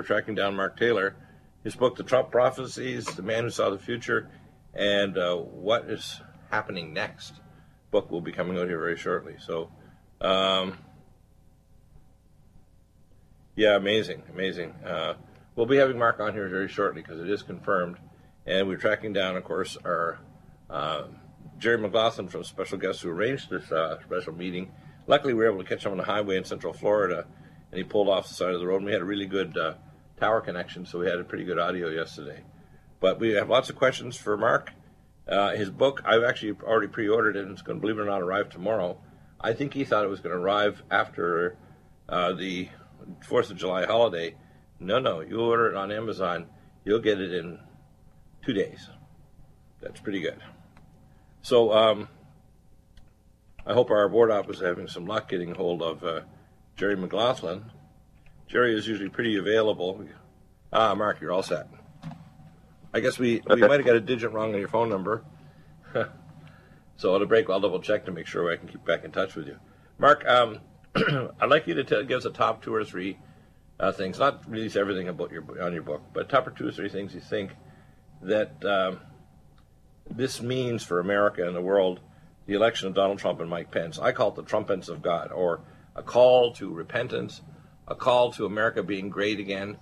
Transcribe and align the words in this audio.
we're 0.00 0.06
tracking 0.06 0.34
down 0.34 0.56
Mark 0.56 0.78
Taylor. 0.78 1.14
His 1.62 1.76
book, 1.76 1.94
The 1.94 2.02
Trump 2.02 2.30
Prophecies, 2.30 3.04
The 3.04 3.20
Man 3.20 3.44
Who 3.44 3.50
Saw 3.50 3.68
the 3.68 3.78
Future, 3.78 4.30
and 4.72 5.18
uh, 5.18 5.36
What 5.36 5.90
is 5.90 6.22
Happening 6.50 6.94
Next. 6.94 7.34
Book 7.90 8.10
will 8.10 8.22
be 8.22 8.32
coming 8.32 8.56
out 8.56 8.66
here 8.66 8.78
very 8.78 8.96
shortly. 8.96 9.34
So, 9.38 9.70
um, 10.22 10.78
yeah, 13.56 13.76
amazing, 13.76 14.22
amazing. 14.32 14.70
Uh, 14.82 15.16
we'll 15.54 15.66
be 15.66 15.76
having 15.76 15.98
Mark 15.98 16.18
on 16.18 16.32
here 16.32 16.48
very 16.48 16.68
shortly 16.68 17.02
because 17.02 17.20
it 17.20 17.28
is 17.28 17.42
confirmed. 17.42 17.98
And 18.46 18.68
we're 18.68 18.78
tracking 18.78 19.12
down, 19.12 19.36
of 19.36 19.44
course, 19.44 19.76
our 19.84 20.18
uh, 20.70 21.08
Jerry 21.58 21.76
McLaughlin 21.76 22.28
from 22.28 22.42
Special 22.44 22.78
Guests 22.78 23.02
who 23.02 23.10
arranged 23.10 23.50
this 23.50 23.70
uh, 23.70 24.00
special 24.00 24.32
meeting. 24.32 24.72
Luckily, 25.06 25.34
we 25.34 25.40
were 25.40 25.52
able 25.52 25.62
to 25.62 25.68
catch 25.68 25.84
him 25.84 25.92
on 25.92 25.98
the 25.98 26.04
highway 26.04 26.38
in 26.38 26.44
Central 26.44 26.72
Florida, 26.72 27.26
and 27.70 27.76
he 27.76 27.84
pulled 27.84 28.08
off 28.08 28.28
the 28.28 28.32
side 28.32 28.54
of 28.54 28.60
the 28.60 28.66
road. 28.66 28.76
And 28.76 28.86
we 28.86 28.92
had 28.92 29.02
a 29.02 29.04
really 29.04 29.26
good 29.26 29.58
tower 30.20 30.40
connection, 30.40 30.86
so 30.86 30.98
we 30.98 31.06
had 31.06 31.18
a 31.18 31.24
pretty 31.24 31.44
good 31.44 31.58
audio 31.58 31.88
yesterday. 31.88 32.42
But 33.00 33.18
we 33.18 33.30
have 33.30 33.48
lots 33.48 33.70
of 33.70 33.76
questions 33.76 34.16
for 34.16 34.36
Mark. 34.36 34.72
Uh, 35.26 35.50
his 35.50 35.70
book, 35.70 36.02
I've 36.04 36.22
actually 36.22 36.52
already 36.62 36.88
pre-ordered 36.88 37.36
it, 37.36 37.44
and 37.44 37.52
it's 37.52 37.62
going 37.62 37.78
to, 37.78 37.80
believe 37.80 37.98
it 37.98 38.02
or 38.02 38.06
not, 38.06 38.20
arrive 38.20 38.50
tomorrow. 38.50 38.98
I 39.40 39.54
think 39.54 39.72
he 39.72 39.84
thought 39.84 40.04
it 40.04 40.08
was 40.08 40.20
going 40.20 40.36
to 40.36 40.42
arrive 40.42 40.82
after 40.90 41.56
uh, 42.08 42.32
the 42.34 42.68
Fourth 43.26 43.50
of 43.50 43.56
July 43.56 43.86
holiday. 43.86 44.34
No, 44.78 44.98
no, 44.98 45.20
you 45.20 45.40
order 45.40 45.70
it 45.70 45.76
on 45.76 45.90
Amazon, 45.90 46.46
you'll 46.84 47.00
get 47.00 47.20
it 47.20 47.32
in 47.32 47.58
two 48.44 48.52
days. 48.52 48.88
That's 49.80 50.00
pretty 50.00 50.20
good. 50.20 50.40
So 51.42 51.72
um, 51.72 52.08
I 53.64 53.72
hope 53.72 53.90
our 53.90 54.08
board 54.08 54.30
office 54.30 54.56
is 54.56 54.62
having 54.62 54.88
some 54.88 55.06
luck 55.06 55.28
getting 55.28 55.54
hold 55.54 55.82
of 55.82 56.04
uh, 56.04 56.20
Jerry 56.76 56.96
McLaughlin. 56.96 57.70
Jerry 58.50 58.76
is 58.76 58.88
usually 58.88 59.08
pretty 59.08 59.36
available. 59.36 60.04
Ah, 60.72 60.92
Mark, 60.96 61.20
you're 61.20 61.30
all 61.30 61.44
set. 61.44 61.68
I 62.92 62.98
guess 62.98 63.16
we, 63.16 63.40
we 63.48 63.60
might 63.60 63.78
have 63.78 63.86
got 63.86 63.94
a 63.94 64.00
digit 64.00 64.32
wrong 64.32 64.52
on 64.52 64.58
your 64.58 64.68
phone 64.68 64.88
number. 64.88 65.22
so 66.96 67.14
at 67.14 67.22
a 67.22 67.26
break, 67.26 67.48
I'll 67.48 67.60
double 67.60 67.78
check 67.78 68.06
to 68.06 68.10
make 68.10 68.26
sure 68.26 68.52
I 68.52 68.56
can 68.56 68.66
keep 68.66 68.84
back 68.84 69.04
in 69.04 69.12
touch 69.12 69.36
with 69.36 69.46
you. 69.46 69.56
Mark, 69.98 70.26
um, 70.26 70.58
I'd 70.96 71.48
like 71.48 71.68
you 71.68 71.74
to 71.74 71.84
tell, 71.84 72.02
give 72.02 72.18
us 72.18 72.24
a 72.24 72.30
top 72.30 72.60
two 72.64 72.74
or 72.74 72.84
three 72.84 73.18
uh, 73.78 73.92
things, 73.92 74.18
not 74.18 74.50
release 74.50 74.74
everything 74.74 75.06
about 75.06 75.30
your 75.30 75.44
on 75.62 75.72
your 75.72 75.84
book, 75.84 76.02
but 76.12 76.28
top 76.28 76.48
or 76.48 76.50
two 76.50 76.66
or 76.66 76.72
three 76.72 76.88
things 76.88 77.14
you 77.14 77.20
think 77.20 77.52
that 78.20 78.64
um, 78.64 78.98
this 80.10 80.42
means 80.42 80.82
for 80.82 80.98
America 80.98 81.46
and 81.46 81.54
the 81.54 81.62
world, 81.62 82.00
the 82.46 82.54
election 82.54 82.88
of 82.88 82.94
Donald 82.94 83.20
Trump 83.20 83.38
and 83.38 83.48
Mike 83.48 83.70
Pence. 83.70 84.00
I 84.00 84.10
call 84.10 84.30
it 84.30 84.34
the 84.34 84.42
trumpets 84.42 84.88
of 84.88 85.02
God, 85.02 85.30
or 85.30 85.60
a 85.94 86.02
call 86.02 86.52
to 86.54 86.68
repentance, 86.68 87.42
a 87.90 87.94
call 87.96 88.30
to 88.32 88.46
America 88.46 88.82
being 88.84 89.10
great 89.10 89.40
again, 89.40 89.76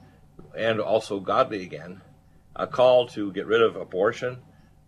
and 0.57 0.81
also 0.81 1.21
godly 1.21 1.63
again, 1.63 2.01
a 2.57 2.67
call 2.67 3.07
to 3.07 3.31
get 3.33 3.47
rid 3.47 3.61
of 3.61 3.77
abortion, 3.77 4.39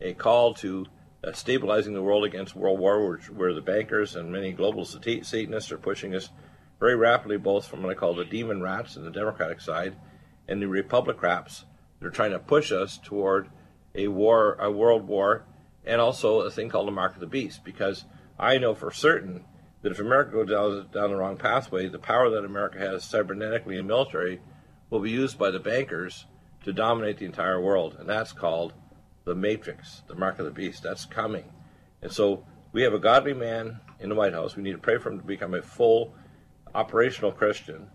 a 0.01 0.15
call 0.15 0.55
to 0.55 0.87
uh, 1.23 1.31
stabilizing 1.33 1.93
the 1.93 2.03
world 2.03 2.25
against 2.25 2.57
world 2.57 2.81
war, 2.81 3.07
where, 3.07 3.19
where 3.19 3.53
the 3.53 3.61
bankers 3.61 4.17
and 4.17 4.33
many 4.33 4.53
global 4.53 4.87
Satanists 4.87 5.71
are 5.71 5.79
pushing 5.79 6.15
us 6.15 6.31
very 6.81 6.97
rapidly, 6.97 7.37
both 7.37 7.67
from 7.67 7.83
what 7.83 7.93
I 7.93 7.95
call 7.95 8.15
the 8.15 8.25
demon 8.25 8.63
rats 8.63 8.97
and 8.97 9.07
the 9.07 9.11
Democratic 9.11 9.61
side, 9.61 9.97
and 10.49 10.63
the 10.63 10.69
Republic 10.69 11.21
rats. 11.21 11.67
They're 12.01 12.09
trying 12.09 12.31
to 12.31 12.39
push 12.39 12.73
us 12.73 12.99
toward 13.05 13.51
a 13.95 14.09
war, 14.09 14.55
a 14.59 14.71
world 14.71 15.07
war, 15.07 15.45
and 15.85 16.01
also 16.01 16.41
a 16.41 16.51
thing 16.51 16.71
called 16.71 16.89
the 16.89 16.93
mark 16.93 17.13
of 17.13 17.21
the 17.21 17.27
beast. 17.27 17.65
Because 17.65 18.07
I 18.39 18.57
know 18.57 18.75
for 18.75 18.91
certain 18.91 19.45
that 19.83 19.93
if 19.93 19.99
America 19.99 20.33
goes 20.33 20.49
down, 20.49 20.89
down 20.93 21.11
the 21.11 21.17
wrong 21.17 21.37
pathway, 21.37 21.89
the 21.89 21.99
power 21.99 22.31
that 22.31 22.45
America 22.45 22.79
has 22.79 23.05
cybernetically 23.05 23.79
and 23.79 23.89
military 23.89 24.41
will 24.91 25.01
be 25.01 25.11
used 25.11 25.39
by 25.39 25.51
the 25.51 25.61
bankers 25.61 26.27
to 26.65 26.73
dominate 26.73 27.19
the 27.19 27.25
entire 27.25 27.61
world, 27.61 27.97
and 27.99 28.09
that's 28.09 28.33
called 28.33 28.75
the 29.25 29.35
Matrix, 29.35 30.03
the 30.09 30.15
mark 30.15 30.39
of 30.39 30.45
the 30.45 30.51
beast. 30.51 30.83
That's 30.83 31.05
coming, 31.05 31.45
and 32.03 32.13
so 32.13 32.45
we 32.73 32.83
have 32.83 32.93
a 32.93 32.99
godly 32.99 33.35
man 33.35 33.81
in 33.99 34.09
the 34.09 34.15
White 34.15 34.33
House. 34.33 34.57
We 34.57 34.63
need 34.63 34.73
to 34.73 34.79
pray 34.79 34.99
for 34.99 35.11
him 35.11 35.21
to 35.21 35.27
become 35.27 35.55
a 35.55 35.63
full 35.63 36.15
operational 36.75 37.33
Christian, 37.33 37.89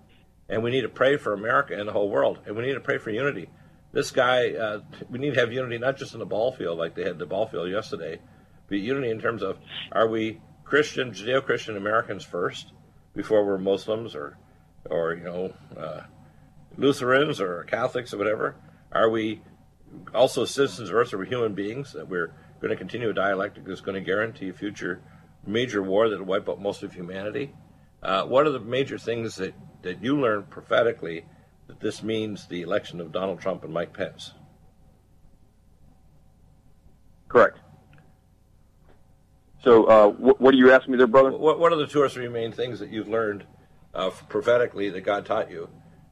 and 0.49 0.63
we 0.63 0.71
need 0.71 0.81
to 0.81 0.89
pray 0.89 1.17
for 1.17 1.33
America 1.33 1.77
and 1.77 1.87
the 1.87 1.93
whole 1.93 2.09
world, 2.09 2.39
and 2.45 2.55
we 2.55 2.65
need 2.65 2.73
to 2.73 2.79
pray 2.79 2.97
for 2.97 3.11
unity. 3.11 3.49
This 3.91 4.11
guy, 4.11 4.51
uh, 4.51 4.81
we 5.09 5.19
need 5.19 5.35
to 5.35 5.39
have 5.39 5.53
unity 5.53 5.77
not 5.77 5.97
just 5.97 6.13
in 6.13 6.19
the 6.19 6.25
ball 6.25 6.51
field 6.51 6.77
like 6.77 6.95
they 6.95 7.03
had 7.03 7.19
the 7.19 7.25
ball 7.25 7.47
field 7.47 7.69
yesterday, 7.69 8.19
but 8.67 8.79
unity 8.79 9.09
in 9.09 9.21
terms 9.21 9.43
of 9.43 9.57
are 9.91 10.07
we 10.07 10.41
Christian, 10.65 11.11
Judeo-Christian 11.11 11.77
Americans 11.77 12.23
first 12.23 12.73
before 13.13 13.45
we're 13.45 13.57
Muslims 13.57 14.15
or, 14.15 14.37
or 14.89 15.13
you 15.13 15.23
know, 15.23 15.53
uh, 15.77 16.01
Lutherans 16.77 17.39
or 17.39 17.63
Catholics 17.63 18.13
or 18.13 18.17
whatever? 18.17 18.55
Are 18.91 19.09
we 19.09 19.41
also 20.13 20.43
citizens 20.45 20.89
of 20.89 20.95
Earth? 20.95 21.13
Are 21.13 21.17
we 21.17 21.27
human 21.27 21.53
beings 21.53 21.93
that 21.93 22.09
we're 22.09 22.33
going 22.59 22.71
to 22.71 22.75
continue 22.75 23.09
a 23.09 23.13
dialectic 23.13 23.65
that's 23.65 23.81
going 23.81 23.95
to 23.95 24.01
guarantee 24.01 24.49
a 24.49 24.53
future 24.53 25.01
major 25.45 25.81
war 25.81 26.09
that 26.09 26.19
will 26.19 26.25
wipe 26.25 26.49
out 26.49 26.61
most 26.61 26.83
of 26.83 26.93
humanity? 26.93 27.53
Uh, 28.03 28.23
what 28.25 28.45
are 28.45 28.51
the 28.51 28.59
major 28.59 28.97
things 28.97 29.35
that, 29.37 29.53
that 29.83 30.03
you 30.03 30.19
learned 30.19 30.49
prophetically 30.49 31.25
that 31.67 31.79
this 31.79 32.03
means 32.03 32.47
the 32.47 32.61
election 32.61 33.01
of 33.01 33.11
Donald 33.11 33.39
Trump 33.39 33.63
and 33.63 33.73
Mike 33.73 33.93
Pence. 33.93 34.33
Correct. 37.27 37.59
So, 39.65 39.85
uh, 39.85 40.11
wh- 40.11 40.39
what 40.39 40.53
are 40.53 40.57
you 40.57 40.71
asking 40.71 40.91
me 40.91 40.97
there, 40.99 41.07
brother? 41.07 41.31
What, 41.31 41.59
what 41.59 41.73
are 41.73 41.75
the 41.75 41.87
two 41.87 42.01
or 42.01 42.07
three 42.07 42.29
main 42.29 42.51
things 42.51 42.79
that 42.79 42.91
you've 42.91 43.07
learned 43.07 43.45
uh, 43.95 44.11
prophetically 44.29 44.91
that 44.91 45.01
God 45.01 45.25
taught 45.25 45.49
you 45.49 45.67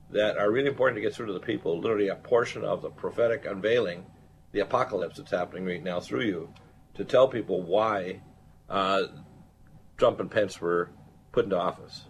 that 0.09 0.38
are 0.38 0.52
really 0.52 0.68
important 0.68 0.97
to 0.97 1.02
get 1.02 1.14
through 1.14 1.28
to 1.28 1.34
the 1.34 1.40
people? 1.40 1.80
Literally, 1.80 2.08
a 2.08 2.16
portion 2.16 2.66
of 2.66 2.81
the 2.81 2.90
prophetic 2.90 3.46
unveiling, 3.46 4.08
the 4.53 4.59
apocalypse 4.62 5.18
that's 5.18 5.30
happening 5.31 5.66
right 5.66 5.84
now 5.84 6.00
through 6.00 6.24
you, 6.24 6.50
to 6.96 7.06
tell 7.06 7.28
people 7.28 7.62
why 7.62 8.22
uh, 8.69 9.03
Trump 9.97 10.19
and 10.19 10.31
Pence 10.31 10.59
were 10.59 10.90
put 11.31 11.46
into 11.46 11.58
office. 11.58 12.06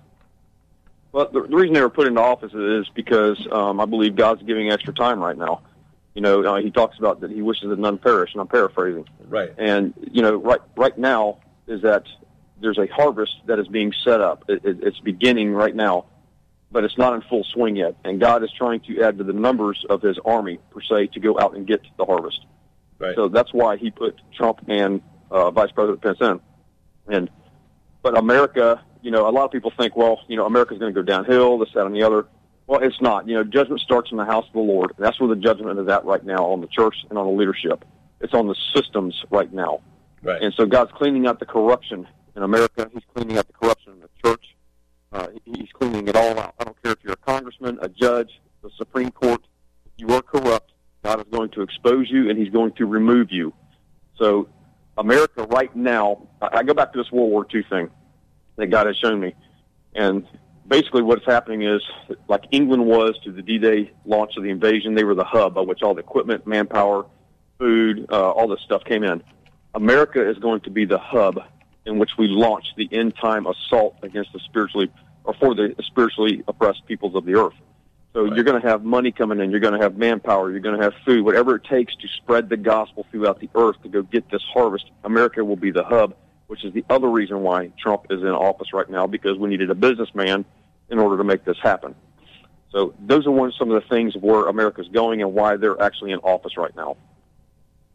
Well, 1.12 1.30
the, 1.30 1.42
the 1.42 1.56
reason 1.56 1.74
they 1.74 1.82
were 1.82 1.90
put 1.90 2.08
into 2.08 2.22
office 2.22 2.54
is 2.54 2.90
because 2.96 3.46
um, 3.52 3.82
I 3.82 3.86
believe 3.86 4.16
God's 4.16 4.44
giving 4.44 4.72
extra 4.72 4.94
time 4.94 5.20
right 5.20 5.38
now. 5.38 5.62
You 6.14 6.22
know, 6.22 6.44
uh, 6.44 6.62
he 6.62 6.70
talks 6.70 6.98
about 7.00 7.22
that 7.22 7.32
he 7.32 7.42
wishes 7.42 7.70
that 7.70 7.80
none 7.80 7.98
perish, 7.98 8.34
and 8.34 8.42
I'm 8.42 8.48
paraphrasing. 8.48 9.08
Right. 9.28 9.54
And 9.58 9.94
you 10.12 10.22
know, 10.22 10.36
right 10.36 10.62
right 10.76 10.98
now 10.98 11.40
is 11.68 11.82
that 11.82 12.06
there's 12.62 12.78
a 12.78 12.88
harvest 12.88 13.34
that 13.48 13.60
is 13.60 13.68
being 13.68 13.94
set 14.04 14.22
up. 14.22 14.46
It, 14.48 14.64
it, 14.64 14.84
it's 14.84 15.00
beginning 15.00 15.54
right 15.54 15.76
now, 15.76 16.06
but 16.72 16.84
it's 16.84 16.98
not 16.98 17.14
in 17.14 17.22
full 17.22 17.44
swing 17.44 17.76
yet. 17.76 17.96
And 18.04 18.20
God 18.20 18.44
is 18.44 18.52
trying 18.52 18.82
to 18.82 19.02
add 19.02 19.18
to 19.18 19.24
the 19.24 19.34
numbers 19.34 19.86
of 19.90 20.02
His 20.02 20.20
army 20.24 20.60
per 20.70 20.82
se 20.82 21.08
to 21.08 21.20
go 21.20 21.40
out 21.40 21.56
and 21.56 21.66
get 21.66 21.82
the 21.98 22.06
harvest. 22.06 22.46
Right. 23.00 23.16
So 23.16 23.28
that's 23.28 23.54
why 23.54 23.78
He 23.78 23.90
put 23.90 24.20
Trump 24.36 24.60
and 24.68 25.02
uh, 25.32 25.50
Vice 25.52 25.72
President 25.72 26.02
Pence 26.02 26.20
in. 26.22 26.40
And 27.08 27.30
but 28.04 28.18
America 28.18 28.84
you 29.04 29.12
know, 29.12 29.28
a 29.28 29.32
lot 29.32 29.44
of 29.44 29.52
people 29.52 29.72
think, 29.78 29.96
well, 29.96 30.22
you 30.28 30.38
know, 30.38 30.46
America's 30.46 30.80
going 30.80 30.94
to 30.94 31.00
go 31.00 31.06
downhill, 31.06 31.60
this, 31.60 31.70
that, 31.76 31.86
and 31.86 31.94
the 31.94 32.04
other. 32.04 32.26
Well, 32.68 32.82
it's 32.82 33.02
not. 33.02 33.28
You 33.28 33.36
know, 33.36 33.44
judgment 33.44 33.82
starts 33.82 34.12
in 34.12 34.18
the 34.18 34.26
house 34.26 34.46
of 34.48 34.54
the 34.54 34.60
Lord. 34.60 34.94
That's 34.98 35.20
where 35.20 35.30
the 35.30 35.42
judgment 35.42 35.80
is 35.80 35.88
at 35.88 36.06
right 36.06 36.24
now 36.24 36.46
on 36.46 36.62
the 36.62 36.68
church 36.68 36.96
and 37.10 37.18
on 37.18 37.26
the 37.26 37.34
leadership. 37.34 37.84
It's 38.22 38.34
on 38.34 38.48
the 38.48 38.56
systems 38.74 39.22
right 39.30 39.52
now. 39.52 39.82
Right. 40.22 40.42
And 40.42 40.54
so 40.54 40.66
God's 40.66 40.92
cleaning 40.94 41.28
out 41.28 41.40
the 41.40 41.46
corruption 41.46 42.08
in 42.36 42.44
America. 42.44 42.90
He's 42.94 43.04
cleaning 43.14 43.38
out 43.38 43.48
the 43.48 43.54
corruption 43.54 43.94
in 43.94 44.00
the 44.00 44.10
church. 44.24 44.56
Uh, 45.12 45.28
he's 45.46 45.70
cleaning 45.74 46.08
it 46.08 46.16
all 46.16 46.40
out. 46.40 46.56
I 46.60 46.64
don't 46.64 46.82
care 46.82 46.94
if 46.94 47.00
you're 47.04 47.14
a 47.14 47.18
congressman, 47.18 47.78
a 47.82 47.90
judge, 47.90 48.30
the 48.64 48.70
Supreme 48.78 49.12
Court. 49.12 49.42
If 49.86 49.92
you 49.98 50.08
are 50.16 50.22
corrupt, 50.22 50.72
God 51.04 51.20
is 51.20 51.28
going 51.32 51.50
to 51.52 51.62
expose 51.62 52.10
you 52.10 52.30
and 52.30 52.40
He's 52.40 52.50
going 52.50 52.72
to 52.74 52.86
remove 52.86 53.32
you. 53.32 53.54
So, 54.18 54.48
America 54.98 55.44
right 55.44 55.76
now, 55.76 56.28
I 56.42 56.64
go 56.64 56.74
back 56.74 56.94
to 56.94 56.98
this 56.98 57.12
World 57.12 57.32
War 57.32 57.46
II 57.54 57.64
thing 57.70 57.90
that 58.56 58.68
God 58.68 58.88
has 58.88 58.96
shown 58.98 59.20
me. 59.20 59.36
And 59.96 60.26
basically 60.68 61.02
what's 61.02 61.26
happening 61.26 61.64
is 61.64 61.82
like 62.28 62.46
England 62.52 62.86
was 62.86 63.18
to 63.24 63.32
the 63.32 63.42
D-Day 63.42 63.92
launch 64.06 64.38
of 64.38 64.44
the 64.44 64.50
invasion, 64.50 64.96
they 64.96 65.04
were 65.04 65.16
the 65.16 65.24
hub 65.24 65.54
by 65.54 65.62
which 65.62 65.82
all 65.82 65.94
the 65.94 66.02
equipment, 66.02 66.48
manpower, 66.48 67.06
food, 67.60 68.06
uh, 68.12 68.32
all 68.32 68.48
this 68.48 68.62
stuff 68.62 68.84
came 68.84 69.04
in. 69.04 69.24
America 69.76 70.28
is 70.28 70.38
going 70.38 70.62
to 70.62 70.70
be 70.70 70.86
the 70.86 70.98
hub 70.98 71.40
in 71.86 71.98
which 71.98 72.12
we 72.18 72.28
launch 72.28 72.66
the 72.78 72.88
end 72.92 73.14
time 73.18 73.46
assault 73.46 73.96
against 74.04 74.32
the 74.34 74.40
spiritually 74.40 74.92
or 75.26 75.34
for 75.34 75.56
the 75.56 75.76
spiritually 75.80 76.44
oppressed 76.48 76.86
peoples 76.86 77.16
of 77.16 77.26
the 77.26 77.36
earth. 77.36 77.54
So 78.14 78.24
right. 78.24 78.36
you're 78.36 78.44
going 78.44 78.62
to 78.62 78.68
have 78.68 78.84
money 78.84 79.12
coming 79.12 79.40
in, 79.40 79.50
you're 79.52 79.60
going 79.60 79.74
to 79.74 79.82
have 79.82 79.98
manpower, 79.98 80.52
you're 80.52 80.60
going 80.60 80.78
to 80.78 80.84
have 80.84 80.94
food, 81.06 81.26
whatever 81.26 81.56
it 81.56 81.64
takes 81.64 81.96
to 81.96 82.08
spread 82.08 82.50
the 82.50 82.58
gospel 82.58 83.06
throughout 83.10 83.40
the 83.40 83.50
earth 83.56 83.82
to 83.84 83.90
go 83.90 84.04
get 84.04 84.30
this 84.30 84.44
harvest. 84.54 84.92
America 85.04 85.44
will 85.44 85.56
be 85.56 85.72
the 85.72 85.84
hub 85.84 86.16
which 86.48 86.64
is 86.64 86.74
the 86.74 86.86
other 86.90 87.10
reason 87.10 87.42
why 87.42 87.72
Trump 87.82 88.08
is 88.10 88.22
in 88.22 88.28
office 88.28 88.74
right 88.74 88.90
now 88.90 89.08
because 89.08 89.38
we 89.38 89.50
needed 89.50 89.70
a 89.70 89.76
businessman 89.76 90.46
in 90.90 91.00
order 91.00 91.18
to 91.18 91.24
make 91.24 91.46
this 91.46 91.58
happen. 91.62 91.96
So 92.72 92.94
those 93.00 93.26
are 93.28 93.32
one 93.32 93.52
some 93.58 93.72
of 93.72 93.82
the 93.82 93.88
things 93.88 94.16
where 94.20 94.48
America's 94.48 94.88
going 94.88 95.22
and 95.22 95.34
why 95.34 95.58
they're 95.58 95.82
actually 95.82 96.12
in 96.12 96.20
office 96.20 96.58
right 96.58 96.76
now. 96.76 96.98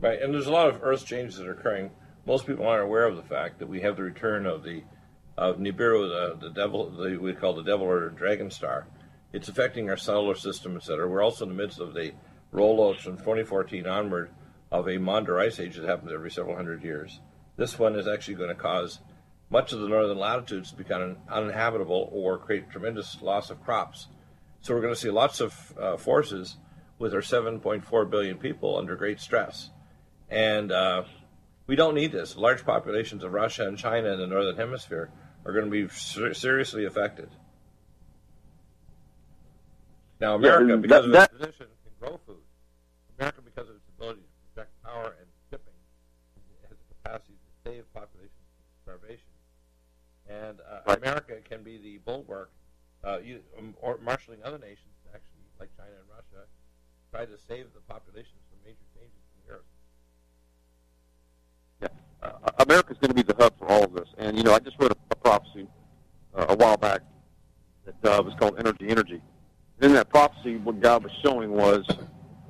Right, 0.00 0.22
and 0.22 0.32
there's 0.32 0.46
a 0.46 0.52
lot 0.52 0.68
of 0.68 0.80
Earth 0.82 1.04
changes 1.04 1.36
that 1.36 1.48
are 1.48 1.52
occurring. 1.52 1.90
Most 2.26 2.46
people 2.46 2.66
aren't 2.66 2.84
aware 2.84 3.04
of 3.04 3.16
the 3.16 3.22
fact 3.22 3.58
that 3.58 3.68
we 3.68 3.80
have 3.80 3.96
the 3.96 4.04
return 4.04 4.46
of 4.46 4.62
the 4.62 4.82
of 5.36 5.58
Nibiru, 5.58 6.08
the, 6.40 6.48
the 6.48 6.52
devil, 6.52 6.90
the, 6.90 7.16
we 7.16 7.32
call 7.32 7.54
the 7.54 7.62
devil 7.62 7.86
or 7.86 8.08
dragon 8.08 8.50
star, 8.50 8.88
It's 9.32 9.48
affecting 9.48 9.88
our 9.88 9.96
solar 9.96 10.34
system, 10.34 10.76
etc. 10.76 11.08
We're 11.08 11.22
also 11.22 11.44
in 11.44 11.50
the 11.50 11.62
midst 11.62 11.78
of 11.78 11.94
the 11.94 12.12
rollouts 12.52 13.00
from 13.00 13.18
2014 13.18 13.86
onward 13.86 14.30
of 14.72 14.88
a 14.88 14.98
Maunder 14.98 15.38
ice 15.38 15.60
age 15.60 15.76
that 15.76 15.84
happens 15.84 16.10
every 16.12 16.30
several 16.30 16.56
hundred 16.56 16.82
years. 16.82 17.20
This 17.58 17.78
one 17.78 17.96
is 17.96 18.08
actually 18.08 18.36
going 18.36 18.48
to 18.48 18.54
cause 18.54 19.00
much 19.50 19.72
of 19.74 19.80
the 19.80 19.88
northern 19.88 20.16
latitudes 20.18 20.70
to 20.70 20.76
become 20.76 21.16
uninhabitable 21.28 22.08
or 22.12 22.38
create 22.38 22.70
tremendous 22.70 23.20
loss 23.20 23.50
of 23.50 23.62
crops. 23.64 24.06
So 24.62 24.74
we're 24.74 24.80
going 24.80 24.94
to 24.94 25.00
see 25.00 25.10
lots 25.10 25.40
of 25.40 25.74
uh, 25.78 25.96
forces 25.96 26.56
with 26.98 27.12
our 27.14 27.20
7.4 27.20 28.10
billion 28.10 28.38
people 28.38 28.76
under 28.78 28.94
great 28.96 29.20
stress. 29.20 29.70
And 30.30 30.70
uh, 30.70 31.02
we 31.66 31.74
don't 31.76 31.94
need 31.94 32.12
this. 32.12 32.36
Large 32.36 32.64
populations 32.64 33.24
of 33.24 33.32
Russia 33.32 33.66
and 33.66 33.76
China 33.76 34.12
in 34.12 34.18
the 34.20 34.26
northern 34.26 34.56
hemisphere 34.56 35.10
are 35.44 35.52
going 35.52 35.64
to 35.64 35.70
be 35.70 35.88
ser- 35.88 36.34
seriously 36.34 36.84
affected. 36.84 37.28
Now, 40.20 40.34
America, 40.34 40.70
Yeah, 40.70 40.76
because 40.76 41.04
of 41.06 41.12
that- 41.12 41.30
its 41.30 41.38
position, 41.38 41.66
can 41.84 41.92
grow 42.00 42.20
food. 42.26 42.42
America, 43.18 43.40
because 43.42 43.68
of 43.68 43.76
its 43.76 43.88
ability 43.96 44.20
to 44.20 44.54
project 44.54 44.82
power 44.84 45.14
and 45.18 45.26
shipping, 45.50 45.74
has 46.68 46.76
the 46.78 46.94
capacity 46.94 47.34
to 47.34 47.70
save 47.70 47.94
populations 47.94 48.34
from 48.84 48.98
starvation. 48.98 49.30
And 50.46 50.60
uh. 50.60 50.94
America 50.94 51.34
can 51.48 51.62
be 51.62 51.78
the 51.78 51.98
bulwark, 51.98 52.50
uh, 53.04 53.18
you, 53.22 53.40
um, 53.58 53.74
or 53.80 53.98
marshaling 53.98 54.40
other 54.44 54.58
nations, 54.58 54.94
actually, 55.14 55.46
like 55.58 55.70
China 55.76 55.90
and 55.90 56.08
Russia, 56.08 56.46
try 57.10 57.24
to 57.24 57.38
save 57.48 57.66
the 57.74 57.80
populations 57.88 58.42
from 58.50 58.58
major 58.64 58.86
changes 58.94 59.18
in 59.34 59.46
the 59.46 59.54
earth. 59.54 59.68
Yeah. 61.82 61.88
Uh, 62.22 62.50
America's 62.62 62.98
going 62.98 63.08
to 63.08 63.14
be 63.14 63.22
the 63.22 63.34
hub 63.38 63.58
for 63.58 63.68
all 63.68 63.84
of 63.84 63.92
this. 63.94 64.08
And 64.18 64.36
you 64.36 64.42
know, 64.42 64.52
I 64.52 64.58
just 64.58 64.76
wrote 64.78 64.92
a, 64.92 64.96
a 65.10 65.16
prophecy 65.16 65.66
uh, 66.34 66.46
a 66.48 66.56
while 66.56 66.76
back 66.76 67.02
that 67.84 68.18
uh, 68.18 68.22
was 68.22 68.34
called 68.38 68.58
Energy 68.58 68.88
Energy. 68.88 69.20
And 69.80 69.90
in 69.90 69.92
that 69.94 70.08
prophecy, 70.08 70.56
what 70.56 70.80
God 70.80 71.04
was 71.04 71.12
showing 71.24 71.50
was 71.50 71.86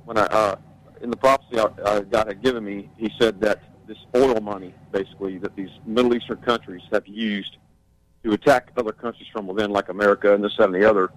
when 0.05 0.17
I 0.17 0.25
uh, 0.25 0.55
in 1.01 1.09
the 1.09 1.17
prophecy 1.17 1.59
I, 1.59 1.63
uh, 1.63 1.99
God 2.01 2.27
had 2.27 2.43
given 2.43 2.63
me, 2.63 2.89
He 2.97 3.11
said 3.19 3.39
that 3.41 3.61
this 3.87 3.97
oil 4.15 4.39
money, 4.41 4.73
basically, 4.91 5.37
that 5.39 5.55
these 5.55 5.69
Middle 5.85 6.13
Eastern 6.15 6.37
countries 6.37 6.81
have 6.91 7.07
used 7.07 7.57
to 8.23 8.33
attack 8.33 8.71
other 8.77 8.91
countries 8.91 9.27
from 9.31 9.47
within, 9.47 9.71
like 9.71 9.89
America 9.89 10.33
and 10.33 10.43
this 10.43 10.55
that, 10.57 10.65
and 10.65 10.75
the 10.75 10.89
other. 10.89 11.09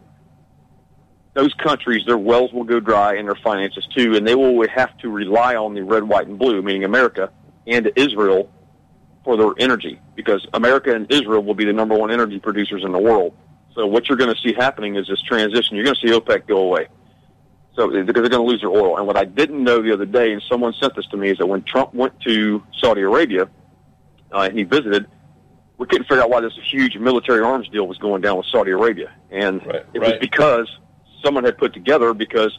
Those 1.34 1.54
countries, 1.54 2.04
their 2.06 2.19
wells 2.19 2.52
will 2.52 2.64
go 2.64 2.78
dry 2.78 3.14
and 3.14 3.26
their 3.26 3.38
finances 3.43 3.87
too, 3.96 4.14
and 4.16 4.26
they 4.26 4.34
will 4.34 4.66
have 4.69 4.96
to 4.99 5.08
rely 5.08 5.56
on 5.56 5.75
the 5.75 5.82
red, 5.82 6.04
white, 6.04 6.26
and 6.26 6.38
blue, 6.38 6.60
meaning 6.62 6.84
America, 6.84 7.31
and 7.66 7.90
Israel 7.96 8.50
for 9.25 9.37
their 9.37 9.52
energy 9.58 10.00
because 10.14 10.46
America 10.52 10.94
and 10.94 11.10
Israel 11.10 11.43
will 11.43 11.54
be 11.54 11.64
the 11.64 11.72
number 11.72 11.96
one 11.96 12.10
energy 12.10 12.38
producers 12.38 12.82
in 12.84 12.93
the 12.93 12.99
world. 12.99 13.34
So 13.75 13.87
what 13.87 14.08
you're 14.08 14.19
going 14.19 14.34
to 14.34 14.40
see 14.43 14.52
happening 14.52 14.96
is 14.96 15.08
this 15.08 15.22
transition. 15.22 15.76
You're 15.76 15.84
going 15.84 15.96
to 15.96 16.06
see 16.06 16.12
OPEC 16.12 16.46
go 16.46 16.58
away. 16.58 16.88
So 17.75 17.88
because 17.88 18.05
they're 18.05 18.12
going 18.12 18.32
to 18.32 18.43
lose 18.43 18.60
their 18.60 18.70
oil. 18.70 18.98
And 18.98 19.06
what 19.06 19.16
I 19.16 19.25
didn't 19.25 19.62
know 19.64 19.81
the 19.81 19.93
other 19.94 20.05
day, 20.05 20.32
and 20.32 20.43
someone 20.50 20.75
sent 20.78 20.94
this 20.94 21.06
to 21.06 21.16
me, 21.16 21.31
is 21.31 21.38
that 21.38 21.46
when 21.46 21.62
Trump 21.62 21.94
went 21.94 22.20
to 22.22 22.62
Saudi 22.78 23.00
Arabia 23.00 23.48
uh, 24.32 24.50
he 24.50 24.62
visited, 24.64 25.06
we 25.82 25.88
couldn't 25.88 26.05
figure 26.05 26.23
out 26.23 26.31
why 26.31 26.40
this 26.40 26.52
huge 26.70 26.96
military 26.96 27.43
arms 27.43 27.69
deal 27.69 27.88
was 27.88 27.99
going 27.99 28.23
down 28.23 28.37
with 28.37 28.46
Saudi 28.46 28.70
Arabia, 28.70 29.12
and 29.32 29.67
Right, 29.67 29.84
it 29.93 29.99
was 29.99 30.12
because 30.20 30.69
someone 31.25 31.43
had 31.43 31.58
put 31.58 31.75
together 31.75 32.14
because 32.14 32.56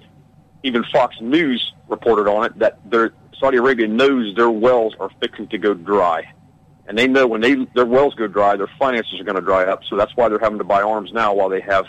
even 0.64 0.84
Fox 0.92 1.16
News 1.22 1.74
reported 1.88 2.30
on 2.30 2.46
it 2.46 2.60
that 2.60 2.80
their 2.90 3.14
Saudi 3.40 3.58
Arabia 3.58 3.88
knows 3.88 4.36
their 4.36 4.50
wells 4.50 4.94
are 5.00 5.10
fixing 5.22 5.48
to 5.48 5.58
go 5.58 5.74
dry, 5.74 6.34
and 6.86 6.98
they 6.98 7.08
know 7.08 7.26
when 7.26 7.40
they 7.40 7.56
their 7.74 7.86
wells 7.86 8.14
go 8.16 8.28
dry, 8.28 8.58
their 8.58 8.70
finances 8.78 9.22
are 9.22 9.24
going 9.24 9.38
to 9.38 9.42
dry 9.42 9.64
up. 9.64 9.86
So 9.90 9.96
that's 9.96 10.12
why 10.18 10.28
they're 10.28 10.38
having 10.38 10.58
to 10.58 10.66
buy 10.66 10.82
arms 10.82 11.14
now 11.14 11.34
while 11.34 11.48
they 11.48 11.62
have 11.62 11.86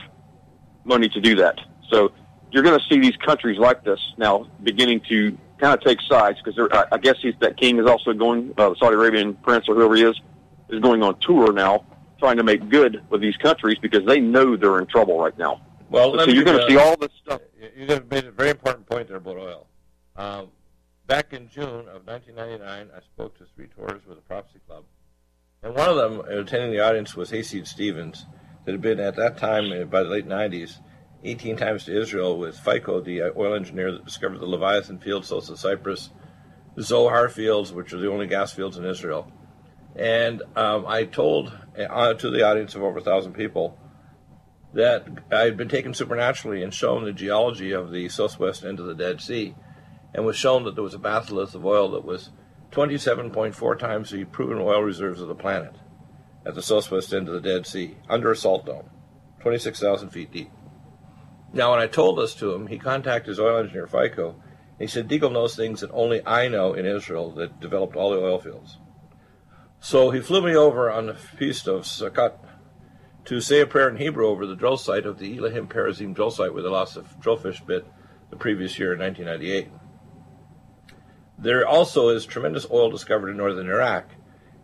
money 0.85 1.09
to 1.09 1.21
do 1.21 1.35
that. 1.35 1.59
So 1.91 2.13
you're 2.53 2.63
going 2.63 2.79
to 2.79 2.87
see 2.89 3.01
these 3.01 3.17
countries 3.17 3.59
like 3.59 3.83
this 3.83 3.99
now 4.19 4.47
beginning 4.63 5.01
to 5.09 5.37
kind 5.59 5.77
of 5.77 5.85
take 5.85 6.01
sides 6.03 6.39
because 6.45 6.69
I, 6.71 6.87
I 6.93 6.99
guess 6.99 7.17
he's, 7.21 7.35
that 7.41 7.57
king 7.57 7.81
is 7.81 7.87
also 7.87 8.13
going, 8.13 8.55
uh, 8.57 8.69
the 8.69 8.77
Saudi 8.77 8.95
Arabian 8.95 9.35
prince 9.35 9.69
or 9.69 9.75
whoever 9.75 9.97
he 9.97 10.05
is, 10.05 10.21
is 10.69 10.81
going 10.81 11.03
on 11.03 11.19
tour 11.21 11.53
now, 11.53 11.85
trying 12.19 12.37
to 12.37 12.43
make 12.43 12.69
good 12.69 13.03
with 13.11 13.21
these 13.21 13.37
countries 13.37 13.79
because 13.81 14.05
they 14.07 14.21
know 14.21 14.57
they're 14.57 14.79
in 14.79 14.87
trouble 14.87 15.19
right 15.19 15.37
now. 15.39 15.61
Well, 15.91 16.19
So 16.19 16.27
you're 16.27 16.45
going 16.45 16.59
to 16.59 16.69
see 16.69 16.77
all 16.77 16.97
this 16.97 17.13
stuff. 17.23 17.41
You 17.61 17.87
you 17.87 18.05
made 18.11 18.25
a 18.25 18.31
very 18.31 18.51
important 18.51 18.87
point 18.87 19.09
there 19.09 19.19
about 19.19 19.37
oil. 19.37 19.67
Um, 20.17 20.49
back 21.07 21.33
in 21.33 21.49
June 21.49 21.87
of 21.89 22.07
1999, 22.07 22.91
I 22.95 23.01
spoke 23.01 23.39
to 23.39 23.45
three 23.55 23.67
tours 23.69 24.03
with 24.07 24.17
the 24.17 24.23
Prophecy 24.23 24.61
Club, 24.67 24.85
and 25.63 25.75
one 25.75 25.89
of 25.89 25.97
them, 25.97 26.21
attending 26.21 26.73
the 26.73 26.81
audience, 26.81 27.15
was 27.17 27.31
Hayseed 27.31 27.67
Stephens, 27.67 28.27
that 28.65 28.73
had 28.73 28.81
been 28.81 29.01
at 29.01 29.17
that 29.17 29.37
time, 29.39 29.73
uh, 29.73 29.85
by 29.85 30.03
the 30.03 30.09
late 30.09 30.27
90s, 30.27 30.79
18 31.25 31.57
times 31.57 31.85
to 31.85 31.99
Israel 31.99 32.39
with 32.39 32.59
FICO, 32.59 33.01
the 33.01 33.23
uh, 33.23 33.31
oil 33.37 33.55
engineer 33.55 33.93
that 33.93 34.05
discovered 34.05 34.39
the 34.39 34.47
Leviathan 34.47 34.99
fields 34.99 35.29
south 35.29 35.49
of 35.49 35.59
Cyprus, 35.59 36.11
the 36.75 36.83
Zohar 36.83 37.29
fields, 37.29 37.73
which 37.73 37.93
are 37.93 37.99
the 37.99 38.11
only 38.11 38.27
gas 38.27 38.53
fields 38.53 38.77
in 38.77 38.85
Israel. 38.85 39.31
And 39.97 40.43
um, 40.57 40.87
I 40.87 41.05
told 41.05 41.57
uh, 41.79 42.15
to 42.15 42.31
the 42.31 42.47
audience 42.47 42.75
of 42.75 42.83
over 42.83 42.99
a 42.99 43.03
thousand 43.03 43.35
people 43.35 43.79
that 44.73 45.07
I 45.31 45.41
had 45.41 45.57
been 45.57 45.69
taken 45.69 45.95
supernaturally 45.95 46.63
and 46.63 46.75
shown 46.75 47.05
the 47.05 47.13
geology 47.13 47.73
of 47.73 47.93
the 47.93 48.09
southwest 48.09 48.65
end 48.65 48.81
of 48.81 48.87
the 48.87 48.95
Dead 48.95 49.21
Sea, 49.21 49.55
and 50.13 50.27
was 50.27 50.37
shown 50.37 50.65
that 50.65 50.75
there 50.75 50.83
was 50.83 50.95
a 50.95 50.99
batholith 50.99 51.55
of 51.55 51.65
oil 51.65 51.93
that 51.93 52.05
was 52.05 52.31
27.4 52.73 53.79
times 53.79 54.11
the 54.11 54.25
proven 54.25 54.59
oil 54.59 54.83
reserves 54.83 55.21
of 55.21 55.29
the 55.29 55.35
planet 55.35 55.77
at 56.45 56.55
the 56.55 56.63
southwest 56.63 57.13
end 57.13 57.29
of 57.29 57.35
the 57.35 57.41
Dead 57.41 57.67
Sea, 57.67 57.97
under 58.09 58.33
a 58.33 58.37
salt 58.37 58.67
dome, 58.67 58.91
26,000 59.41 60.11
feet 60.11 60.33
deep. 60.33 60.51
Now, 61.53 61.71
when 61.71 61.81
I 61.81 61.87
told 61.87 62.19
this 62.19 62.35
to 62.37 62.53
him, 62.53 62.67
he 62.67 62.79
contacted 62.79 63.29
his 63.29 63.41
oil 63.41 63.59
engineer, 63.59 63.87
FICO, 63.87 64.31
and 64.31 64.81
he 64.81 64.87
said, 64.89 65.09
Deagle 65.09 65.33
knows 65.33 65.55
things 65.55 65.81
that 65.81 65.91
only 65.93 66.21
I 66.27 66.49
know 66.49 66.75
in 66.75 66.85
Israel 66.85 67.31
that 67.37 67.61
developed 67.61 67.95
all 67.95 68.11
the 68.11 68.19
oil 68.19 68.41
fields. 68.41 68.79
So 69.85 70.09
he 70.09 70.21
flew 70.21 70.41
me 70.41 70.57
over 70.57 70.91
on 70.91 71.09
the 71.09 71.15
feast 71.15 71.69
of 71.69 71.83
Sukkot 71.83 72.39
to 73.27 73.41
say 73.43 73.61
a 73.61 73.67
prayer 73.67 73.91
in 73.91 73.99
Hebrew 73.99 74.29
over 74.29 74.47
the 74.47 74.57
drill 74.57 74.79
site 74.79 75.05
of 75.05 75.19
the 75.19 75.37
Elohim 75.37 75.69
Perazim 75.69 76.15
drill 76.15 76.31
site 76.31 76.55
where 76.55 76.63
they 76.63 76.71
lost 76.71 76.95
the 76.95 77.03
drillfish 77.03 77.67
bit 77.67 77.87
the 78.31 78.37
previous 78.37 78.79
year 78.79 78.95
in 78.95 79.01
1998. 79.01 79.71
There 81.37 81.69
also 81.69 82.09
is 82.09 82.25
tremendous 82.25 82.67
oil 82.71 82.91
discovered 82.91 83.29
in 83.29 83.37
northern 83.37 83.69
Iraq. 83.69 84.07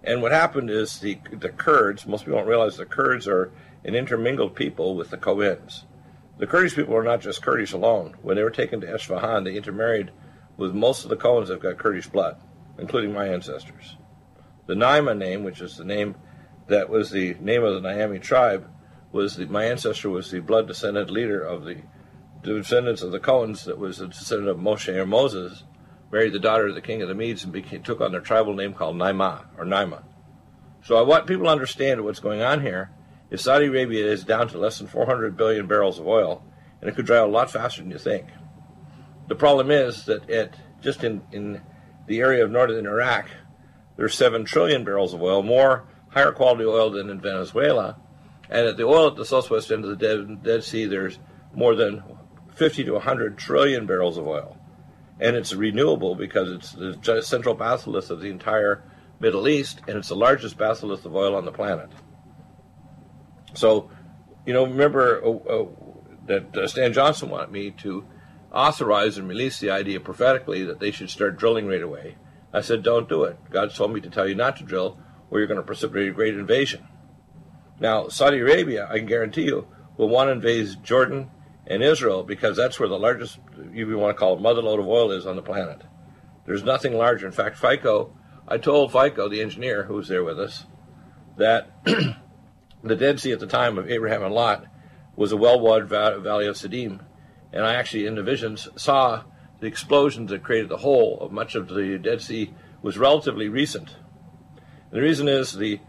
And 0.03 0.23
what 0.23 0.33
happened 0.33 0.71
is 0.71 1.01
the, 1.01 1.21
the 1.31 1.51
Kurds, 1.51 2.07
most 2.07 2.25
people 2.25 2.39
don't 2.39 2.49
realize 2.49 2.79
the 2.79 2.87
Kurds 2.87 3.29
are 3.29 3.53
an 3.85 3.95
intermingled 3.95 4.55
people 4.55 4.97
with 4.97 5.11
the 5.11 5.19
Kohans. 5.19 5.85
The 6.39 6.47
Kurdish 6.47 6.77
people 6.77 6.97
are 6.97 7.05
not 7.05 7.21
just 7.21 7.43
Kurdish 7.43 7.75
alone. 7.75 8.17
When 8.23 8.37
they 8.37 8.43
were 8.43 8.49
taken 8.49 8.81
to 8.81 8.87
Esfahan, 8.87 9.45
they 9.45 9.55
intermarried 9.55 10.13
with 10.57 10.75
most 10.75 11.05
of 11.05 11.11
the 11.11 11.17
Kohans 11.17 11.49
that 11.49 11.63
have 11.63 11.63
got 11.63 11.77
Kurdish 11.77 12.07
blood, 12.07 12.41
including 12.79 13.13
my 13.13 13.29
ancestors. 13.29 13.97
The 14.67 14.75
Naima 14.75 15.17
name, 15.17 15.45
which 15.45 15.61
is 15.61 15.77
the 15.77 15.85
name 15.85 16.17
that 16.69 16.89
was 16.89 17.11
the 17.11 17.35
name 17.41 17.65
of 17.65 17.83
the 17.83 17.89
Naimi 17.89 18.21
tribe, 18.21 18.71
was 19.13 19.37
the, 19.37 19.47
my 19.47 19.65
ancestor 19.65 20.11
was 20.11 20.31
the 20.31 20.41
blood 20.41 20.69
descendant 20.69 21.11
leader 21.11 21.43
of 21.43 21.65
the 21.65 21.83
descendants 22.43 23.03
of 23.03 23.13
the 23.13 23.21
Cohens 23.21 23.65
that 23.65 23.79
was 23.79 24.01
a 24.01 24.07
descendant 24.07 24.51
of 24.51 24.59
Moshe 24.59 24.95
or 24.95 25.07
Moses, 25.07 25.65
married 26.13 26.33
the 26.33 26.39
daughter 26.39 26.69
of 26.69 26.75
the 26.75 26.81
king 26.81 27.03
of 27.03 27.09
the 27.09 27.15
Medes 27.15 27.45
and 27.45 27.53
became, 27.53 27.83
took 27.83 28.01
on 28.01 28.13
their 28.13 28.21
tribal 28.21 28.55
name 28.55 28.73
called 28.73 28.97
Naima 28.97 29.47
or 29.59 29.65
Naima. 29.65 30.05
So 30.83 30.97
I 30.97 31.03
want 31.03 31.27
people 31.27 31.45
to 31.45 31.51
understand 31.51 32.05
what's 32.05 32.21
going 32.21 32.43
on 32.43 32.63
here. 32.63 32.91
Is 33.31 33.43
Saudi 33.43 33.67
Arabia 33.67 34.07
is 34.07 34.25
down 34.25 34.49
to 34.49 34.59
less 34.59 34.79
than 34.79 34.89
400 34.89 35.37
billion 35.37 35.67
barrels 35.67 36.01
of 36.01 36.07
oil, 36.07 36.43
and 36.81 36.91
it 36.91 36.97
could 36.97 37.07
dry 37.07 37.19
out 37.19 37.29
a 37.29 37.33
lot 37.33 37.51
faster 37.51 37.83
than 37.83 37.91
you 37.91 37.99
think. 37.99 38.27
The 39.29 39.37
problem 39.37 39.71
is 39.71 40.07
that 40.07 40.29
it 40.29 40.55
just 40.81 41.05
in, 41.05 41.23
in 41.31 41.61
the 42.09 42.19
area 42.19 42.45
of 42.45 42.51
northern 42.51 42.87
Iraq, 42.87 43.29
there's 44.01 44.15
7 44.15 44.47
trillion 44.47 44.83
barrels 44.83 45.13
of 45.13 45.21
oil, 45.21 45.43
more 45.43 45.87
higher 46.09 46.33
quality 46.33 46.65
oil 46.65 46.89
than 46.89 47.11
in 47.11 47.21
Venezuela. 47.21 48.01
And 48.49 48.67
at 48.67 48.79
the 48.79 48.85
oil 48.85 49.09
at 49.09 49.17
the 49.17 49.27
southwest 49.27 49.71
end 49.71 49.85
of 49.85 49.91
the 49.91 49.97
Dead, 49.97 50.43
Dead 50.43 50.65
Sea, 50.65 50.87
there's 50.87 51.19
more 51.53 51.75
than 51.75 52.03
50 52.55 52.85
to 52.85 52.93
100 52.93 53.37
trillion 53.37 53.85
barrels 53.85 54.17
of 54.17 54.27
oil. 54.27 54.57
And 55.21 55.37
it's 55.37 55.53
renewable 55.53 56.15
because 56.15 56.51
it's 56.51 56.73
the 56.73 57.21
central 57.21 57.55
batholith 57.55 58.09
of 58.09 58.23
the 58.23 58.31
entire 58.31 58.83
Middle 59.19 59.47
East, 59.47 59.83
and 59.87 59.99
it's 59.99 60.09
the 60.09 60.17
largest 60.17 60.57
batholith 60.57 61.05
of 61.05 61.15
oil 61.15 61.37
on 61.37 61.45
the 61.45 61.53
planet. 61.53 61.91
So, 63.53 63.91
you 64.47 64.55
know, 64.55 64.65
remember 64.65 65.23
uh, 65.23 65.31
uh, 65.31 65.67
that 66.27 66.57
uh, 66.57 66.67
Stan 66.69 66.95
Johnson 66.95 67.29
wanted 67.29 67.53
me 67.53 67.73
to 67.83 68.07
authorize 68.51 69.19
and 69.19 69.29
release 69.29 69.61
the 69.61 69.69
idea 69.69 70.01
prophetically 70.01 70.65
that 70.65 70.81
they 70.81 70.91
should 70.91 71.11
start 71.11 71.37
drilling 71.37 71.67
right 71.67 71.83
away. 71.83 72.17
I 72.53 72.61
said, 72.61 72.83
don't 72.83 73.09
do 73.09 73.25
it. 73.25 73.39
God 73.51 73.75
told 73.75 73.93
me 73.93 74.01
to 74.01 74.11
tell 74.11 74.29
you 74.29 74.35
not 74.35 74.57
to 74.57 74.65
drill, 74.65 74.99
or 75.31 75.39
you're 75.39 75.47
going 75.47 75.61
to 75.61 75.67
precipitate 75.67 76.09
a 76.09 76.13
great 76.13 76.35
invasion. 76.35 76.87
Now, 77.79 78.09
Saudi 78.09 78.39
Arabia, 78.39 78.89
I 78.91 78.99
can 78.99 79.07
guarantee 79.07 79.45
you, 79.45 79.69
will 79.97 80.09
want 80.09 80.29
to 80.29 80.33
invade 80.33 80.83
Jordan 80.83 81.31
and 81.67 81.83
Israel 81.83 82.25
because 82.25 82.57
that's 82.57 82.81
where 82.81 82.89
the 82.89 82.99
largest, 82.99 83.39
if 83.57 83.75
you 83.75 83.99
want 83.99 84.17
to 84.17 84.19
call 84.19 84.37
it, 84.37 84.43
motherlode 84.43 84.81
of 84.81 84.89
oil 84.89 85.13
is 85.13 85.27
on 85.27 85.37
the 85.37 85.43
planet. 85.43 85.83
There's 86.47 86.65
nothing 86.65 86.95
larger. 86.95 87.27
In 87.27 87.33
fact, 87.33 87.57
FICO, 87.57 88.17
I 88.49 88.59
told 88.59 88.93
FICO, 88.93 89.29
the 89.29 89.41
engineer 89.41 89.85
who 89.85 89.95
was 89.95 90.09
there 90.09 90.25
with 90.25 90.41
us, 90.41 90.67
that 91.37 91.71
the 91.85 92.97
Dead 92.97 93.21
Sea 93.21 93.33
at 93.33 93.41
the 93.41 93.47
time 93.47 93.79
of 93.79 93.91
Abraham 93.91 94.25
and 94.25 94.35
Lot 94.35 94.67
was 95.17 95.33
a 95.33 95.37
well-watered 95.37 95.89
valley 95.89 96.47
of 96.47 96.57
Siddim, 96.57 97.01
and 97.53 97.65
I 97.65 97.75
actually 97.75 98.07
in 98.07 98.15
the 98.15 98.23
visions 98.23 98.69
saw 98.77 99.23
the 99.61 99.67
explosions 99.67 100.31
that 100.31 100.43
created 100.43 100.69
the 100.69 100.79
hole 100.79 101.19
of 101.21 101.33
much 101.33 101.55
of 101.55 101.69
the 101.69 101.99
Dead 101.99 102.21
Sea 102.21 102.53
was 102.83 102.99
relatively 102.99 103.49
recent. 103.49 103.97
And 104.91 104.99
the 104.99 105.03
reason 105.03 105.29
is 105.29 105.53
the 105.53 105.81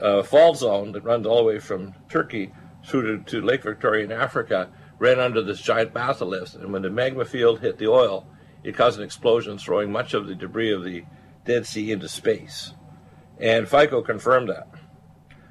uh, 0.00 0.22
fault 0.22 0.58
zone 0.58 0.92
that 0.92 1.04
runs 1.04 1.26
all 1.26 1.38
the 1.38 1.44
way 1.44 1.58
from 1.58 1.94
Turkey 2.08 2.52
through 2.84 3.18
to, 3.18 3.24
to 3.30 3.46
Lake 3.46 3.62
Victoria 3.62 4.04
in 4.04 4.12
Africa 4.12 4.68
ran 4.98 5.20
under 5.20 5.42
this 5.42 5.60
giant 5.60 5.92
batholith, 5.92 6.54
and 6.54 6.72
when 6.72 6.82
the 6.82 6.90
magma 6.90 7.24
field 7.24 7.60
hit 7.60 7.78
the 7.78 7.88
oil, 7.88 8.26
it 8.62 8.76
caused 8.76 8.98
an 8.98 9.04
explosion, 9.04 9.58
throwing 9.58 9.90
much 9.90 10.14
of 10.14 10.26
the 10.26 10.34
debris 10.34 10.72
of 10.72 10.84
the 10.84 11.04
Dead 11.44 11.66
Sea 11.66 11.90
into 11.90 12.08
space. 12.08 12.72
And 13.40 13.68
FICO 13.68 14.02
confirmed 14.02 14.48
that. 14.48 14.68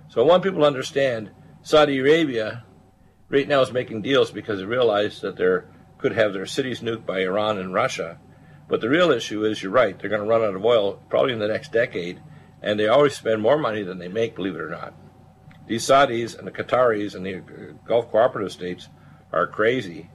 So 0.08 0.22
I 0.22 0.25
want 0.25 0.44
people 0.44 0.60
to 0.60 0.66
understand 0.66 1.32
Saudi 1.62 2.00
Arabia 2.00 2.63
right 3.28 3.48
now 3.48 3.62
is 3.62 3.74
making 3.74 4.01
deals 4.01 4.32
because 4.32 4.60
they 4.60 4.66
realize 4.66 5.20
that 5.22 5.36
they 5.36 5.60
could 6.01 6.13
have 6.13 6.34
their 6.34 6.46
cities 6.46 6.81
nuked 6.81 7.05
by 7.05 7.22
Iran 7.22 7.58
and 7.58 7.74
Russia. 7.74 8.17
But 8.67 8.81
the 8.81 8.89
real 8.89 9.12
issue 9.12 9.46
is, 9.46 9.62
you're 9.62 9.72
right, 9.72 9.98
they're 9.98 10.10
going 10.10 10.22
to 10.22 10.27
run 10.27 10.43
out 10.43 10.55
of 10.55 10.65
oil 10.65 11.01
probably 11.10 11.34
in 11.34 11.39
the 11.39 11.48
next 11.48 11.72
decade, 11.72 12.22
and 12.62 12.79
they 12.79 12.88
always 12.88 13.15
spend 13.15 13.41
more 13.41 13.58
money 13.58 13.84
than 13.84 14.00
they 14.00 14.08
make, 14.08 14.36
believe 14.36 14.55
it 14.55 14.62
or 14.62 14.70
not. 14.70 14.93
These 15.67 15.86
Saudis 15.86 16.38
and 16.38 16.48
the 16.48 16.51
Qataris 16.51 17.15
and 17.15 17.25
the 17.25 17.38
uh, 17.38 17.74
Gulf 17.86 18.12
cooperative 18.12 18.51
states 18.51 18.89
are 19.31 19.48
crazy. 19.48 20.10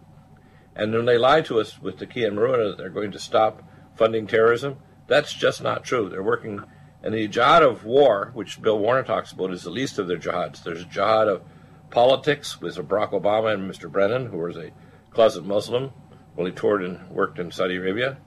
And 0.75 0.93
when 0.93 1.07
they 1.07 1.19
lie 1.19 1.41
to 1.43 1.61
us 1.61 1.81
with 1.81 1.99
the 1.99 2.07
Kia 2.07 2.31
Maruna 2.31 2.71
that 2.71 2.79
they're 2.79 2.91
going 2.91 3.13
to 3.13 3.19
stop 3.19 3.63
funding 3.95 4.27
terrorism, 4.27 4.77
that's 5.07 5.33
just 5.33 5.63
not 5.63 5.85
true. 5.85 6.09
They're 6.09 6.23
working, 6.23 6.63
and 7.03 7.15
the 7.15 7.29
jihad 7.29 7.63
of 7.63 7.85
war, 7.85 8.31
which 8.35 8.61
Bill 8.61 8.79
Warner 8.79 9.03
talks 9.03 9.33
about, 9.33 9.53
is 9.53 9.63
the 9.63 9.71
least 9.71 9.99
of 9.99 10.09
their 10.09 10.19
jihads. 10.19 10.63
There's 10.63 10.83
a 10.83 10.87
jihad 10.87 11.29
of 11.29 11.43
politics 11.91 12.61
with 12.61 12.77
Barack 12.77 13.13
Obama 13.13 13.55
and 13.55 13.71
Mr. 13.71 13.91
Brennan, 13.91 14.27
who 14.27 14.39
was 14.39 14.57
a 14.57 14.73
closet 15.17 15.47
Muslim 15.47 15.91
while 16.35 16.47
he 16.47 16.53
toured 16.53 16.85
and 16.85 17.11
worked 17.11 17.39
in 17.39 17.51
Saudi 17.51 17.77
Arabia. 17.77 18.19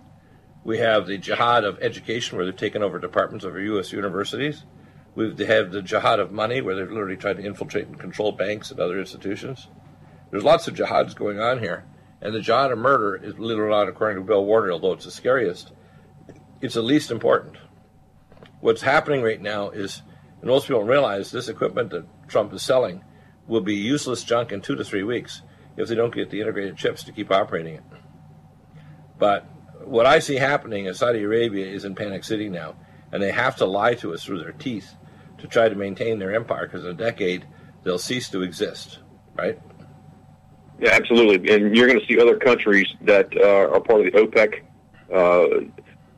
We 0.64 0.80
have 0.80 1.06
the 1.06 1.20
jihad 1.20 1.64
of 1.64 1.78
education, 1.82 2.36
where 2.36 2.46
they've 2.46 2.56
taken 2.56 2.82
over 2.82 2.98
departments 2.98 3.46
of 3.46 3.56
U.S. 3.56 3.94
universities. 3.94 4.66
We 5.14 5.28
have 5.46 5.72
the 5.72 5.84
jihad 5.84 6.20
of 6.20 6.32
money, 6.32 6.62
where 6.62 6.76
they've 6.76 6.90
literally 6.90 7.16
tried 7.16 7.38
to 7.38 7.46
infiltrate 7.46 7.86
and 7.86 8.00
control 8.00 8.32
banks 8.32 8.72
and 8.72 8.80
other 8.80 9.00
institutions. 9.00 9.68
There's 10.32 10.44
lots 10.44 10.68
of 10.68 10.74
jihads 10.74 11.16
going 11.16 11.40
on 11.40 11.60
here. 11.60 11.86
And 12.22 12.34
the 12.34 12.42
jihad 12.42 12.72
of 12.72 12.80
murder 12.80 13.16
is 13.16 13.38
literally 13.38 13.72
not 13.72 13.88
according 13.88 14.18
to 14.18 14.28
Bill 14.28 14.44
Warner, 14.44 14.72
although 14.72 14.94
it's 14.94 15.06
the 15.06 15.12
scariest. 15.12 15.72
It's 16.60 16.74
the 16.74 16.82
least 16.82 17.12
important. 17.12 17.58
What's 18.62 18.82
happening 18.82 19.22
right 19.22 19.42
now 19.42 19.70
is, 19.70 20.02
and 20.42 20.50
most 20.50 20.66
people 20.66 20.82
don't 20.82 20.90
realize, 20.90 21.30
this 21.30 21.50
equipment 21.50 21.92
that 21.92 22.28
Trump 22.28 22.52
is 22.52 22.64
selling 22.64 23.04
will 23.48 23.62
be 23.62 23.76
useless 23.76 24.24
junk 24.24 24.52
in 24.52 24.62
two 24.62 24.76
to 24.76 24.84
three 24.84 25.04
weeks 25.04 25.44
if 25.80 25.88
they 25.88 25.96
don't 25.96 26.14
get 26.14 26.30
the 26.30 26.42
integrated 26.42 26.78
chips 26.78 27.04
to 27.04 27.12
keep 27.12 27.32
operating 27.32 27.76
it. 27.76 27.84
But 29.18 29.46
what 29.84 30.06
I 30.06 30.20
see 30.20 30.36
happening 30.36 30.86
is 30.86 31.00
Saudi 31.00 31.24
Arabia 31.24 31.66
is 31.66 31.86
in 31.86 31.96
panic 31.96 32.24
city 32.24 32.50
now, 32.50 32.76
and 33.12 33.24
they 33.24 33.32
have 33.32 33.56
to 33.58 33.66
lie 33.66 33.96
to 33.96 34.14
us 34.14 34.24
through 34.24 34.40
their 34.40 34.52
teeth 34.52 34.94
to 35.40 35.48
try 35.48 35.70
to 35.70 35.76
maintain 35.76 36.20
their 36.20 36.36
empire 36.36 36.68
because 36.68 36.84
in 36.84 36.92
a 36.92 36.94
decade 36.94 37.46
they'll 37.84 37.98
cease 37.98 38.30
to 38.30 38.44
exist, 38.44 39.00
right? 39.36 39.60
Yeah, 40.80 40.92
absolutely. 40.92 41.54
And 41.54 41.76
you're 41.76 41.88
going 41.88 42.00
to 42.00 42.06
see 42.06 42.20
other 42.20 42.38
countries 42.38 42.88
that 43.02 43.30
uh, 43.36 43.74
are 43.74 43.82
part 43.82 44.06
of 44.06 44.14
the 44.14 44.20
OPEC 44.20 44.62
uh, 45.14 45.66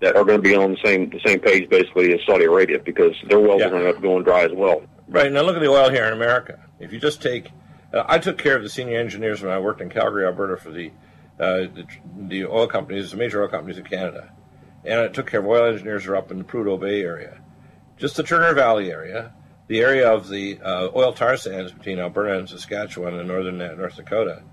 that 0.01 0.15
are 0.15 0.23
going 0.23 0.37
to 0.37 0.41
be 0.41 0.55
on 0.55 0.71
the 0.71 0.77
same 0.83 1.09
the 1.09 1.19
same 1.25 1.39
page 1.39 1.69
basically 1.69 2.13
as 2.13 2.19
Saudi 2.25 2.45
Arabia 2.45 2.79
because 2.79 3.15
their 3.27 3.39
wells 3.39 3.61
yeah. 3.61 3.67
are 3.67 3.69
going 3.69 3.93
to 3.93 4.01
go 4.01 4.21
dry 4.21 4.43
as 4.43 4.51
well. 4.53 4.83
Right. 5.07 5.31
Now 5.31 5.41
look 5.41 5.55
at 5.55 5.61
the 5.61 5.69
oil 5.69 5.89
here 5.89 6.05
in 6.05 6.13
America. 6.13 6.59
If 6.79 6.91
you 6.91 6.99
just 6.99 7.21
take, 7.21 7.51
uh, 7.93 8.03
I 8.07 8.19
took 8.19 8.37
care 8.37 8.55
of 8.55 8.63
the 8.63 8.69
senior 8.69 8.99
engineers 8.99 9.41
when 9.41 9.51
I 9.51 9.59
worked 9.59 9.81
in 9.81 9.89
Calgary, 9.89 10.25
Alberta 10.25 10.57
for 10.57 10.71
the 10.71 10.91
uh, 11.39 11.65
the, 11.73 11.87
the, 12.17 12.45
oil 12.45 12.67
companies, 12.67 13.09
the 13.11 13.17
major 13.17 13.41
oil 13.41 13.47
companies 13.47 13.77
in 13.77 13.83
Canada, 13.83 14.31
and 14.85 14.99
I 14.99 15.07
took 15.07 15.25
care 15.25 15.39
of 15.39 15.47
oil 15.47 15.71
engineers 15.71 16.03
who 16.03 16.11
are 16.11 16.17
up 16.17 16.29
in 16.29 16.37
the 16.37 16.43
Prudhoe 16.43 16.79
Bay 16.79 17.01
area, 17.01 17.41
just 17.97 18.15
the 18.15 18.21
Turner 18.21 18.53
Valley 18.53 18.91
area, 18.91 19.33
the 19.67 19.79
area 19.79 20.11
of 20.11 20.29
the 20.29 20.59
uh, 20.61 20.89
oil 20.93 21.13
tar 21.13 21.37
sands 21.37 21.71
between 21.71 21.97
Alberta 21.97 22.37
and 22.37 22.47
Saskatchewan 22.47 23.15
and 23.15 23.27
northern 23.27 23.57
North 23.57 23.95
Dakota. 23.95 24.43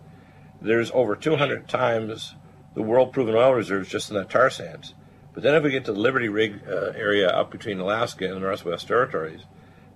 There's 0.63 0.91
over 0.93 1.15
200 1.15 1.69
times 1.69 2.35
the 2.75 2.83
world 2.83 3.13
proven 3.13 3.35
oil 3.35 3.53
reserves 3.53 3.89
just 3.89 4.11
in 4.11 4.17
that 4.17 4.31
tar 4.31 4.51
sands. 4.51 4.95
But 5.35 5.43
then 5.43 5.55
if 5.55 5.63
we 5.63 5.71
get 5.71 5.85
to 5.85 5.93
the 5.93 6.01
Liberty 6.01 6.29
Rig 6.29 6.63
uh, 6.67 6.93
area 6.97 7.29
up 7.29 7.51
between 7.51 7.79
Alaska 7.81 8.25
and 8.25 8.35
the 8.35 8.41
Northwest 8.41 8.89
Territories, 8.89 9.43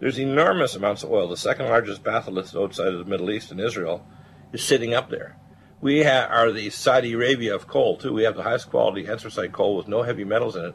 there's 0.03 0.19
enormous 0.19 0.75
amounts 0.75 1.05
of 1.05 1.13
oil. 1.13 1.29
The 1.29 1.37
second 1.37 1.67
largest 1.67 2.03
batholith 2.03 2.61
outside 2.61 2.89
of 2.89 2.99
the 2.99 3.05
Middle 3.05 3.31
East 3.31 3.53
and 3.53 3.61
Israel 3.61 4.05
is 4.53 4.61
sitting 4.61 4.95
up 4.95 5.11
there. 5.11 5.37
We 5.81 6.03
ha- 6.03 6.27
are 6.29 6.51
the 6.51 6.71
Saudi 6.71 7.13
Arabia 7.13 7.55
of 7.55 7.69
coal, 7.69 7.99
too. 7.99 8.13
We 8.13 8.25
have 8.25 8.35
the 8.35 8.43
highest 8.43 8.69
quality 8.69 9.07
anthracite 9.07 9.53
coal 9.53 9.77
with 9.77 9.87
no 9.87 10.03
heavy 10.03 10.25
metals 10.25 10.57
in 10.57 10.65
it 10.65 10.75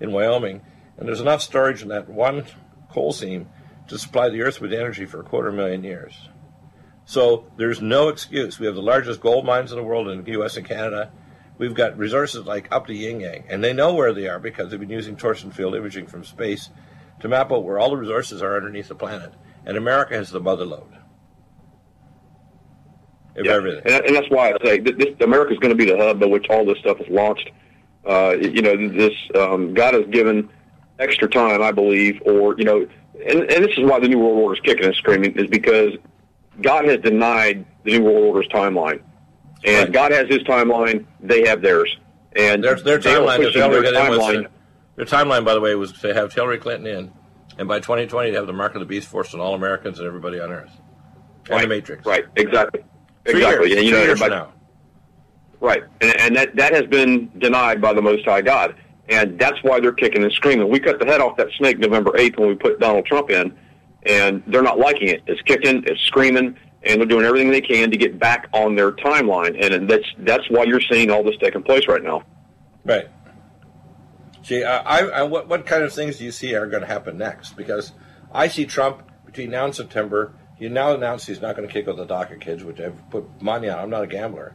in 0.00 0.10
Wyoming. 0.10 0.62
And 0.96 1.06
there's 1.06 1.20
enough 1.20 1.42
storage 1.42 1.82
in 1.82 1.88
that 1.88 2.08
one 2.08 2.46
coal 2.90 3.12
seam 3.12 3.50
to 3.88 3.98
supply 3.98 4.30
the 4.30 4.40
earth 4.40 4.58
with 4.58 4.72
energy 4.72 5.04
for 5.04 5.20
a 5.20 5.24
quarter 5.24 5.52
million 5.52 5.84
years. 5.84 6.30
So 7.04 7.52
there's 7.58 7.82
no 7.82 8.08
excuse. 8.08 8.58
We 8.58 8.64
have 8.64 8.74
the 8.74 8.80
largest 8.80 9.20
gold 9.20 9.44
mines 9.44 9.72
in 9.72 9.76
the 9.76 9.84
world 9.84 10.08
in 10.08 10.24
the 10.24 10.30
U.S. 10.32 10.56
and 10.56 10.66
Canada. 10.66 11.12
We've 11.58 11.74
got 11.74 11.98
resources 11.98 12.46
like 12.46 12.72
up 12.72 12.86
to 12.86 12.94
Yin 12.94 13.20
Yang, 13.20 13.44
and 13.50 13.62
they 13.62 13.74
know 13.74 13.92
where 13.92 14.14
they 14.14 14.28
are 14.28 14.38
because 14.38 14.70
they've 14.70 14.80
been 14.80 14.88
using 14.88 15.16
torsion 15.16 15.50
field 15.50 15.74
imaging 15.74 16.06
from 16.06 16.24
space 16.24 16.70
to 17.22 17.28
map 17.28 17.50
out 17.50 17.64
where 17.64 17.78
all 17.78 17.90
the 17.90 17.96
resources 17.96 18.42
are 18.42 18.56
underneath 18.56 18.88
the 18.88 18.94
planet. 18.94 19.32
And 19.64 19.76
America 19.76 20.14
has 20.14 20.30
the 20.30 20.40
mother 20.40 20.66
lode. 20.66 20.82
Of 23.36 23.46
yeah. 23.46 23.52
everything. 23.52 23.82
And, 23.86 24.04
and 24.04 24.14
that's 24.14 24.28
why 24.28 24.52
I 24.52 24.64
say 24.64 24.80
this, 24.80 25.14
America 25.20 25.52
is 25.52 25.58
going 25.58 25.70
to 25.70 25.76
be 25.76 25.90
the 25.90 25.96
hub 25.96 26.20
by 26.20 26.26
which 26.26 26.46
all 26.50 26.66
this 26.66 26.78
stuff 26.78 27.00
is 27.00 27.08
launched. 27.08 27.50
Uh, 28.04 28.34
you 28.38 28.60
know, 28.60 28.76
this 28.88 29.14
um, 29.36 29.72
God 29.72 29.94
has 29.94 30.04
given 30.10 30.50
extra 30.98 31.28
time, 31.28 31.62
I 31.62 31.70
believe, 31.70 32.20
or 32.26 32.58
you 32.58 32.64
know, 32.64 32.86
and, 33.24 33.40
and 33.50 33.64
this 33.64 33.78
is 33.78 33.84
why 33.84 34.00
the 34.00 34.08
New 34.08 34.18
World 34.18 34.38
Order 34.38 34.54
is 34.54 34.60
kicking 34.60 34.84
and 34.84 34.94
screaming, 34.96 35.32
is 35.38 35.46
because 35.46 35.92
God 36.60 36.84
has 36.86 37.00
denied 37.00 37.64
the 37.84 37.98
New 37.98 38.04
World 38.04 38.24
Order's 38.24 38.48
timeline, 38.48 39.00
and 39.64 39.84
right. 39.84 39.92
God 39.92 40.10
has 40.10 40.26
His 40.28 40.42
timeline. 40.42 41.06
They 41.20 41.46
have 41.46 41.62
theirs, 41.62 41.96
and 42.34 42.62
their, 42.62 42.74
their 42.74 42.98
timeline. 42.98 43.52
Their 43.52 43.92
timeline. 43.92 44.48
Their 44.96 45.06
timeline, 45.06 45.44
by 45.44 45.54
the 45.54 45.60
way, 45.60 45.74
was 45.74 45.92
to 45.92 46.14
have 46.14 46.32
Hillary 46.32 46.58
Clinton 46.58 46.86
in, 46.86 47.12
and 47.58 47.68
by 47.68 47.80
2020 47.80 48.30
to 48.30 48.36
have 48.36 48.46
the 48.46 48.52
mark 48.52 48.74
of 48.74 48.80
the 48.80 48.86
beast 48.86 49.08
forced 49.08 49.34
on 49.34 49.40
all 49.40 49.54
Americans 49.54 49.98
and 49.98 50.06
everybody 50.06 50.38
on 50.38 50.50
Earth, 50.50 50.70
and 51.44 51.50
right. 51.50 51.62
the 51.62 51.68
Matrix. 51.68 52.04
Right. 52.04 52.24
Exactly. 52.36 52.84
Three 53.24 53.40
exactly. 53.40 53.68
Years, 53.68 53.78
and 53.78 53.86
you 53.86 53.92
know, 53.92 54.02
years 54.02 54.20
now. 54.20 54.52
Right, 55.60 55.84
and, 56.00 56.20
and 56.20 56.36
that 56.36 56.56
that 56.56 56.74
has 56.74 56.86
been 56.86 57.30
denied 57.38 57.80
by 57.80 57.92
the 57.92 58.02
Most 58.02 58.24
High 58.24 58.42
God, 58.42 58.74
and 59.08 59.38
that's 59.38 59.62
why 59.62 59.78
they're 59.78 59.92
kicking 59.92 60.24
and 60.24 60.32
screaming. 60.32 60.68
We 60.68 60.80
cut 60.80 60.98
the 60.98 61.06
head 61.06 61.20
off 61.20 61.36
that 61.36 61.48
snake 61.56 61.78
November 61.78 62.10
8th 62.12 62.38
when 62.38 62.48
we 62.48 62.54
put 62.56 62.80
Donald 62.80 63.06
Trump 63.06 63.30
in 63.30 63.56
and 64.04 64.42
they're 64.46 64.62
not 64.62 64.78
liking 64.78 65.08
it. 65.08 65.22
It's 65.26 65.40
kicking, 65.42 65.84
it's 65.86 66.00
screaming, 66.02 66.56
and 66.82 67.00
they're 67.00 67.06
doing 67.06 67.24
everything 67.24 67.50
they 67.50 67.60
can 67.60 67.90
to 67.90 67.96
get 67.96 68.18
back 68.18 68.48
on 68.52 68.74
their 68.74 68.92
timeline, 68.92 69.62
and 69.64 69.88
that's 69.88 70.06
that's 70.18 70.48
why 70.50 70.64
you're 70.64 70.80
seeing 70.80 71.10
all 71.10 71.22
this 71.22 71.36
taking 71.40 71.62
place 71.62 71.86
right 71.86 72.02
now. 72.02 72.22
Right. 72.84 73.08
See, 74.42 74.64
I, 74.64 74.98
I, 74.98 75.22
what 75.22 75.48
what 75.48 75.66
kind 75.66 75.84
of 75.84 75.92
things 75.92 76.18
do 76.18 76.24
you 76.24 76.32
see 76.32 76.54
are 76.54 76.66
going 76.66 76.82
to 76.82 76.86
happen 76.86 77.16
next? 77.18 77.56
Because 77.56 77.92
I 78.32 78.48
see 78.48 78.66
Trump 78.66 79.02
between 79.24 79.50
now 79.50 79.66
and 79.66 79.74
September. 79.74 80.34
He 80.56 80.68
now 80.68 80.94
announced 80.94 81.26
he's 81.26 81.40
not 81.40 81.56
going 81.56 81.66
to 81.66 81.72
kick 81.72 81.88
out 81.88 81.96
the 81.96 82.06
DACA 82.06 82.40
kids, 82.40 82.62
which 82.62 82.80
I've 82.80 83.10
put 83.10 83.42
money 83.42 83.68
on. 83.68 83.78
I'm 83.78 83.90
not 83.90 84.04
a 84.04 84.06
gambler. 84.06 84.54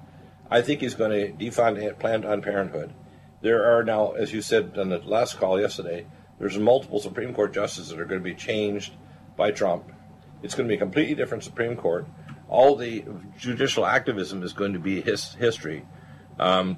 I 0.50 0.62
think 0.62 0.82
he's 0.82 0.94
going 0.94 1.12
to 1.12 1.46
defund 1.46 2.00
Planned 2.00 2.24
Parenthood. 2.44 2.94
There 3.41 3.77
are 3.77 3.84
now, 3.84 4.12
as 4.12 4.32
you 4.32 4.41
said 4.41 4.77
on 4.77 4.89
the 4.89 5.00
last 5.00 5.38
call 5.38 5.60
yesterday, 5.60 6.08
there's 6.39 6.58
multiple 6.58 7.00
Supreme 7.00 7.34
Court 7.34 7.53
justices 7.53 7.89
that 7.89 8.00
are 8.00 8.06
going 8.06 8.22
to 8.22 8.24
be 8.24 8.36
changed 8.36 8.94
by 9.36 9.51
Trump. 9.51 9.91
It's 10.44 10.56
going 10.56 10.67
to 10.67 10.72
be 10.72 10.75
a 10.75 10.79
completely 10.79 11.15
different 11.15 11.44
Supreme 11.44 11.75
Court. 11.75 12.08
All 12.48 12.75
the 12.75 13.03
judicial 13.38 13.86
activism 13.86 14.44
is 14.44 14.53
going 14.53 14.74
to 14.74 14.79
be 14.79 15.01
his 15.01 15.34
history. 15.34 15.86
Um, 16.39 16.77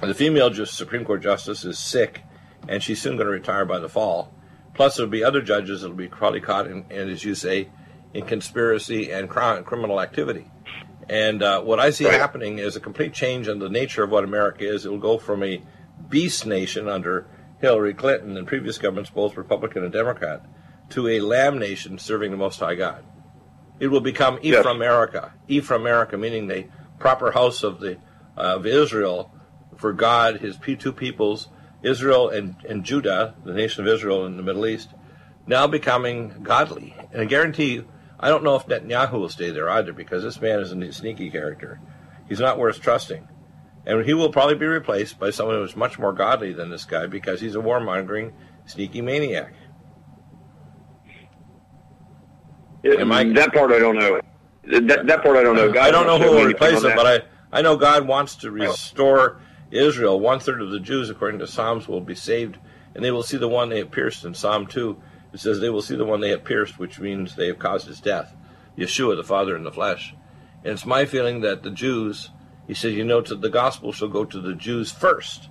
the 0.00 0.14
female 0.14 0.50
just 0.50 0.76
Supreme 0.76 1.04
Court 1.04 1.22
justice 1.22 1.64
is 1.64 1.78
sick, 1.78 2.22
and 2.68 2.82
she's 2.82 3.00
soon 3.00 3.16
going 3.16 3.26
to 3.26 3.32
retire 3.32 3.64
by 3.64 3.78
the 3.78 3.88
fall. 3.88 4.32
Plus, 4.74 4.96
there'll 4.96 5.10
be 5.10 5.22
other 5.22 5.40
judges 5.40 5.82
that'll 5.82 5.96
be 5.96 6.08
probably 6.08 6.40
caught 6.40 6.66
in, 6.66 6.84
in 6.90 7.08
as 7.08 7.24
you 7.24 7.34
say, 7.34 7.68
in 8.12 8.26
conspiracy 8.26 9.10
and 9.12 9.28
crime, 9.28 9.62
criminal 9.64 10.00
activity. 10.00 10.50
And 11.08 11.42
uh, 11.42 11.60
what 11.60 11.80
I 11.80 11.90
see 11.90 12.06
right. 12.06 12.18
happening 12.18 12.58
is 12.58 12.76
a 12.76 12.80
complete 12.80 13.12
change 13.12 13.46
in 13.46 13.58
the 13.58 13.68
nature 13.68 14.02
of 14.02 14.10
what 14.10 14.24
America 14.24 14.66
is. 14.66 14.84
It 14.84 14.90
will 14.90 14.98
go 14.98 15.18
from 15.18 15.42
a 15.42 15.62
beast 16.08 16.46
nation 16.46 16.88
under 16.88 17.26
Hillary 17.60 17.94
Clinton 17.94 18.36
and 18.36 18.46
previous 18.46 18.78
governments, 18.78 19.10
both 19.10 19.36
Republican 19.36 19.84
and 19.84 19.92
Democrat, 19.92 20.44
to 20.90 21.08
a 21.08 21.20
lamb 21.20 21.58
nation 21.58 21.98
serving 21.98 22.30
the 22.30 22.36
Most 22.36 22.60
High 22.60 22.74
God. 22.74 23.04
It 23.80 23.88
will 23.88 24.00
become 24.00 24.38
Ephraim 24.42 24.76
America. 24.76 25.32
Ephraim 25.48 25.80
America, 25.82 26.16
meaning 26.16 26.46
the 26.46 26.66
proper 26.98 27.32
house 27.32 27.62
of 27.62 27.80
the 27.80 27.98
uh, 28.36 28.56
of 28.56 28.66
Israel 28.66 29.30
for 29.76 29.92
God, 29.92 30.40
His 30.40 30.56
two 30.56 30.92
peoples, 30.92 31.48
Israel 31.82 32.28
and, 32.28 32.56
and 32.68 32.84
Judah, 32.84 33.34
the 33.44 33.52
nation 33.52 33.86
of 33.86 33.92
Israel 33.92 34.24
in 34.26 34.36
the 34.36 34.42
Middle 34.42 34.66
East, 34.66 34.90
now 35.46 35.66
becoming 35.66 36.42
godly. 36.42 36.94
And 37.12 37.22
I 37.22 37.24
guarantee 37.26 37.84
I 38.18 38.28
don't 38.28 38.42
know 38.42 38.56
if 38.56 38.66
Netanyahu 38.66 39.12
will 39.12 39.28
stay 39.28 39.50
there 39.50 39.68
either 39.68 39.92
because 39.92 40.22
this 40.22 40.40
man 40.40 40.60
is 40.60 40.72
a 40.72 40.92
sneaky 40.92 41.30
character. 41.30 41.80
He's 42.28 42.40
not 42.40 42.58
worth 42.58 42.80
trusting. 42.80 43.28
And 43.86 44.04
he 44.06 44.14
will 44.14 44.32
probably 44.32 44.54
be 44.54 44.66
replaced 44.66 45.18
by 45.18 45.30
someone 45.30 45.56
who's 45.56 45.76
much 45.76 45.98
more 45.98 46.12
godly 46.12 46.54
than 46.54 46.70
this 46.70 46.86
guy 46.86 47.06
because 47.06 47.42
he's 47.42 47.54
a 47.54 47.58
warmongering, 47.58 48.32
sneaky 48.64 49.02
maniac. 49.02 49.52
Am 52.82 53.12
I, 53.12 53.24
that 53.34 53.52
part 53.52 53.72
I 53.72 53.78
don't 53.78 53.96
know. 53.96 54.20
That, 54.64 55.06
that 55.06 55.22
part 55.22 55.36
I 55.36 55.42
don't 55.42 55.56
know. 55.56 55.70
God 55.70 55.86
I 55.86 55.90
don't 55.90 56.06
know 56.06 56.18
who 56.18 56.34
will 56.34 56.46
replace 56.46 56.82
him, 56.82 56.96
but 56.96 57.06
I, 57.06 57.58
I 57.58 57.60
know 57.60 57.76
God 57.76 58.06
wants 58.06 58.36
to 58.36 58.50
restore 58.50 59.42
Israel. 59.70 60.20
One 60.20 60.40
third 60.40 60.60
of 60.60 60.70
the 60.70 60.80
Jews, 60.80 61.10
according 61.10 61.40
to 61.40 61.46
Psalms, 61.46 61.88
will 61.88 62.00
be 62.00 62.14
saved, 62.14 62.58
and 62.94 63.04
they 63.04 63.10
will 63.10 63.22
see 63.22 63.36
the 63.36 63.48
one 63.48 63.68
they 63.68 63.78
have 63.78 63.90
pierced. 63.90 64.24
In 64.24 64.34
Psalm 64.34 64.66
2, 64.66 65.00
it 65.32 65.40
says 65.40 65.60
they 65.60 65.70
will 65.70 65.82
see 65.82 65.96
the 65.96 66.04
one 66.04 66.20
they 66.20 66.30
have 66.30 66.44
pierced, 66.44 66.78
which 66.78 67.00
means 67.00 67.34
they 67.34 67.48
have 67.48 67.58
caused 67.58 67.86
his 67.86 68.00
death. 68.00 68.34
Yeshua, 68.78 69.16
the 69.16 69.24
Father 69.24 69.56
in 69.56 69.64
the 69.64 69.72
flesh. 69.72 70.14
And 70.64 70.72
it's 70.72 70.86
my 70.86 71.04
feeling 71.04 71.40
that 71.40 71.62
the 71.62 71.70
Jews, 71.70 72.30
he 72.66 72.74
says, 72.74 72.94
you 72.94 73.04
know, 73.04 73.20
to 73.20 73.34
the 73.34 73.50
gospel 73.50 73.92
shall 73.92 74.08
go 74.08 74.24
to 74.24 74.40
the 74.40 74.54
Jews 74.54 74.90
first, 74.90 75.48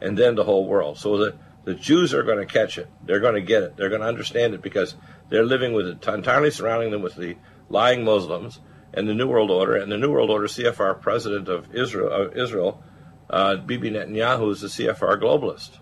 and 0.00 0.16
then 0.16 0.34
the 0.34 0.44
whole 0.44 0.66
world. 0.66 0.98
So 0.98 1.16
the, 1.16 1.36
the 1.64 1.74
Jews 1.74 2.14
are 2.14 2.22
going 2.22 2.38
to 2.38 2.52
catch 2.52 2.78
it. 2.78 2.88
They're 3.04 3.20
going 3.20 3.34
to 3.34 3.40
get 3.40 3.62
it. 3.62 3.76
They're 3.76 3.88
going 3.88 4.00
to 4.00 4.08
understand 4.08 4.54
it 4.54 4.62
because 4.62 4.94
they're 5.28 5.44
living 5.44 5.72
with 5.72 5.86
it, 5.86 6.06
entirely 6.06 6.50
surrounding 6.50 6.90
them 6.90 7.02
with 7.02 7.16
the 7.16 7.36
lying 7.68 8.04
Muslims 8.04 8.60
and 8.92 9.08
the 9.08 9.14
New 9.14 9.28
World 9.28 9.50
Order. 9.50 9.76
And 9.76 9.90
the 9.90 9.98
New 9.98 10.10
World 10.10 10.30
Order 10.30 10.46
CFR 10.46 11.00
president 11.00 11.48
of 11.48 11.74
Israel, 11.74 12.10
of 12.10 12.36
Israel 12.36 12.82
uh, 13.30 13.56
Bibi 13.56 13.90
Netanyahu, 13.90 14.52
is 14.52 14.62
a 14.62 14.66
CFR 14.66 15.20
globalist. 15.20 15.78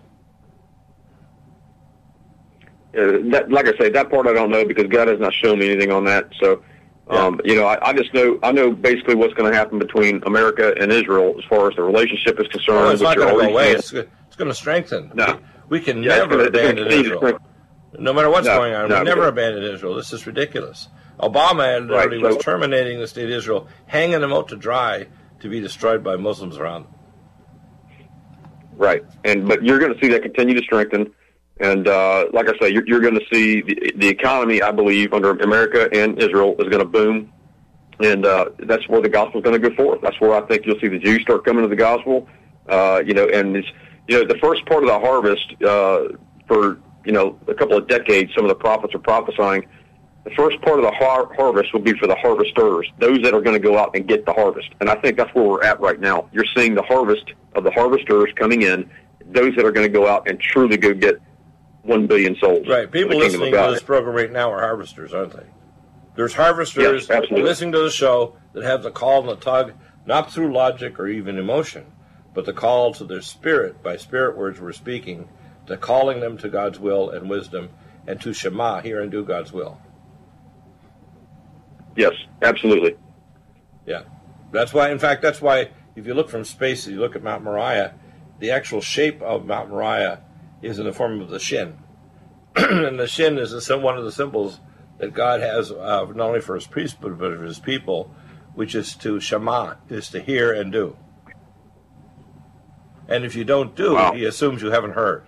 Uh, 2.97 3.29
that, 3.31 3.51
like 3.51 3.67
I 3.67 3.77
say, 3.77 3.89
that 3.89 4.09
part 4.09 4.25
I 4.25 4.33
don't 4.33 4.49
know 4.49 4.65
because 4.65 4.85
God 4.85 5.09
has 5.09 5.19
not 5.19 5.33
shown 5.33 5.59
me 5.59 5.69
anything 5.69 5.91
on 5.91 6.05
that. 6.05 6.29
So, 6.39 6.63
um, 7.09 7.41
yeah. 7.43 7.51
you 7.51 7.59
know, 7.59 7.67
I, 7.67 7.89
I, 7.89 7.93
just 7.93 8.13
know 8.13 8.39
I 8.41 8.51
know 8.53 8.71
basically 8.71 9.15
what's 9.15 9.33
going 9.33 9.51
to 9.51 9.57
happen 9.57 9.79
between 9.79 10.23
America 10.25 10.73
and 10.79 10.91
Israel 10.91 11.35
as 11.37 11.43
far 11.45 11.69
as 11.69 11.75
the 11.75 11.83
relationship 11.83 12.39
is 12.39 12.47
concerned. 12.47 12.77
Oh, 12.77 12.89
it's 12.91 13.01
not 13.01 13.17
going 13.17 13.35
to 13.37 13.45
go 13.47 13.51
away. 13.51 13.71
It's, 13.71 13.91
it's 13.91 14.35
going 14.37 14.49
to 14.49 14.55
strengthen. 14.55 15.11
No. 15.13 15.39
We, 15.67 15.79
we 15.79 15.85
can 15.85 16.03
yeah, 16.03 16.17
never 16.17 16.37
gonna, 16.37 16.43
abandon 16.45 16.87
Israel. 16.87 17.39
No 17.99 18.13
matter 18.13 18.29
what's 18.29 18.47
no, 18.47 18.57
going 18.57 18.73
on, 18.73 18.89
no, 18.89 18.99
we 18.99 19.05
never 19.05 19.27
abandon 19.27 19.63
Israel. 19.63 19.95
This 19.95 20.13
is 20.13 20.25
ridiculous. 20.25 20.87
Obama 21.19 21.89
right, 21.89 22.09
so, 22.09 22.19
was 22.19 22.37
terminating 22.37 22.99
the 22.99 23.07
state 23.07 23.25
of 23.25 23.31
Israel, 23.31 23.67
hanging 23.87 24.21
them 24.21 24.33
out 24.33 24.49
to 24.49 24.55
dry 24.55 25.07
to 25.39 25.49
be 25.49 25.59
destroyed 25.59 26.03
by 26.03 26.15
Muslims 26.15 26.57
around 26.57 26.83
them. 26.83 26.93
Right, 28.77 29.03
and 29.23 29.47
but 29.47 29.63
you're 29.63 29.79
going 29.79 29.93
to 29.93 29.99
see 29.99 30.09
that 30.09 30.21
continue 30.21 30.53
to 30.53 30.61
strengthen. 30.61 31.13
And 31.61 31.87
uh, 31.87 32.25
like 32.33 32.49
I 32.49 32.57
say, 32.59 32.73
you're, 32.73 32.85
you're 32.85 32.99
going 32.99 33.17
to 33.17 33.25
see 33.31 33.61
the, 33.61 33.93
the 33.95 34.07
economy, 34.09 34.61
I 34.61 34.71
believe, 34.71 35.13
under 35.13 35.31
America 35.31 35.87
and 35.93 36.21
Israel 36.21 36.53
is 36.59 36.67
going 36.67 36.79
to 36.79 36.85
boom. 36.85 37.31
And 38.01 38.25
uh, 38.25 38.49
that's 38.59 38.85
where 38.89 39.01
the 39.01 39.07
gospel 39.07 39.39
is 39.39 39.43
going 39.45 39.61
to 39.61 39.69
go 39.69 39.73
forth. 39.73 40.01
That's 40.01 40.19
where 40.19 40.33
I 40.33 40.41
think 40.47 40.65
you'll 40.65 40.79
see 40.81 40.89
the 40.89 40.99
Jews 40.99 41.21
start 41.21 41.45
coming 41.45 41.63
to 41.63 41.69
the 41.69 41.75
gospel. 41.77 42.27
Uh, 42.67 43.01
you 43.05 43.13
know, 43.13 43.27
and 43.29 43.55
it's, 43.55 43.67
you 44.09 44.17
know, 44.17 44.27
the 44.27 44.37
first 44.39 44.65
part 44.65 44.83
of 44.83 44.89
the 44.89 44.99
harvest 44.99 45.53
uh, 45.63 46.17
for, 46.45 46.77
you 47.05 47.13
know, 47.13 47.39
a 47.47 47.53
couple 47.53 47.77
of 47.77 47.87
decades, 47.87 48.33
some 48.35 48.43
of 48.43 48.49
the 48.49 48.55
prophets 48.55 48.93
are 48.93 48.99
prophesying 48.99 49.65
the 50.25 50.31
first 50.31 50.59
part 50.61 50.79
of 50.79 50.85
the 50.85 50.91
har- 50.91 51.31
harvest 51.35 51.71
will 51.71 51.81
be 51.81 51.93
for 51.93 52.07
the 52.07 52.15
harvesters, 52.15 52.91
those 52.97 53.21
that 53.21 53.33
are 53.33 53.41
going 53.41 53.55
to 53.55 53.59
go 53.59 53.77
out 53.77 53.95
and 53.95 54.07
get 54.07 54.25
the 54.25 54.33
harvest. 54.33 54.69
And 54.79 54.89
I 54.89 54.95
think 54.95 55.17
that's 55.17 55.33
where 55.35 55.45
we're 55.45 55.63
at 55.63 55.79
right 55.79 55.99
now. 55.99 56.27
You're 56.33 56.47
seeing 56.55 56.73
the 56.73 56.81
harvest 56.81 57.33
of 57.53 57.63
the 57.63 57.71
harvesters 57.71 58.33
coming 58.35 58.63
in, 58.63 58.89
those 59.23 59.55
that 59.55 59.65
are 59.65 59.71
going 59.71 59.85
to 59.85 59.93
go 59.93 60.07
out 60.07 60.27
and 60.27 60.39
truly 60.39 60.77
go 60.77 60.93
get 60.93 61.21
one 61.83 62.07
billion 62.07 62.35
souls. 62.37 62.67
Right. 62.67 62.91
People 62.91 63.17
listening 63.17 63.51
to 63.51 63.71
this 63.71 63.83
program 63.83 64.15
right 64.15 64.31
now 64.31 64.51
are 64.51 64.61
harvesters, 64.61 65.13
aren't 65.13 65.33
they? 65.33 65.45
There's 66.15 66.33
harvesters 66.33 67.07
yes, 67.07 67.29
listening 67.29 67.73
to 67.73 67.79
the 67.79 67.91
show 67.91 68.35
that 68.53 68.63
have 68.63 68.81
the 68.81 68.91
call 68.91 69.19
and 69.19 69.29
the 69.29 69.35
tug, 69.35 69.73
not 70.07 70.31
through 70.31 70.51
logic 70.53 70.99
or 70.99 71.07
even 71.07 71.37
emotion, 71.37 71.85
but 72.33 72.45
the 72.45 72.53
call 72.53 72.93
to 72.95 73.03
their 73.03 73.21
spirit 73.21 73.83
by 73.83 73.97
spirit 73.97 74.35
words 74.35 74.59
we're 74.59 74.71
speaking, 74.71 75.29
to 75.67 75.77
calling 75.77 76.19
them 76.19 76.37
to 76.39 76.49
God's 76.49 76.79
will 76.79 77.09
and 77.11 77.29
wisdom, 77.29 77.69
and 78.07 78.19
to 78.21 78.33
Shema, 78.33 78.81
hear 78.81 79.01
and 79.01 79.11
do 79.11 79.23
God's 79.23 79.51
will. 79.51 79.77
Yes, 81.95 82.13
absolutely. 82.41 82.95
Yeah, 83.85 84.03
that's 84.51 84.73
why. 84.73 84.91
In 84.91 84.99
fact, 84.99 85.21
that's 85.21 85.41
why 85.41 85.69
if 85.95 86.05
you 86.05 86.13
look 86.13 86.29
from 86.29 86.43
space, 86.43 86.87
you 86.87 86.99
look 86.99 87.15
at 87.15 87.23
Mount 87.23 87.43
Moriah, 87.43 87.93
the 88.39 88.51
actual 88.51 88.81
shape 88.81 89.21
of 89.21 89.45
Mount 89.45 89.69
Moriah 89.69 90.21
is 90.61 90.79
in 90.79 90.85
the 90.85 90.93
form 90.93 91.21
of 91.21 91.29
the 91.29 91.39
shin, 91.39 91.77
and 92.55 92.99
the 92.99 93.07
shin 93.07 93.37
is 93.37 93.69
one 93.69 93.97
of 93.97 94.03
the 94.03 94.11
symbols 94.11 94.59
that 94.97 95.13
God 95.13 95.41
has 95.41 95.71
uh, 95.71 96.05
not 96.13 96.27
only 96.27 96.41
for 96.41 96.55
His 96.55 96.67
priesthood 96.67 97.17
but 97.17 97.37
for 97.37 97.43
His 97.43 97.59
people, 97.59 98.13
which 98.53 98.75
is 98.75 98.95
to 98.95 99.19
shema, 99.19 99.75
is 99.89 100.09
to 100.09 100.21
hear 100.21 100.53
and 100.53 100.71
do. 100.71 100.97
And 103.07 103.23
if 103.23 103.35
you 103.35 103.43
don't 103.43 103.75
do, 103.75 103.93
wow. 103.93 104.13
He 104.13 104.25
assumes 104.25 104.61
you 104.61 104.71
haven't 104.71 104.93
heard, 104.93 105.25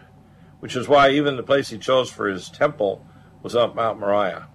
which 0.60 0.76
is 0.76 0.88
why 0.88 1.12
even 1.12 1.38
the 1.38 1.44
place 1.44 1.70
He 1.70 1.78
chose 1.78 2.10
for 2.10 2.28
His 2.28 2.50
temple 2.50 3.06
was 3.44 3.56
up 3.56 3.76
Mount 3.76 4.00
Moriah 4.00 4.48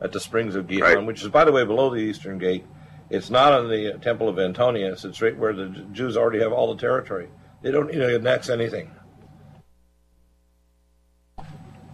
at 0.00 0.12
the 0.12 0.20
Springs 0.20 0.54
of 0.54 0.66
Gihon, 0.66 0.82
right. 0.82 1.06
which 1.06 1.22
is, 1.22 1.28
by 1.28 1.44
the 1.44 1.52
way, 1.52 1.64
below 1.64 1.90
the 1.90 2.00
Eastern 2.00 2.38
Gate. 2.38 2.64
It's 3.10 3.30
not 3.30 3.52
on 3.52 3.68
the 3.68 3.98
Temple 4.02 4.28
of 4.28 4.38
Antonius. 4.38 5.04
It's 5.04 5.22
right 5.22 5.36
where 5.36 5.52
the 5.52 5.68
Jews 5.92 6.16
already 6.16 6.40
have 6.40 6.52
all 6.52 6.74
the 6.74 6.80
territory. 6.80 7.28
They 7.62 7.70
don't 7.70 7.88
need 7.88 7.98
to 7.98 8.14
annex 8.14 8.48
anything. 8.50 8.90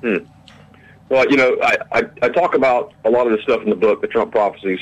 Hmm. 0.02 0.16
Well, 1.08 1.30
you 1.30 1.36
know, 1.36 1.56
I, 1.62 1.76
I, 1.92 2.02
I, 2.22 2.28
talk 2.28 2.54
about 2.54 2.92
a 3.04 3.10
lot 3.10 3.26
of 3.26 3.32
this 3.32 3.42
stuff 3.42 3.62
in 3.62 3.70
the 3.70 3.76
book, 3.76 4.00
the 4.00 4.06
Trump 4.06 4.32
prophecies. 4.32 4.80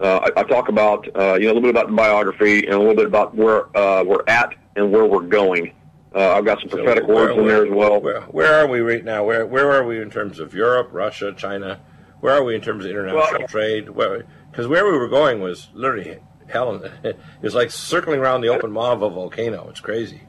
Uh, 0.00 0.30
I, 0.36 0.40
I, 0.40 0.42
talk 0.44 0.68
about 0.68 1.06
uh, 1.14 1.34
you 1.34 1.46
know 1.46 1.52
a 1.52 1.54
little 1.54 1.62
bit 1.62 1.70
about 1.70 1.86
the 1.88 1.94
biography 1.94 2.64
and 2.64 2.74
a 2.74 2.78
little 2.78 2.94
bit 2.94 3.06
about 3.06 3.34
where 3.34 3.74
uh, 3.76 4.02
we're 4.02 4.24
at 4.26 4.54
and 4.76 4.90
where 4.90 5.06
we're 5.06 5.20
going. 5.20 5.72
Uh, 6.14 6.32
I've 6.32 6.44
got 6.44 6.60
some 6.60 6.70
prophetic 6.70 7.04
so 7.06 7.14
words 7.14 7.38
in 7.38 7.46
there 7.46 7.64
as 7.64 7.70
well. 7.70 8.00
Where, 8.00 8.22
where, 8.22 8.54
are 8.54 8.66
we 8.66 8.80
right 8.80 9.04
now? 9.04 9.24
Where 9.24 9.46
where 9.46 9.70
are 9.70 9.84
we 9.84 10.00
in 10.00 10.10
terms 10.10 10.40
of 10.40 10.54
Europe, 10.54 10.88
Russia, 10.92 11.32
China? 11.34 11.80
Where 12.20 12.34
are 12.34 12.44
we 12.44 12.54
in 12.54 12.60
terms 12.60 12.84
of 12.84 12.90
international 12.90 13.38
well, 13.38 13.48
trade? 13.48 13.86
Because 13.86 14.66
where, 14.66 14.84
where 14.84 14.92
we 14.92 14.98
were 14.98 15.08
going 15.08 15.40
was 15.40 15.68
literally 15.74 16.18
hell. 16.48 16.82
It 17.04 17.16
was 17.42 17.54
like 17.54 17.70
circling 17.70 18.20
around 18.20 18.42
the 18.42 18.48
open 18.48 18.70
maw 18.70 18.92
of 18.92 19.02
a 19.02 19.08
volcano. 19.08 19.68
It's 19.70 19.80
crazy. 19.80 20.22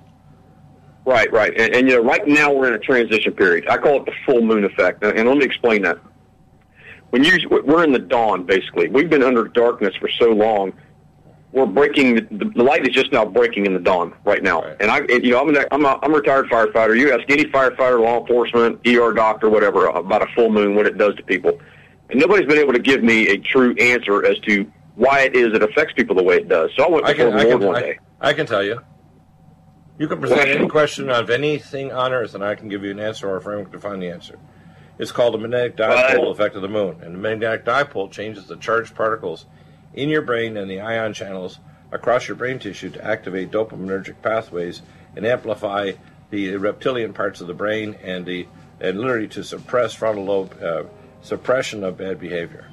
Right, 1.03 1.31
right, 1.33 1.51
and, 1.59 1.73
and 1.75 1.89
you 1.89 1.95
know, 1.95 2.03
right 2.03 2.25
now 2.27 2.53
we're 2.53 2.67
in 2.67 2.75
a 2.75 2.79
transition 2.79 3.33
period. 3.33 3.67
I 3.67 3.77
call 3.77 3.97
it 3.97 4.05
the 4.05 4.13
full 4.25 4.41
moon 4.41 4.63
effect, 4.63 5.03
and 5.03 5.27
let 5.27 5.37
me 5.37 5.43
explain 5.43 5.81
that. 5.81 5.97
When 7.09 7.23
you 7.23 7.33
we're 7.49 7.83
in 7.83 7.91
the 7.91 7.99
dawn, 7.99 8.45
basically, 8.45 8.87
we've 8.87 9.09
been 9.09 9.23
under 9.23 9.45
darkness 9.45 9.95
for 9.95 10.09
so 10.09 10.27
long. 10.29 10.73
We're 11.51 11.65
breaking. 11.65 12.15
The, 12.15 12.51
the 12.55 12.63
light 12.63 12.87
is 12.87 12.93
just 12.93 13.11
now 13.11 13.25
breaking 13.25 13.65
in 13.65 13.73
the 13.73 13.79
dawn 13.79 14.13
right 14.23 14.41
now. 14.41 14.61
Right. 14.61 14.77
And 14.79 14.91
I, 14.91 15.01
you 15.09 15.31
know, 15.31 15.41
I'm 15.41 15.53
a, 15.53 15.65
I'm 15.71 15.85
a, 15.85 15.99
I'm 16.03 16.13
a 16.13 16.17
retired 16.17 16.49
firefighter. 16.49 16.97
You 16.97 17.11
ask 17.11 17.29
any 17.29 17.45
firefighter, 17.45 17.99
law 17.99 18.21
enforcement, 18.21 18.79
ER 18.87 19.11
doctor, 19.11 19.49
whatever, 19.49 19.87
about 19.87 20.21
a 20.21 20.27
full 20.33 20.49
moon, 20.49 20.75
what 20.75 20.85
it 20.85 20.97
does 20.97 21.15
to 21.15 21.23
people 21.23 21.59
and 22.11 22.19
nobody's 22.19 22.47
been 22.47 22.57
able 22.57 22.73
to 22.73 22.79
give 22.79 23.03
me 23.03 23.29
a 23.29 23.37
true 23.37 23.73
answer 23.77 24.25
as 24.25 24.37
to 24.39 24.69
why 24.95 25.21
it 25.21 25.35
is 25.35 25.53
it 25.53 25.63
affects 25.63 25.93
people 25.93 26.15
the 26.15 26.23
way 26.23 26.35
it 26.35 26.49
does. 26.49 26.69
So 26.75 26.83
I 26.83 26.89
went 26.89 27.05
before 27.05 27.37
I 27.37 27.43
can, 27.45 27.59
one 27.61 27.75
I, 27.75 27.79
day. 27.79 27.99
I 28.19 28.33
can 28.33 28.45
tell 28.45 28.63
you. 28.63 28.81
You 29.97 30.07
can 30.07 30.19
present 30.19 30.49
any 30.49 30.67
question 30.67 31.09
of 31.09 31.29
anything 31.29 31.91
on 31.91 32.11
Earth, 32.11 32.35
and 32.35 32.43
I 32.43 32.55
can 32.55 32.69
give 32.69 32.83
you 32.83 32.91
an 32.91 32.99
answer 32.99 33.29
or 33.29 33.37
a 33.37 33.41
framework 33.41 33.71
to 33.71 33.79
find 33.79 34.01
the 34.01 34.09
answer. 34.09 34.37
It's 34.97 35.11
called 35.11 35.33
the 35.33 35.37
magnetic 35.37 35.77
dipole 35.77 36.27
uh, 36.27 36.31
effect 36.31 36.55
of 36.55 36.61
the 36.61 36.67
moon, 36.67 37.01
and 37.01 37.15
the 37.15 37.19
magnetic 37.19 37.65
dipole 37.65 38.11
changes 38.11 38.47
the 38.47 38.57
charged 38.57 38.93
particles 38.93 39.45
in 39.93 40.09
your 40.09 40.21
brain 40.21 40.57
and 40.57 40.69
the 40.69 40.79
ion 40.79 41.13
channels 41.13 41.59
across 41.91 42.27
your 42.27 42.35
brain 42.35 42.59
tissue 42.59 42.89
to 42.89 43.03
activate 43.03 43.51
dopaminergic 43.51 44.21
pathways 44.21 44.81
and 45.15 45.25
amplify 45.25 45.91
the 46.29 46.55
reptilian 46.55 47.13
parts 47.13 47.41
of 47.41 47.47
the 47.47 47.53
brain 47.53 47.95
and 48.01 48.25
the 48.25 48.47
and 48.79 48.99
literally 48.99 49.27
to 49.27 49.43
suppress 49.43 49.93
frontal 49.93 50.23
lobe 50.25 50.63
uh, 50.63 50.83
suppression 51.21 51.83
of 51.83 51.97
bad 51.97 52.19
behavior. 52.19 52.65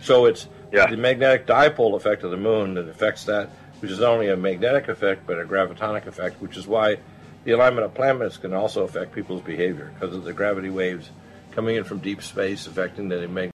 So 0.00 0.26
it's 0.26 0.48
yeah. 0.72 0.86
the 0.86 0.96
magnetic 0.96 1.46
dipole 1.46 1.94
effect 1.94 2.22
of 2.22 2.30
the 2.30 2.36
moon 2.36 2.74
that 2.74 2.88
affects 2.88 3.24
that, 3.24 3.50
which 3.80 3.90
is 3.90 4.00
not 4.00 4.10
only 4.10 4.28
a 4.28 4.36
magnetic 4.36 4.88
effect 4.88 5.26
but 5.26 5.40
a 5.40 5.44
gravitonic 5.44 6.06
effect, 6.06 6.40
which 6.40 6.56
is 6.56 6.66
why 6.66 6.98
the 7.44 7.52
alignment 7.52 7.84
of 7.84 7.94
planets 7.94 8.36
can 8.36 8.52
also 8.52 8.84
affect 8.84 9.12
people's 9.12 9.42
behavior 9.42 9.92
because 9.94 10.14
of 10.14 10.24
the 10.24 10.32
gravity 10.32 10.70
waves 10.70 11.10
coming 11.52 11.76
in 11.76 11.84
from 11.84 11.98
deep 11.98 12.22
space 12.22 12.66
affecting 12.66 13.08
the 13.08 13.20
magnetic. 13.20 13.53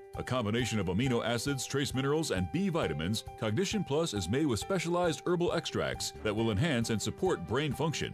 A 0.17 0.23
combination 0.23 0.77
of 0.77 0.87
amino 0.87 1.25
acids, 1.25 1.65
trace 1.65 1.93
minerals, 1.93 2.31
and 2.31 2.51
B 2.51 2.67
vitamins, 2.67 3.23
Cognition 3.39 3.83
Plus 3.83 4.13
is 4.13 4.27
made 4.27 4.45
with 4.45 4.59
specialized 4.59 5.21
herbal 5.25 5.53
extracts 5.53 6.11
that 6.23 6.35
will 6.35 6.51
enhance 6.51 6.89
and 6.89 7.01
support 7.01 7.47
brain 7.47 7.71
function. 7.71 8.13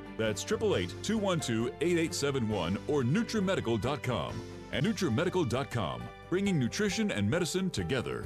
That's 0.17 0.43
888 0.43 1.03
212 1.03 1.73
8871 1.81 2.77
or 2.87 3.03
NutriMedical.com. 3.03 4.33
And 4.73 4.85
NutriMedical.com, 4.85 6.03
bringing 6.29 6.57
nutrition 6.57 7.11
and 7.11 7.29
medicine 7.29 7.69
together. 7.69 8.25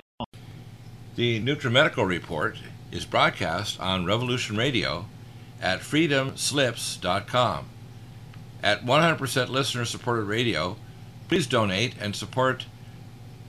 The 1.15 1.41
NutriMedical 1.41 2.07
Report 2.07 2.57
is 2.89 3.03
broadcast 3.03 3.79
on 3.81 4.05
Revolution 4.05 4.55
Radio 4.55 5.07
at 5.61 5.81
freedomslips.com. 5.81 7.65
At 8.63 8.85
100% 8.85 9.49
listener 9.49 9.85
supported 9.85 10.23
radio, 10.23 10.77
please 11.27 11.47
donate 11.47 11.95
and 11.99 12.15
support 12.15 12.65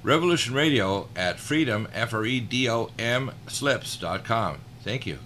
Revolution 0.02 0.54
Radio 0.54 1.08
at 1.14 1.38
freedom, 1.38 1.86
F 1.94 2.12
R 2.12 2.24
E 2.24 2.40
D 2.40 2.68
O 2.68 2.90
M, 2.98 3.30
slips.com. 3.46 4.58
Thank. 4.82 5.06
You 5.06 5.18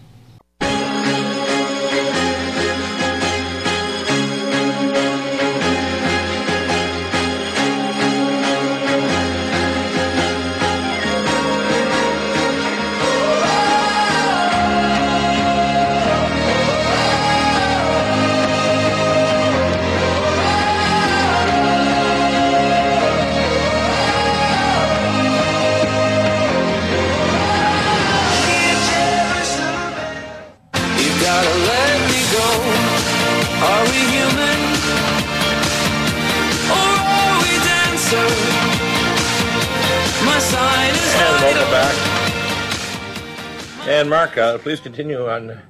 And 43.97 44.11
Mark, 44.11 44.37
uh, 44.37 44.59
please 44.59 44.79
continue 44.79 45.27
on 45.27 45.63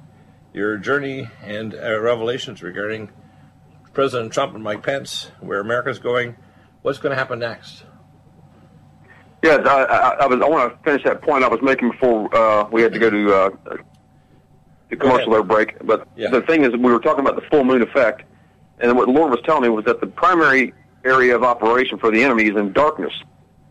your 0.53 0.75
journey 0.75 1.29
and 1.41 1.73
uh, 1.73 1.97
revelations 1.97 2.61
regarding 2.61 3.09
President 3.93 4.33
Trump 4.33 4.53
and 4.53 4.61
Mike 4.61 4.83
Pence, 4.83 5.31
where 5.39 5.61
America's 5.61 5.97
going. 5.97 6.35
What's 6.81 6.99
going 6.99 7.11
to 7.11 7.15
happen 7.15 7.39
next? 7.39 7.85
Yeah, 9.41 9.55
I, 9.65 9.83
I, 9.83 10.09
I 10.23 10.25
was. 10.27 10.41
I 10.41 10.49
want 10.49 10.73
to 10.73 10.83
finish 10.83 11.05
that 11.05 11.21
point 11.21 11.45
I 11.45 11.47
was 11.47 11.61
making 11.61 11.91
before 11.91 12.35
uh, 12.35 12.67
we 12.69 12.81
had 12.81 12.91
to 12.91 12.99
go 12.99 13.09
to 13.09 13.33
uh, 13.33 13.49
the 14.89 14.97
commercial 14.97 15.33
air 15.33 15.43
break. 15.43 15.77
But 15.85 16.05
Yeah. 16.17 16.29
the 16.29 16.41
thing 16.41 16.65
is, 16.65 16.73
we 16.73 16.91
were 16.91 16.99
talking 16.99 17.25
about 17.25 17.41
the 17.41 17.47
full 17.49 17.63
moon 17.63 17.81
effect, 17.81 18.23
and 18.79 18.93
what 18.97 19.05
the 19.05 19.13
Lord 19.13 19.31
was 19.31 19.39
telling 19.45 19.63
me 19.63 19.69
was 19.69 19.85
that 19.85 20.01
the 20.01 20.07
primary 20.07 20.73
area 21.05 21.33
of 21.33 21.43
operation 21.45 21.97
for 21.97 22.11
the 22.11 22.21
enemy 22.21 22.49
is 22.49 22.57
in 22.57 22.73
darkness, 22.73 23.13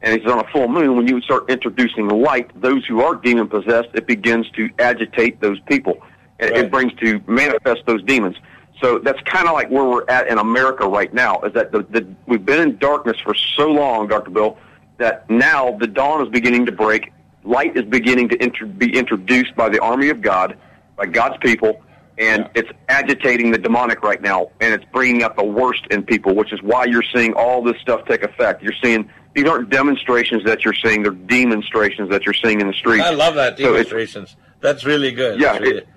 and 0.03 0.15
it's 0.15 0.27
on 0.31 0.39
a 0.39 0.47
full 0.53 0.69
moon. 0.69 0.97
When 0.97 1.07
you 1.09 1.21
start 1.23 1.49
introducing 1.51 2.09
light, 2.09 2.51
those 2.61 2.85
who 2.87 3.01
are 3.03 3.15
demon 3.15 3.49
possessed, 3.49 3.89
it 3.95 4.07
begins 4.07 4.49
to 4.51 4.69
agitate 4.79 5.41
those 5.41 5.59
people, 5.61 5.99
and 6.39 6.51
Right. 6.51 6.65
it 6.65 6.71
brings 6.71 6.93
to 6.95 7.21
manifest 7.27 7.83
those 7.87 8.03
demons. 8.03 8.37
So 8.83 8.99
that's 8.99 9.21
kind 9.23 9.49
of 9.49 9.55
like 9.55 9.71
where 9.71 9.85
we're 9.85 10.05
at 10.09 10.29
in 10.29 10.39
America 10.39 10.87
right 10.87 11.13
now. 11.13 11.41
Is 11.41 11.55
that 11.55 11.73
the, 11.73 11.83
the 11.91 12.07
we've 12.27 12.45
been 12.45 12.61
in 12.61 12.77
darkness 12.77 13.17
for 13.25 13.35
so 13.35 13.69
long, 13.71 14.09
Doctor 14.09 14.31
Bill, 14.31 14.59
that 14.99 15.29
now 15.31 15.77
the 15.79 15.87
dawn 15.87 16.23
is 16.23 16.29
beginning 16.29 16.67
to 16.67 16.73
break. 16.73 17.13
Light 17.45 17.77
is 17.77 17.85
beginning 17.85 18.29
to 18.31 18.37
intro- 18.43 18.67
be 18.69 18.95
introduced 18.97 19.55
by 19.57 19.69
the 19.71 19.79
army 19.81 20.11
of 20.11 20.21
God, 20.21 20.57
by 20.97 21.07
God's 21.07 21.37
people, 21.39 21.81
and 22.19 22.43
Yeah. 22.43 22.49
it's 22.63 22.71
agitating 22.91 23.51
the 23.51 23.59
demonic 23.59 24.03
right 24.03 24.21
now, 24.21 24.49
and 24.61 24.75
it's 24.75 24.85
bringing 24.93 25.23
out 25.23 25.37
the 25.37 25.45
worst 25.45 25.87
in 25.91 26.03
people, 26.03 26.35
which 26.35 26.53
is 26.53 26.63
why 26.63 26.85
you're 26.85 27.05
seeing 27.15 27.33
all 27.33 27.63
this 27.63 27.79
stuff 27.81 28.05
take 28.07 28.23
effect. 28.25 28.63
You're 28.63 28.75
seeing 28.83 29.09
these 29.37 29.47
aren't 29.47 29.69
demonstrations 29.69 30.43
that 30.45 30.65
you're 30.65 30.75
seeing; 30.75 31.03
they're 31.03 31.13
demonstrations 31.13 32.09
that 32.11 32.25
you're 32.25 32.35
seeing 32.35 32.61
in 32.61 32.67
the 32.67 32.73
streets. 32.73 33.05
I 33.05 33.11
love 33.11 33.35
that 33.35 33.59
So 33.59 33.73
demonstrations. 33.73 34.35
That's 34.61 34.85
really 34.85 35.13
good. 35.13 35.39
Yeah, 35.39 35.59
really- 35.59 35.79
it- 35.79 35.89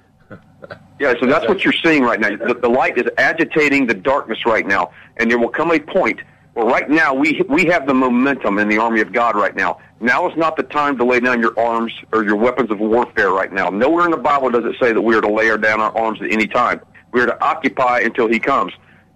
Yeah, 0.99 1.13
so 1.21 1.25
that's 1.25 1.47
what 1.47 1.63
you're 1.63 1.71
seeing 1.71 2.03
right 2.03 2.19
now. 2.19 2.35
The, 2.35 2.53
the 2.53 2.67
light 2.67 2.97
is 2.97 3.05
agitating 3.17 3.87
the 3.87 3.93
darkness 3.93 4.45
right 4.45 4.67
now, 4.67 4.91
and 5.15 5.31
there 5.31 5.39
will 5.39 5.47
come 5.47 5.71
a 5.71 5.79
point 5.79 6.19
where 6.53 6.65
right 6.65 6.89
now 6.89 7.13
we 7.13 7.41
we 7.47 7.65
have 7.67 7.87
the 7.87 7.93
momentum 7.93 8.59
in 8.59 8.67
the 8.67 8.77
army 8.77 8.99
of 8.99 9.13
God 9.13 9.37
right 9.37 9.55
now. 9.55 9.79
Now 10.01 10.29
is 10.29 10.35
not 10.35 10.57
the 10.57 10.63
time 10.63 10.97
to 10.97 11.05
lay 11.05 11.21
down 11.21 11.39
your 11.39 11.57
arms 11.57 11.93
or 12.11 12.25
your 12.25 12.35
weapons 12.35 12.69
of 12.71 12.79
warfare 12.79 13.31
right 13.31 13.51
now. 13.53 13.69
Nowhere 13.69 14.03
in 14.05 14.11
the 14.11 14.17
Bible 14.17 14.49
does 14.49 14.65
it 14.65 14.75
say 14.81 14.91
that 14.91 15.01
we 15.01 15.15
are 15.15 15.21
to 15.21 15.31
lay 15.31 15.47
down 15.57 15.79
our 15.79 15.97
arms 15.97 16.21
at 16.21 16.29
any 16.31 16.47
time. 16.47 16.81
We 17.13 17.21
are 17.21 17.25
to 17.25 17.41
occupy 17.41 17.99
until 18.01 18.27
He 18.27 18.39
comes. 18.39 18.73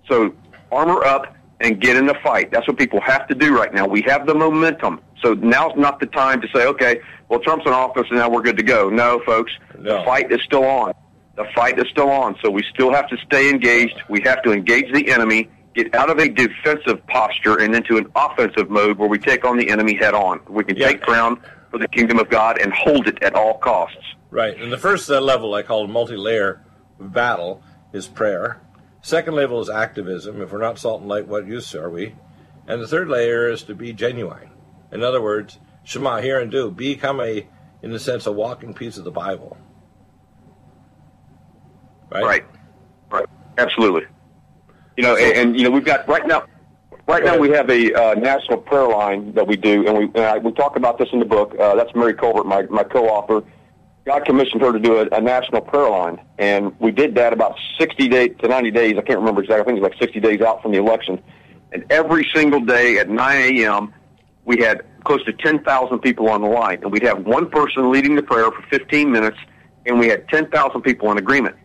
So 0.08 0.34
armor 0.72 1.04
up, 1.04 1.36
and 1.60 1.80
get 1.80 1.96
in 1.96 2.06
the 2.06 2.16
fight. 2.16 2.52
That's 2.52 2.68
what 2.68 2.78
people 2.78 3.00
have 3.02 3.28
to 3.28 3.36
do 3.36 3.56
right 3.56 3.74
now. 3.74 3.88
We 3.88 4.02
have 4.04 4.26
the 4.26 4.34
momentum. 4.36 5.00
So 5.22 5.34
now's 5.36 5.76
not 5.78 6.00
the 6.00 6.08
time 6.08 6.42
to 6.42 6.48
say, 6.54 6.66
okay, 6.68 7.00
well, 7.30 7.40
Trump's 7.40 7.66
in 7.66 7.72
office 7.74 8.08
and 8.10 8.20
now 8.20 8.30
we're 8.30 8.42
good 8.42 8.58
to 8.58 8.64
go. 8.64 8.90
No, 8.90 9.22
folks, 9.26 9.52
No. 9.80 10.00
the 10.00 10.04
fight 10.06 10.32
is 10.32 10.42
still 10.42 10.66
on. 10.66 10.94
The 11.36 11.46
fight 11.56 11.80
is 11.80 11.88
still 11.90 12.10
on. 12.10 12.36
So 12.44 12.50
we 12.52 12.64
still 12.74 12.92
have 12.94 13.08
to 13.10 13.18
stay 13.26 13.50
engaged. 13.50 13.96
We 14.10 14.22
have 14.22 14.44
to 14.44 14.52
engage 14.52 14.92
the 14.94 15.10
enemy, 15.10 15.50
get 15.74 15.96
out 15.96 16.10
of 16.10 16.20
a 16.20 16.28
defensive 16.28 17.06
posture 17.08 17.58
and 17.60 17.74
into 17.74 17.98
an 17.98 18.08
offensive 18.16 18.70
mode 18.70 18.98
where 18.98 19.08
we 19.10 19.18
take 19.18 19.46
on 19.46 19.58
the 19.58 19.70
enemy 19.70 19.96
head 19.96 20.14
on. 20.14 20.42
We 20.50 20.64
can 20.64 20.76
Yeah. 20.76 20.88
take 20.90 21.02
ground 21.02 21.38
for 21.72 21.78
the 21.80 21.88
kingdom 21.88 22.20
of 22.20 22.30
God 22.30 22.60
and 22.62 22.74
hold 22.74 23.08
it 23.08 23.24
at 23.24 23.34
all 23.36 23.58
costs. 23.60 23.98
Right. 24.30 24.56
And 24.60 24.72
the 24.72 24.78
first 24.78 25.10
uh, 25.10 25.22
level 25.22 25.54
I 25.56 25.62
call 25.64 25.88
multi-layer 25.88 26.62
battle 27.00 27.64
is 27.94 28.08
prayer. 28.08 28.60
Second 29.04 29.36
level 29.36 29.60
is 29.60 29.70
activism. 29.70 30.42
If 30.42 30.54
we're 30.54 30.60
not 30.60 30.80
salt 30.80 31.02
and 31.02 31.10
light, 31.10 31.28
what 31.28 31.46
use 31.46 31.76
are 31.76 31.90
we? 31.90 32.16
And 32.66 32.82
the 32.82 32.88
third 32.88 33.10
layer 33.10 33.50
is 33.50 33.62
to 33.64 33.76
be 33.76 33.92
genuine. 33.92 34.50
In 34.94 35.04
other 35.04 35.22
words, 35.22 35.60
Shema, 35.84 36.22
hear 36.22 36.40
and 36.40 36.50
do. 36.50 36.72
Become 36.72 37.20
a, 37.20 37.46
in 37.82 37.92
a 37.92 38.00
sense, 38.00 38.26
a 38.26 38.32
walking 38.32 38.74
piece 38.74 38.98
of 38.98 39.04
the 39.04 39.12
Bible. 39.12 39.58
Right. 42.10 42.24
Right. 42.24 42.46
Right. 43.12 43.26
Absolutely. 43.58 44.04
You 44.96 45.04
know, 45.04 45.18
and, 45.18 45.38
and 45.38 45.58
you 45.58 45.64
know, 45.64 45.72
we've 45.72 45.84
got 45.84 46.08
right 46.08 46.26
now. 46.26 46.46
Right 47.06 47.26
now, 47.26 47.38
we 47.38 47.50
have 47.50 47.70
a 47.70 47.94
uh, 47.94 48.14
national 48.14 48.60
prayer 48.60 48.88
line 48.88 49.34
that 49.34 49.46
we 49.46 49.58
do, 49.58 49.86
and 49.86 49.98
we 49.98 50.06
and 50.06 50.20
I, 50.20 50.38
we 50.38 50.54
talk 50.54 50.78
about 50.78 50.98
this 50.98 51.10
in 51.12 51.20
the 51.20 51.26
book. 51.26 51.54
Uh, 51.60 51.76
that's 51.76 51.94
Mary 51.94 52.14
Colbert, 52.14 52.46
my 52.46 52.62
my 52.70 52.84
co-author. 52.84 53.44
God 54.06 54.26
commissioned 54.26 54.62
her 54.62 54.74
to 54.74 54.80
do 54.80 54.98
a, 54.98 55.08
a 55.16 55.22
national 55.22 55.62
prayer 55.62 55.90
line, 55.90 56.20
and 56.38 56.78
we 56.80 56.92
did 56.92 57.16
that 57.16 57.32
about 57.32 57.58
60 57.80 58.10
days 58.10 58.36
to 58.40 58.48
90 58.48 58.72
days. 58.72 58.98
I 58.98 59.02
can't 59.02 59.20
remember 59.20 59.42
exactly. 59.42 59.62
I 59.62 59.66
think 59.66 59.78
it 59.78 59.82
was 59.82 59.92
like 59.92 60.00
60 60.00 60.20
days 60.20 60.42
out 60.42 60.62
from 60.62 60.72
the 60.72 60.78
election. 60.78 61.22
And 61.72 61.86
every 61.90 62.28
single 62.34 62.60
day 62.60 62.98
at 62.98 63.10
9 63.10 63.58
a.m., 63.58 63.94
we 64.46 64.58
had 64.62 64.86
close 65.06 65.24
to 65.26 65.34
10,000 65.34 66.00
people 66.00 66.28
on 66.30 66.42
the 66.42 66.48
line, 66.48 66.80
and 66.82 66.92
we'd 66.92 67.04
have 67.04 67.26
one 67.26 67.50
person 67.50 67.92
leading 67.92 68.16
the 68.16 68.24
prayer 68.24 68.52
for 68.52 68.62
15 68.70 69.10
minutes, 69.10 69.38
and 69.86 69.98
we 69.98 70.08
had 70.08 70.28
10,000 70.28 70.82
people 70.82 71.10
in 71.12 71.18
agreement. 71.18 71.56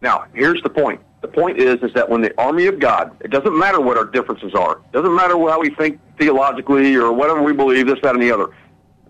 Now, 0.00 0.24
here's 0.34 0.62
the 0.62 0.70
point. 0.70 1.00
The 1.22 1.28
point 1.28 1.58
is, 1.58 1.76
is 1.82 1.92
that 1.94 2.08
when 2.08 2.20
the 2.20 2.38
army 2.38 2.66
of 2.66 2.78
God, 2.78 3.16
it 3.20 3.30
doesn't 3.30 3.56
matter 3.56 3.80
what 3.80 3.96
our 3.96 4.04
differences 4.04 4.54
are. 4.54 4.78
It 4.78 4.92
doesn't 4.92 5.14
matter 5.14 5.34
how 5.34 5.60
we 5.60 5.70
think 5.70 6.00
theologically 6.18 6.94
or 6.96 7.12
whatever 7.12 7.42
we 7.42 7.52
believe, 7.52 7.86
this, 7.86 7.98
that, 8.02 8.14
and 8.14 8.22
the 8.22 8.30
other. 8.30 8.48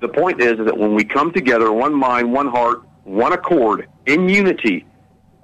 The 0.00 0.08
point 0.08 0.42
is, 0.42 0.58
is 0.58 0.66
that 0.66 0.76
when 0.76 0.94
we 0.94 1.04
come 1.04 1.32
together, 1.32 1.72
one 1.72 1.94
mind, 1.94 2.32
one 2.32 2.48
heart, 2.48 2.82
one 3.04 3.32
accord, 3.32 3.88
in 4.04 4.28
unity, 4.28 4.84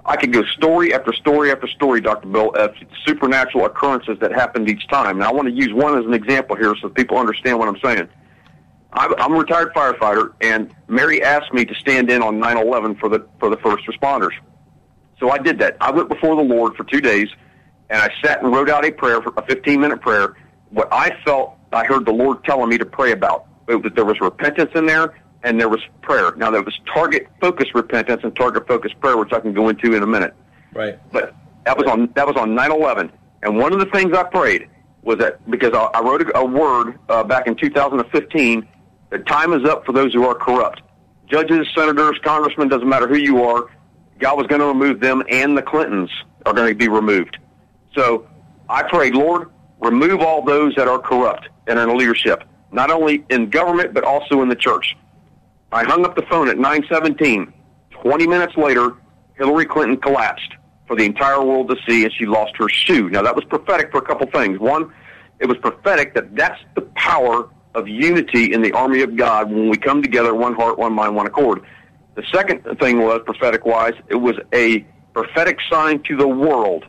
I 0.05 0.15
could 0.17 0.33
go 0.33 0.43
story 0.43 0.93
after 0.93 1.13
story 1.13 1.51
after 1.51 1.67
story, 1.67 2.01
Dr. 2.01 2.27
Bill, 2.27 2.51
of 2.51 2.75
supernatural 3.05 3.65
occurrences 3.65 4.19
that 4.19 4.31
happened 4.31 4.69
each 4.69 4.87
time. 4.87 5.17
And 5.17 5.23
I 5.23 5.31
want 5.31 5.47
to 5.47 5.53
use 5.53 5.73
one 5.73 5.97
as 5.97 6.05
an 6.05 6.13
example 6.13 6.55
here 6.55 6.75
so 6.81 6.89
people 6.89 7.17
understand 7.17 7.57
what 7.57 7.67
I'm 7.67 7.79
saying. 7.79 8.09
I'm 8.95 9.33
a 9.33 9.37
retired 9.39 9.73
firefighter, 9.73 10.33
and 10.41 10.71
Mary 10.87 11.23
asked 11.23 11.51
me 11.51 11.65
to 11.65 11.73
stand 11.73 12.11
in 12.11 12.21
on 12.21 12.39
9/11 12.39 12.99
for 12.99 13.09
the 13.09 13.25
for 13.39 13.49
the 13.49 13.57
first 13.57 13.87
responders. 13.87 14.33
So 15.19 15.31
I 15.31 15.39
did 15.39 15.57
that. 15.59 15.77
I 15.81 15.89
went 15.89 16.09
before 16.09 16.35
the 16.35 16.43
Lord 16.43 16.75
for 16.75 16.83
two 16.83 17.01
days, 17.01 17.29
and 17.89 17.99
I 17.99 18.09
sat 18.23 18.43
and 18.43 18.53
wrote 18.53 18.69
out 18.69 18.85
a 18.85 18.91
prayer, 18.91 19.17
a 19.17 19.41
15 19.41 19.81
minute 19.81 19.99
prayer. 19.99 20.35
What 20.69 20.89
I 20.91 21.17
felt 21.25 21.55
I 21.71 21.85
heard 21.85 22.05
the 22.05 22.13
Lord 22.13 22.43
telling 22.43 22.69
me 22.69 22.77
to 22.77 22.85
pray 22.85 23.13
about. 23.13 23.47
It 23.67 23.95
there 23.95 24.05
was 24.05 24.19
repentance 24.19 24.71
in 24.75 24.85
there, 24.85 25.13
and 25.43 25.59
there 25.59 25.69
was 25.69 25.81
prayer. 26.01 26.35
Now 26.35 26.51
there 26.51 26.63
was 26.63 26.77
target 26.93 27.27
focused 27.39 27.73
repentance 27.73 28.21
and 28.23 28.35
target 28.35 28.67
focused 28.67 28.99
prayer, 28.99 29.17
which 29.17 29.33
I 29.33 29.39
can 29.39 29.53
go 29.53 29.69
into 29.69 29.93
in 29.93 30.03
a 30.03 30.07
minute. 30.07 30.33
Right. 30.73 30.99
But 31.11 31.35
that 31.65 31.77
was 31.77 31.87
on 31.87 32.11
that 32.15 32.27
was 32.27 32.35
on 32.35 32.55
9/11, 32.55 33.11
and 33.43 33.57
one 33.57 33.73
of 33.73 33.79
the 33.79 33.85
things 33.87 34.15
I 34.15 34.23
prayed 34.23 34.69
was 35.03 35.17
that 35.19 35.49
because 35.49 35.73
I, 35.73 35.83
I 35.97 36.01
wrote 36.01 36.21
a, 36.21 36.37
a 36.37 36.45
word 36.45 36.97
uh, 37.09 37.23
back 37.23 37.47
in 37.47 37.55
2015 37.55 38.67
that 39.09 39.27
time 39.27 39.53
is 39.53 39.63
up 39.69 39.85
for 39.85 39.91
those 39.91 40.13
who 40.13 40.25
are 40.25 40.35
corrupt. 40.35 40.81
Judges, 41.27 41.67
senators, 41.75 42.19
congressmen, 42.23 42.67
doesn't 42.67 42.87
matter 42.87 43.07
who 43.07 43.17
you 43.17 43.43
are. 43.43 43.67
God 44.19 44.37
was 44.37 44.47
going 44.47 44.61
to 44.61 44.67
remove 44.67 44.99
them, 44.99 45.23
and 45.29 45.57
the 45.57 45.61
Clintons 45.61 46.09
are 46.45 46.53
going 46.53 46.69
to 46.69 46.75
be 46.75 46.87
removed. 46.87 47.37
So 47.95 48.27
I 48.69 48.83
prayed, 48.83 49.15
Lord, 49.15 49.49
remove 49.79 50.21
all 50.21 50.41
those 50.41 50.75
that 50.75 50.87
are 50.87 50.99
corrupt 50.99 51.49
and 51.67 51.77
in 51.77 51.97
leadership, 51.97 52.43
not 52.73 52.91
only 52.91 53.23
in 53.29 53.49
government 53.49 53.93
but 53.93 54.03
also 54.03 54.41
in 54.41 54.49
the 54.49 54.55
church. 54.55 54.95
I 55.71 55.83
hung 55.83 56.05
up 56.05 56.15
the 56.15 56.23
phone 56.23 56.49
at 56.49 56.57
9:17. 56.57 57.51
20 57.91 58.27
minutes 58.27 58.57
later, 58.57 58.93
Hillary 59.37 59.65
Clinton 59.65 59.97
collapsed 59.97 60.51
for 60.87 60.95
the 60.95 61.05
entire 61.05 61.41
world 61.41 61.69
to 61.69 61.77
see, 61.87 62.03
and 62.03 62.13
she 62.13 62.25
lost 62.25 62.53
her 62.57 62.67
shoe. 62.67 63.09
Now 63.09 63.21
that 63.21 63.35
was 63.35 63.45
prophetic 63.45 63.91
for 63.91 63.99
a 63.99 64.01
couple 64.01 64.27
things. 64.27 64.59
One, 64.59 64.91
it 65.39 65.47
was 65.47 65.57
prophetic 65.57 66.13
that 66.15 66.35
that's 66.35 66.59
the 66.75 66.81
power 66.95 67.49
of 67.75 67.87
unity 67.87 68.53
in 68.53 68.61
the 68.61 68.71
army 68.73 69.01
of 69.01 69.15
God 69.15 69.51
when 69.51 69.69
we 69.69 69.77
come 69.77 70.01
together, 70.01 70.35
one 70.35 70.53
heart, 70.53 70.77
one 70.77 70.93
mind, 70.93 71.15
one 71.15 71.25
accord. 71.25 71.61
The 72.15 72.23
second 72.31 72.63
thing 72.79 73.01
was 73.01 73.21
prophetic 73.25 73.65
wise, 73.65 73.93
it 74.07 74.15
was 74.15 74.35
a 74.53 74.85
prophetic 75.13 75.57
sign 75.71 76.03
to 76.03 76.15
the 76.15 76.27
world 76.27 76.85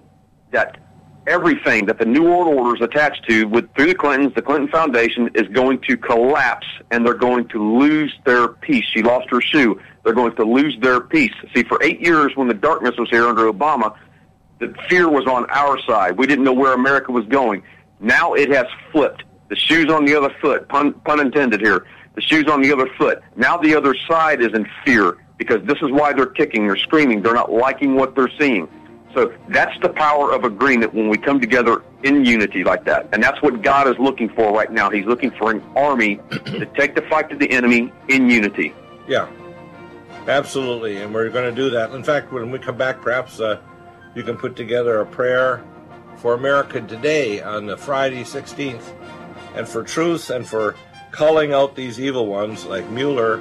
that 0.51 0.79
everything 1.27 1.87
that 1.87 1.99
the 1.99 2.05
New 2.05 2.23
World 2.23 2.49
Order 2.49 2.77
is 2.77 2.83
attached 2.83 3.25
to 3.29 3.45
with 3.45 3.73
through 3.75 3.87
the 3.87 3.95
Clintons, 3.95 4.35
the 4.35 4.43
Clinton 4.43 4.69
Foundation 4.69 5.31
is 5.35 5.49
going 5.49 5.81
to 5.83 5.97
collapse 5.97 6.67
and 6.91 7.05
they're 7.07 7.15
going 7.15 7.49
to 7.49 7.79
lose 7.79 8.15
their 8.25 8.49
peace. 8.49 8.85
She 8.93 9.03
lost 9.03 9.29
her 9.31 9.41
shoe. 9.41 9.81
They're 10.03 10.15
going 10.15 10.37
to 10.37 10.45
lose 10.45 10.77
their 10.81 11.01
peace. 11.01 11.33
See, 11.55 11.63
for 11.65 11.83
eight 11.83 12.01
years 12.01 12.33
when 12.37 12.49
the 12.49 12.55
darkness 12.55 12.97
was 12.99 13.09
here 13.11 13.27
under 13.27 13.51
Obama, 13.51 13.97
the 14.59 14.75
fear 14.89 15.09
was 15.09 15.27
on 15.27 15.47
our 15.51 15.79
side. 15.81 16.17
We 16.17 16.27
didn't 16.27 16.45
know 16.45 16.53
where 16.53 16.73
America 16.73 17.13
was 17.13 17.25
going. 17.27 17.63
Now 18.01 18.35
it 18.35 18.51
has 18.51 18.67
flipped. 18.93 19.25
The 19.49 19.57
shoe's 19.57 19.91
on 19.91 20.05
the 20.05 20.15
other 20.15 20.35
foot, 20.41 20.69
pun, 20.69 20.93
pun 20.93 21.21
intended 21.21 21.61
here. 21.61 21.87
The 22.15 22.21
shoe's 22.21 22.47
on 22.49 22.63
the 22.63 22.73
other 22.73 22.89
foot. 22.97 23.23
Now 23.37 23.57
the 23.57 23.75
other 23.75 23.95
side 24.09 24.41
is 24.41 24.53
in 24.55 24.69
fear 24.85 25.19
because 25.37 25.65
this 25.65 25.79
is 25.83 25.91
why 25.91 26.13
they're 26.13 26.27
kicking, 26.27 26.67
they're 26.67 26.77
screaming, 26.77 27.23
they're 27.23 27.35
not 27.35 27.53
liking 27.53 27.97
what 27.97 28.15
they're 28.15 28.31
seeing. 28.39 28.69
So 29.15 29.33
that's 29.49 29.79
the 29.81 29.91
power 29.91 30.33
of 30.33 30.45
agreement 30.45 30.93
when 30.93 31.09
we 31.09 31.17
come 31.17 31.41
together 31.41 31.83
in 32.03 32.25
unity 32.25 32.65
like 32.65 32.85
that. 32.85 33.09
And 33.13 33.23
that's 33.23 33.41
what 33.43 33.63
God 33.63 33.87
is 33.87 33.97
looking 33.99 34.29
for 34.29 34.53
right 34.53 34.71
now. 34.71 34.91
He's 34.91 35.07
looking 35.07 35.31
for 35.31 35.53
an 35.53 35.63
army 35.77 36.17
to 36.47 36.67
take 36.77 36.97
the 36.97 37.03
fight 37.03 37.31
to 37.31 37.37
the 37.37 37.51
enemy 37.51 37.93
in 38.09 38.29
unity. 38.29 38.75
Yeah, 39.07 39.29
absolutely, 40.27 40.97
and 41.01 41.15
we're 41.15 41.29
going 41.29 41.49
to 41.49 41.55
do 41.55 41.71
that. 41.71 41.93
In 41.93 42.03
fact, 42.03 42.33
when 42.33 42.51
we 42.51 42.59
come 42.59 42.77
back, 42.77 43.01
perhaps 43.01 43.39
uh, 43.39 43.61
you 44.17 44.25
can 44.25 44.37
put 44.37 44.57
together 44.57 45.01
a 45.01 45.07
prayer 45.07 45.63
for 46.17 46.35
America 46.35 46.81
today 46.81 47.41
on 47.41 47.67
the 47.67 47.77
Friday 47.77 48.25
16th, 48.25 48.95
and 49.55 49.69
for 49.69 49.85
truth 49.85 50.31
and 50.31 50.47
for 50.47 50.75
calling 51.13 51.53
out 51.53 51.77
these 51.77 52.01
evil 52.01 52.27
ones 52.27 52.65
like 52.65 52.89
Mueller. 52.91 53.41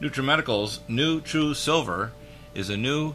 Nutrimedical's 0.00 0.80
new 0.88 1.20
True 1.20 1.54
Silver 1.54 2.12
is 2.54 2.68
a 2.68 2.76
new 2.76 3.14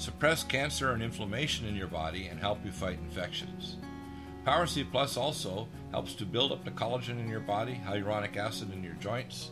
suppress 0.00 0.42
cancer 0.42 0.92
and 0.92 1.02
inflammation 1.02 1.66
in 1.66 1.76
your 1.76 1.86
body, 1.86 2.28
and 2.28 2.40
help 2.40 2.64
you 2.64 2.72
fight 2.72 2.98
infections. 2.98 3.76
Power 4.44 4.66
C 4.66 4.84
Plus 4.84 5.16
also 5.16 5.68
helps 5.90 6.14
to 6.14 6.24
build 6.24 6.52
up 6.52 6.64
the 6.64 6.70
collagen 6.70 7.18
in 7.20 7.28
your 7.28 7.40
body, 7.40 7.80
hyaluronic 7.86 8.36
acid 8.36 8.72
in 8.72 8.82
your 8.82 8.94
joints, 8.94 9.50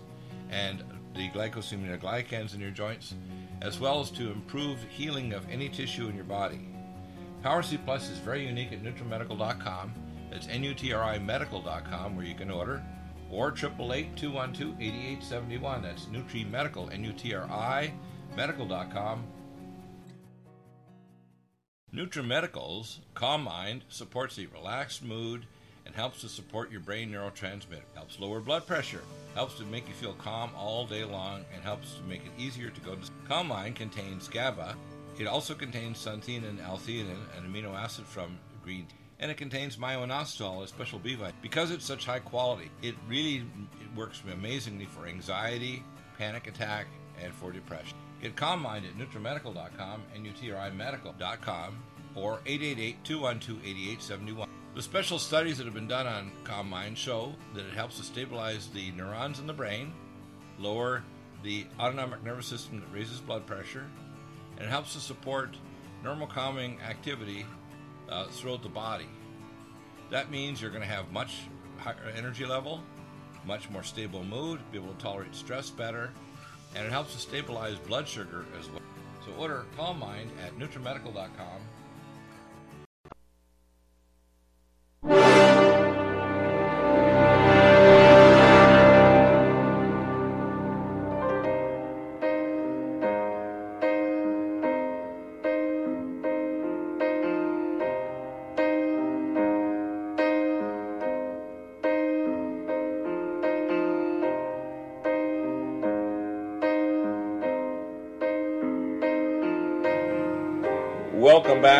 and 0.50 0.82
the 1.14 1.28
glycosaminoglycans 1.30 2.54
in 2.54 2.60
your 2.60 2.70
joints, 2.70 3.14
as 3.60 3.78
well 3.78 4.00
as 4.00 4.10
to 4.10 4.30
improve 4.30 4.78
healing 4.88 5.34
of 5.34 5.46
any 5.50 5.68
tissue 5.68 6.08
in 6.08 6.14
your 6.14 6.24
body. 6.24 6.66
Power 7.42 7.62
C 7.62 7.76
Plus 7.76 8.08
is 8.08 8.18
very 8.18 8.46
unique 8.46 8.72
at 8.72 8.82
NutriMedical.com. 8.82 9.92
N-U-T-R-I 10.50 11.18
Medical.com 11.18 12.16
where 12.16 12.24
you 12.24 12.34
can 12.34 12.50
order, 12.50 12.82
or 13.30 13.52
888-212-8871. 13.52 15.82
That's 15.82 16.04
NutriMedical, 16.04 16.90
N-U-T-R-I 16.92 17.92
Medical.com. 18.36 19.24
NutriMedical's 21.94 23.00
Calm 23.14 23.44
Mind 23.44 23.82
supports 23.88 24.38
a 24.38 24.46
relaxed 24.46 25.02
mood 25.02 25.46
and 25.86 25.94
helps 25.94 26.20
to 26.20 26.28
support 26.28 26.70
your 26.70 26.80
brain 26.80 27.10
neurotransmitter, 27.10 27.80
helps 27.94 28.20
lower 28.20 28.40
blood 28.40 28.66
pressure, 28.66 29.00
helps 29.34 29.54
to 29.54 29.64
make 29.64 29.88
you 29.88 29.94
feel 29.94 30.12
calm 30.12 30.50
all 30.54 30.84
day 30.84 31.02
long, 31.02 31.46
and 31.54 31.62
helps 31.62 31.94
to 31.94 32.02
make 32.02 32.20
it 32.26 32.32
easier 32.36 32.68
to 32.68 32.80
go 32.82 32.94
to 32.94 33.06
sleep. 33.06 33.16
Calm 33.26 33.48
Mind 33.48 33.74
contains 33.74 34.28
GABA. 34.28 34.76
It 35.18 35.26
also 35.26 35.54
contains 35.54 36.04
xanthine 36.04 36.46
and 36.46 36.60
L-theanine, 36.60 37.16
an 37.38 37.50
amino 37.50 37.74
acid 37.74 38.04
from 38.04 38.38
green 38.62 38.84
tea. 38.84 38.94
And 39.20 39.30
it 39.30 39.38
contains 39.38 39.78
myo-inositol, 39.78 40.62
a 40.62 40.68
special 40.68 40.98
B 40.98 41.14
vitamin. 41.14 41.40
Because 41.40 41.70
it's 41.70 41.86
such 41.86 42.04
high 42.04 42.20
quality, 42.20 42.70
it 42.82 42.94
really 43.08 43.36
it 43.80 43.96
works 43.96 44.22
amazingly 44.30 44.84
for 44.84 45.06
anxiety, 45.06 45.82
panic 46.18 46.48
attack, 46.48 46.86
and 47.24 47.32
for 47.32 47.50
depression. 47.50 47.96
Get 48.20 48.34
Calm 48.34 48.62
Mind 48.62 48.84
at 48.84 48.98
NutriMedical.com, 48.98 50.02
N-U-T-R-I-Medical.com, 50.16 51.78
or 52.16 52.40
888-212-8871. 52.46 54.48
The 54.74 54.82
special 54.82 55.20
studies 55.20 55.58
that 55.58 55.64
have 55.64 55.74
been 55.74 55.86
done 55.86 56.08
on 56.08 56.32
Calm 56.42 56.68
Mind 56.68 56.98
show 56.98 57.32
that 57.54 57.64
it 57.64 57.74
helps 57.74 57.98
to 57.98 58.02
stabilize 58.02 58.66
the 58.68 58.90
neurons 58.92 59.38
in 59.38 59.46
the 59.46 59.52
brain, 59.52 59.92
lower 60.58 61.04
the 61.44 61.64
autonomic 61.78 62.24
nervous 62.24 62.46
system 62.46 62.80
that 62.80 62.92
raises 62.92 63.20
blood 63.20 63.46
pressure, 63.46 63.86
and 64.56 64.66
it 64.66 64.70
helps 64.70 64.94
to 64.94 65.00
support 65.00 65.56
normal 66.02 66.26
calming 66.26 66.80
activity 66.80 67.46
uh, 68.08 68.26
throughout 68.26 68.64
the 68.64 68.68
body. 68.68 69.06
That 70.10 70.28
means 70.30 70.60
you're 70.60 70.72
going 70.72 70.82
to 70.82 70.88
have 70.88 71.12
much 71.12 71.42
higher 71.78 72.12
energy 72.16 72.44
level, 72.44 72.82
much 73.46 73.70
more 73.70 73.84
stable 73.84 74.24
mood, 74.24 74.58
be 74.72 74.78
able 74.78 74.92
to 74.92 74.98
tolerate 74.98 75.36
stress 75.36 75.70
better, 75.70 76.10
and 76.74 76.86
it 76.86 76.90
helps 76.90 77.14
to 77.14 77.18
stabilize 77.18 77.76
blood 77.78 78.06
sugar 78.06 78.44
as 78.58 78.68
well. 78.70 78.82
So 79.24 79.32
order 79.38 79.66
Calm 79.76 79.98
Mind 79.98 80.30
at 80.44 80.58
NutriMedical.com 80.58 81.60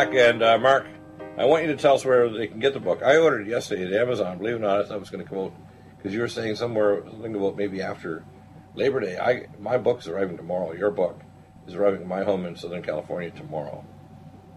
back, 0.05 0.15
and 0.15 0.41
uh, 0.41 0.57
Mark, 0.57 0.87
I 1.37 1.45
want 1.45 1.63
you 1.63 1.71
to 1.75 1.77
tell 1.77 1.95
us 1.95 2.05
where 2.05 2.29
they 2.29 2.47
can 2.47 2.59
get 2.59 2.73
the 2.73 2.79
book. 2.79 3.01
I 3.03 3.17
ordered 3.17 3.47
it 3.47 3.49
yesterday 3.49 3.85
at 3.85 4.01
Amazon. 4.01 4.37
Believe 4.37 4.53
it 4.53 4.57
or 4.57 4.59
not, 4.59 4.79
I 4.79 4.83
thought 4.83 4.95
it 4.95 4.99
was 4.99 5.09
going 5.09 5.23
to 5.23 5.29
come 5.29 5.39
out 5.39 5.53
because 5.97 6.13
you 6.13 6.21
were 6.21 6.27
saying 6.27 6.55
somewhere 6.55 7.03
something 7.09 7.35
about 7.35 7.57
maybe 7.57 7.81
after 7.81 8.23
Labor 8.75 9.01
Day. 9.01 9.17
I 9.17 9.47
my 9.59 9.77
book's 9.77 10.07
arriving 10.07 10.37
tomorrow. 10.37 10.73
Your 10.73 10.91
book 10.91 11.21
is 11.67 11.75
arriving 11.75 12.01
at 12.01 12.07
my 12.07 12.23
home 12.23 12.45
in 12.45 12.55
Southern 12.55 12.81
California 12.81 13.31
tomorrow. 13.31 13.83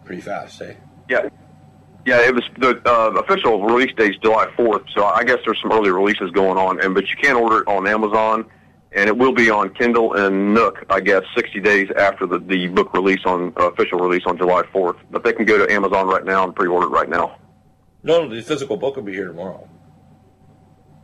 Pretty 0.05 0.23
fast, 0.23 0.61
eh? 0.63 0.75
Yeah. 1.09 1.29
Yeah, 2.05 2.21
it 2.21 2.35
was 2.35 2.43
the 2.59 2.83
uh, 2.85 3.11
official 3.21 3.65
release 3.65 3.95
date 3.97 4.11
is 4.11 4.17
July 4.25 4.47
4th, 4.59 4.87
so 4.93 5.05
I 5.05 5.23
guess 5.23 5.39
there's 5.45 5.61
some 5.63 5.71
early 5.71 5.93
releases 5.93 6.33
going 6.33 6.59
on, 6.59 6.81
and 6.81 6.95
but 6.95 7.07
you 7.09 7.15
can 7.17 7.37
order 7.37 7.61
it 7.61 7.69
on 7.69 7.87
Amazon 7.87 8.45
and 8.95 9.09
it 9.09 9.17
will 9.17 9.33
be 9.33 9.51
on 9.51 9.73
Kindle 9.75 10.15
and 10.15 10.55
Nook, 10.55 10.85
I 10.91 11.01
guess, 11.01 11.23
60 11.35 11.61
days 11.61 11.89
after 11.97 12.27
the, 12.27 12.39
the 12.39 12.69
book 12.69 12.93
release 12.93 13.21
on 13.25 13.53
uh, 13.57 13.71
official 13.71 13.99
release 13.99 14.23
on 14.27 14.37
July 14.37 14.63
4th. 14.75 14.99
But 15.11 15.25
they 15.25 15.33
can 15.33 15.45
go 15.45 15.59
to 15.59 15.73
Amazon 15.73 16.07
right 16.07 16.25
now 16.25 16.45
and 16.45 16.55
pre-order 16.55 16.87
it 16.87 16.91
right 16.91 17.09
now. 17.09 17.39
No, 18.03 18.29
the 18.29 18.43
physical 18.43 18.77
book 18.77 18.97
will 18.97 19.03
be 19.03 19.13
here 19.13 19.29
tomorrow. 19.29 19.69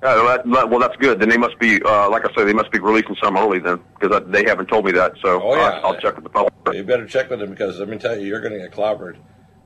Uh, 0.02 0.22
that, 0.24 0.50
that, 0.52 0.70
well, 0.70 0.78
that's 0.78 0.96
good. 0.96 1.18
Then 1.18 1.28
they 1.28 1.36
must 1.36 1.58
be, 1.58 1.82
uh, 1.82 2.08
like 2.10 2.24
I 2.24 2.32
said, 2.34 2.46
they 2.46 2.52
must 2.52 2.70
be 2.70 2.78
releasing 2.78 3.16
some 3.22 3.36
early 3.36 3.58
then, 3.58 3.80
because 3.98 4.22
they 4.28 4.44
haven't 4.44 4.66
told 4.66 4.84
me 4.84 4.92
that. 4.92 5.12
So 5.22 5.42
oh, 5.42 5.56
yeah. 5.56 5.80
I'll 5.82 5.98
check 5.98 6.14
with 6.14 6.24
the 6.24 6.30
publisher. 6.30 6.76
You 6.76 6.84
better 6.84 7.06
check 7.06 7.30
with 7.30 7.40
them 7.40 7.50
because 7.50 7.78
let 7.78 7.88
me 7.88 7.98
tell 7.98 8.16
you, 8.16 8.26
you're 8.26 8.40
going 8.40 8.52
to 8.52 8.60
get 8.60 8.70
clobbered. 8.70 9.16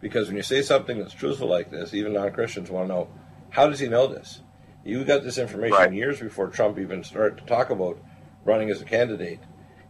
Because 0.01 0.29
when 0.29 0.37
you 0.37 0.43
say 0.43 0.63
something 0.63 0.99
that's 0.99 1.13
truthful 1.13 1.49
like 1.49 1.71
this, 1.71 1.93
even 1.93 2.15
non-Christians 2.15 2.71
want 2.71 2.89
to 2.89 2.95
know, 2.95 3.09
how 3.51 3.69
does 3.69 3.81
he 3.81 3.89
know 3.89 4.07
this? 4.07 4.41
You 4.85 5.05
got 5.05 5.23
this 5.23 5.39
information 5.39 5.77
right. 5.77 5.93
years 5.93 6.19
before 6.19 6.49
Trump 6.49 6.79
even 6.79 7.05
started 7.05 7.39
to 7.39 7.45
talk 7.45 7.71
about 7.71 7.99
running 8.45 8.71
as 8.71 8.81
a 8.81 8.85
candidate. 8.85 9.41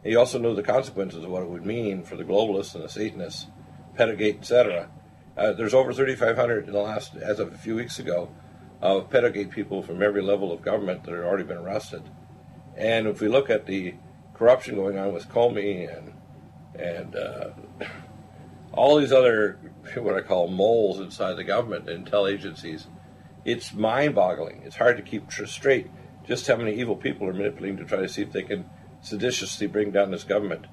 He 0.05 0.17
also 0.17 0.39
knew 0.39 0.55
the 0.55 0.63
consequences 0.63 1.23
of 1.23 1.31
what 1.31 1.43
it 1.43 1.49
would 1.49 1.65
mean 1.65 2.03
for 2.03 2.17
the 2.17 2.25
globalists 2.25 2.75
and 2.75 2.83
the 2.83 2.89
Satanists, 2.89 3.47
Pedogate, 3.95 4.39
etc. 4.39 4.91
Uh, 5.37 5.53
there's 5.53 5.75
over 5.75 5.93
3,500 5.93 6.67
in 6.67 6.73
the 6.73 6.81
last, 6.81 7.15
as 7.17 7.39
of 7.39 7.53
a 7.53 7.59
few 7.59 7.77
weeks 7.77 7.99
ago, 7.99 8.31
of 8.81 9.11
Pedogate 9.11 9.51
people 9.51 9.83
from 9.83 10.03
every 10.03 10.23
level 10.23 10.53
of 10.53 10.63
government 10.63 11.05
that 11.05 11.15
have 11.15 11.25
already 11.25 11.45
been 11.45 11.59
arrested. 11.59 12.03
And 12.77 13.07
if 13.07 13.21
we 13.21 13.29
look 13.29 13.49
at 13.49 13.67
the 13.67 13.95
corruption 14.35 14.75
going 14.75 14.99
on 14.99 15.13
with 15.13 15.29
Comey 15.29 15.97
and 15.97 16.15
and 16.75 17.15
uh, 17.15 17.51
all 18.73 18.99
these 18.99 19.13
other 19.13 19.59
what 19.97 20.17
I 20.17 20.23
call 20.23 20.49
moles 20.49 21.01
inside 21.01 21.35
the 21.35 21.45
government 21.45 21.87
intel 21.87 22.33
agencies, 22.33 22.87
it's 23.45 23.73
mind-boggling. 23.73 24.63
It's 24.65 24.77
hard 24.77 24.97
to 24.97 25.03
keep 25.03 25.31
straight 25.31 25.91
just 26.25 26.47
how 26.47 26.57
many 26.57 26.75
evil 26.75 26.97
people 26.97 27.29
are 27.29 27.33
manipulating 27.33 27.79
to 27.79 27.85
try 27.85 27.99
to 27.99 28.09
see 28.09 28.23
if 28.23 28.33
they 28.33 28.43
can 28.43 28.69
seditiously 29.01 29.67
bring 29.67 29.91
down 29.91 30.11
this 30.11 30.25
government. 30.25 30.67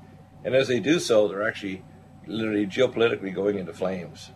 And 0.44 0.56
as 0.56 0.68
they 0.68 0.80
do 0.80 1.00
so, 1.00 1.28
they're 1.28 1.48
actually 1.48 1.84
literally 2.28 2.68
geopolitically 2.68 3.34
going 3.34 3.58
into 3.58 3.74
flames. 3.74 4.32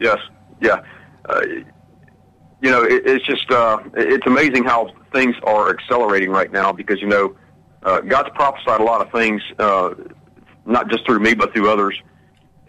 Yes, 0.00 0.18
yeah. 0.60 0.82
Uh, 1.28 1.40
you 2.60 2.70
know, 2.70 2.82
it, 2.82 3.02
it's 3.06 3.26
just 3.26 3.50
uh, 3.50 3.78
it's 3.94 4.26
amazing 4.26 4.64
how 4.64 4.90
things 5.12 5.36
are 5.44 5.70
accelerating 5.70 6.30
right 6.30 6.50
now 6.50 6.72
because 6.72 7.00
you 7.00 7.06
know 7.08 7.36
uh, 7.82 8.00
God's 8.00 8.30
prophesied 8.34 8.80
a 8.80 8.84
lot 8.84 9.04
of 9.04 9.12
things, 9.12 9.42
uh, 9.58 9.90
not 10.66 10.88
just 10.88 11.04
through 11.06 11.20
me 11.20 11.34
but 11.34 11.52
through 11.52 11.70
others, 11.70 12.00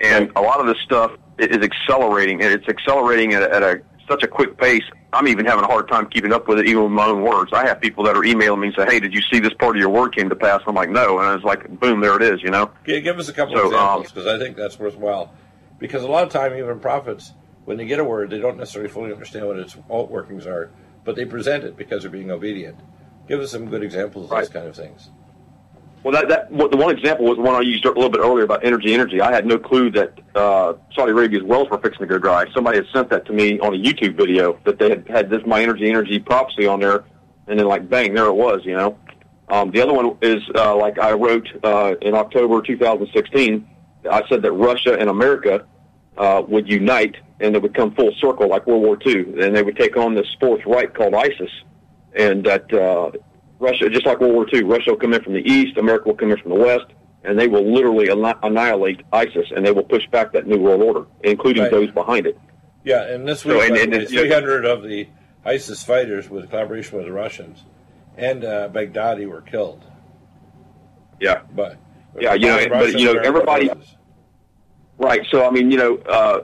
and 0.01 0.31
a 0.35 0.41
lot 0.41 0.59
of 0.59 0.67
this 0.67 0.77
stuff 0.83 1.11
is 1.37 1.57
accelerating, 1.57 2.41
and 2.41 2.53
it's 2.53 2.67
accelerating 2.67 3.33
at, 3.33 3.43
at 3.43 3.63
a 3.63 3.81
such 4.07 4.23
a 4.23 4.27
quick 4.27 4.57
pace. 4.57 4.83
I'm 5.11 5.27
even 5.27 5.45
having 5.45 5.63
a 5.63 5.67
hard 5.67 5.87
time 5.87 6.07
keeping 6.09 6.31
up 6.31 6.47
with 6.47 6.59
it, 6.59 6.67
even 6.67 6.83
with 6.83 6.91
my 6.91 7.05
own 7.05 7.23
words. 7.23 7.51
I 7.53 7.65
have 7.65 7.81
people 7.81 8.03
that 8.03 8.15
are 8.15 8.23
emailing 8.23 8.59
me 8.59 8.67
and 8.67 8.75
say, 8.75 8.85
"Hey, 8.85 8.99
did 8.99 9.13
you 9.13 9.21
see 9.21 9.39
this 9.39 9.53
part 9.53 9.75
of 9.75 9.79
your 9.79 9.89
word 9.89 10.15
came 10.15 10.29
to 10.29 10.35
pass?" 10.35 10.61
I'm 10.67 10.75
like, 10.75 10.89
"No," 10.89 11.17
and 11.19 11.27
I 11.27 11.33
was 11.33 11.43
like, 11.43 11.67
"Boom, 11.79 11.99
there 11.99 12.15
it 12.15 12.21
is," 12.21 12.43
you 12.43 12.51
know. 12.51 12.71
Okay, 12.83 13.01
give 13.01 13.17
us 13.17 13.27
a 13.27 13.33
couple 13.33 13.55
so, 13.55 13.61
of 13.61 13.65
examples 13.73 14.11
because 14.11 14.27
um, 14.27 14.35
I 14.35 14.39
think 14.39 14.55
that's 14.55 14.77
worthwhile. 14.77 15.33
Because 15.79 16.03
a 16.03 16.07
lot 16.07 16.23
of 16.23 16.29
time, 16.29 16.53
even 16.55 16.79
prophets, 16.79 17.33
when 17.65 17.77
they 17.77 17.85
get 17.85 17.99
a 17.99 18.03
word, 18.03 18.29
they 18.29 18.39
don't 18.39 18.57
necessarily 18.57 18.89
fully 18.89 19.11
understand 19.11 19.47
what 19.47 19.57
its 19.57 19.75
workings 19.87 20.45
are, 20.45 20.71
but 21.03 21.15
they 21.15 21.25
present 21.25 21.63
it 21.63 21.77
because 21.77 22.03
they're 22.03 22.11
being 22.11 22.29
obedient. 22.29 22.79
Give 23.27 23.39
us 23.39 23.51
some 23.51 23.69
good 23.69 23.83
examples 23.83 24.25
of 24.25 24.31
right. 24.31 24.41
those 24.41 24.49
kind 24.49 24.67
of 24.67 24.75
things. 24.75 25.09
Well, 26.03 26.13
that, 26.13 26.29
that 26.29 26.49
the 26.49 26.77
one 26.77 26.95
example 26.95 27.25
was 27.25 27.35
the 27.35 27.43
one 27.43 27.55
I 27.55 27.61
used 27.61 27.83
a 27.83 27.89
little 27.89 28.09
bit 28.09 28.21
earlier 28.21 28.45
about 28.45 28.63
energy. 28.63 28.93
Energy. 28.93 29.19
I 29.19 29.33
had 29.33 29.45
no 29.45 29.57
clue 29.57 29.91
that 29.91 30.17
uh, 30.33 30.73
Saudi 30.95 31.11
Arabia's 31.11 31.43
wells 31.43 31.69
were 31.69 31.77
fixing 31.77 31.99
to 31.99 32.05
go 32.05 32.17
dry. 32.17 32.45
Somebody 32.53 32.77
had 32.77 32.87
sent 32.93 33.09
that 33.09 33.25
to 33.25 33.33
me 33.33 33.59
on 33.59 33.73
a 33.73 33.77
YouTube 33.77 34.15
video 34.15 34.57
that 34.65 34.79
they 34.79 34.89
had 34.89 35.07
had 35.09 35.29
this 35.29 35.41
my 35.45 35.61
energy 35.61 35.89
energy 35.89 36.19
prophecy 36.19 36.67
on 36.67 36.79
there, 36.79 37.03
and 37.47 37.59
then 37.59 37.67
like 37.67 37.89
bang, 37.89 38.13
there 38.13 38.25
it 38.25 38.33
was. 38.33 38.61
You 38.63 38.77
know. 38.77 38.97
Um, 39.49 39.71
the 39.71 39.81
other 39.81 39.93
one 39.93 40.17
is 40.21 40.41
uh, 40.55 40.75
like 40.77 40.99
I 40.99 41.11
wrote 41.13 41.47
uh, 41.63 41.95
in 42.01 42.15
October 42.15 42.61
2016. 42.61 43.67
I 44.09 44.23
said 44.29 44.41
that 44.43 44.51
Russia 44.53 44.97
and 44.97 45.09
America 45.09 45.65
uh, 46.17 46.43
would 46.47 46.69
unite 46.69 47.15
and 47.39 47.55
they 47.55 47.59
would 47.59 47.73
come 47.73 47.93
full 47.95 48.11
circle 48.19 48.47
like 48.49 48.67
World 48.67 48.83
War 48.83 48.97
II, 49.05 49.41
and 49.41 49.55
they 49.55 49.63
would 49.63 49.77
take 49.77 49.97
on 49.97 50.13
this 50.13 50.27
fourth 50.39 50.65
Reich 50.65 50.93
called 50.93 51.13
ISIS, 51.13 51.51
and 52.15 52.43
that 52.45 52.71
uh, 52.73 53.11
Russia, 53.59 53.89
just 53.89 54.05
like 54.05 54.19
World 54.19 54.33
War 54.33 54.47
II, 54.53 54.63
Russia 54.63 54.91
will 54.91 54.97
come 54.97 55.13
in 55.13 55.21
from 55.21 55.33
the 55.33 55.41
east, 55.41 55.77
America 55.77 56.07
will 56.07 56.15
come 56.15 56.31
in 56.31 56.37
from 56.37 56.49
the 56.51 56.57
west, 56.57 56.85
and 57.23 57.37
they 57.37 57.47
will 57.47 57.69
literally 57.73 58.07
annihilate 58.07 59.01
ISIS, 59.11 59.51
and 59.55 59.65
they 59.65 59.71
will 59.71 59.83
push 59.83 60.07
back 60.07 60.31
that 60.33 60.47
new 60.47 60.57
world 60.57 60.81
order, 60.81 61.05
including 61.23 61.63
right. 61.63 61.71
those 61.71 61.91
behind 61.91 62.25
it. 62.25 62.39
Yeah, 62.85 63.03
and 63.13 63.27
this 63.27 63.41
So, 63.41 63.49
week, 63.59 63.69
and- 63.69 63.77
and 63.77 63.91
way, 63.91 63.97
it's- 63.99 64.11
300 64.11 64.63
of 64.65 64.83
the 64.83 65.07
ISIS 65.45 65.83
fighters, 65.83 66.29
with 66.29 66.49
collaboration 66.49 66.97
with 66.97 67.07
the 67.07 67.11
Russians 67.13 67.65
and 68.17 68.43
uh, 68.45 68.69
Baghdadi, 68.69 69.27
were 69.27 69.41
killed. 69.41 69.83
Yeah. 71.19 71.41
But 71.53 71.77
Yeah, 72.19 72.33
you 72.33 72.47
know, 72.47 72.65
but, 72.69 72.97
you 72.99 73.13
know, 73.13 73.19
everybody- 73.19 73.67
forces. 73.67 73.95
Right. 74.97 75.21
So 75.31 75.45
I 75.45 75.51
mean, 75.51 75.71
you 75.71 75.77
know, 75.77 75.97
uh, 76.09 76.41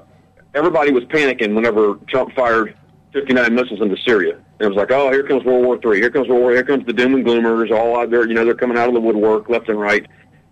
everybody 0.54 0.92
was 0.92 1.04
panicking 1.06 1.54
whenever 1.56 1.96
Trump 2.08 2.34
fired 2.36 2.74
59 3.14 3.54
missiles 3.54 3.82
into 3.82 3.98
Syria. 4.06 4.38
It 4.60 4.68
was 4.68 4.76
like, 4.78 4.92
oh, 4.92 5.12
here 5.12 5.24
comes 5.24 5.44
World 5.44 5.66
War 5.66 5.78
Three. 5.80 6.00
Here 6.00 6.10
comes 6.10 6.28
World 6.30 6.42
War. 6.42 6.52
Here 6.52 6.64
comes 6.64 6.86
the 6.86 6.94
doom 6.94 7.14
and 7.16 7.26
gloomers. 7.26 7.72
All 7.72 7.98
out 8.00 8.10
there, 8.10 8.26
you 8.28 8.34
know, 8.34 8.46
they're 8.46 8.54
coming 8.56 8.78
out 8.78 8.88
of 8.88 8.94
the 8.94 9.02
woodwork 9.02 9.50
left 9.50 9.68
and 9.70 9.80
right. 9.80 10.06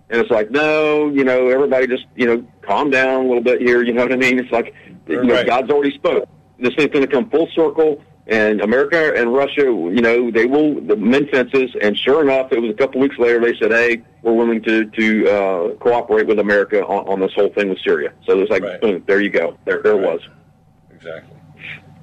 And 0.10 0.20
it's 0.22 0.30
like, 0.30 0.52
no, 0.52 1.10
you 1.10 1.24
know, 1.24 1.48
everybody 1.48 1.88
just, 1.88 2.06
you 2.16 2.26
know, 2.28 2.46
calm 2.62 2.90
down 2.90 3.26
a 3.26 3.28
little 3.28 3.42
bit 3.42 3.62
here. 3.62 3.82
You 3.82 3.94
know 3.94 4.04
what 4.04 4.12
I 4.12 4.18
mean? 4.18 4.38
It's 4.40 4.52
like, 4.52 4.76
you 5.08 5.24
know, 5.24 5.44
God's 5.46 5.72
already 5.72 5.96
spoke. 5.96 6.28
This 6.60 6.76
thing's 6.76 6.92
going 6.92 7.06
to 7.06 7.12
come 7.12 7.30
full 7.30 7.48
circle. 7.56 8.02
And 8.28 8.62
America 8.62 9.14
and 9.16 9.34
Russia, 9.34 9.64
you 9.64 10.02
know, 10.02 10.32
they 10.32 10.46
will 10.46 10.76
mend 10.96 11.30
fences. 11.30 11.72
And 11.82 11.98
sure 11.98 12.22
enough, 12.22 12.52
it 12.54 12.62
was 12.62 12.72
a 12.72 12.74
couple 12.74 13.02
weeks 13.02 13.18
later 13.18 13.42
they 13.42 13.54
said, 13.60 13.72
"Hey, 13.72 14.02
we're 14.22 14.32
willing 14.32 14.62
to 14.64 14.86
to 14.86 15.30
uh, 15.30 15.76
cooperate 15.76 16.26
with 16.28 16.40
America 16.40 16.86
on, 16.86 17.06
on 17.08 17.20
this 17.20 17.34
whole 17.34 17.50
thing 17.50 17.68
with 17.68 17.80
Syria." 17.80 18.14
So 18.26 18.32
it 18.32 18.38
was 18.40 18.50
like, 18.50 18.64
Right. 18.64 18.80
boom, 18.80 19.04
there 19.08 19.20
you 19.20 19.30
go. 19.30 19.58
There, 19.66 19.82
there 19.82 19.92
it 19.94 19.96
Right. 19.96 20.14
was. 20.14 20.22
Exactly. 20.96 21.36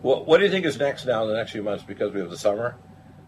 What 0.03 0.39
do 0.39 0.45
you 0.45 0.51
think 0.51 0.65
is 0.65 0.79
next 0.79 1.05
now 1.05 1.23
in 1.25 1.29
the 1.29 1.37
next 1.37 1.53
few 1.53 1.63
months 1.63 1.85
because 1.85 2.13
we 2.15 2.21
have 2.21 2.31
the 2.31 2.39
summer? 2.39 2.77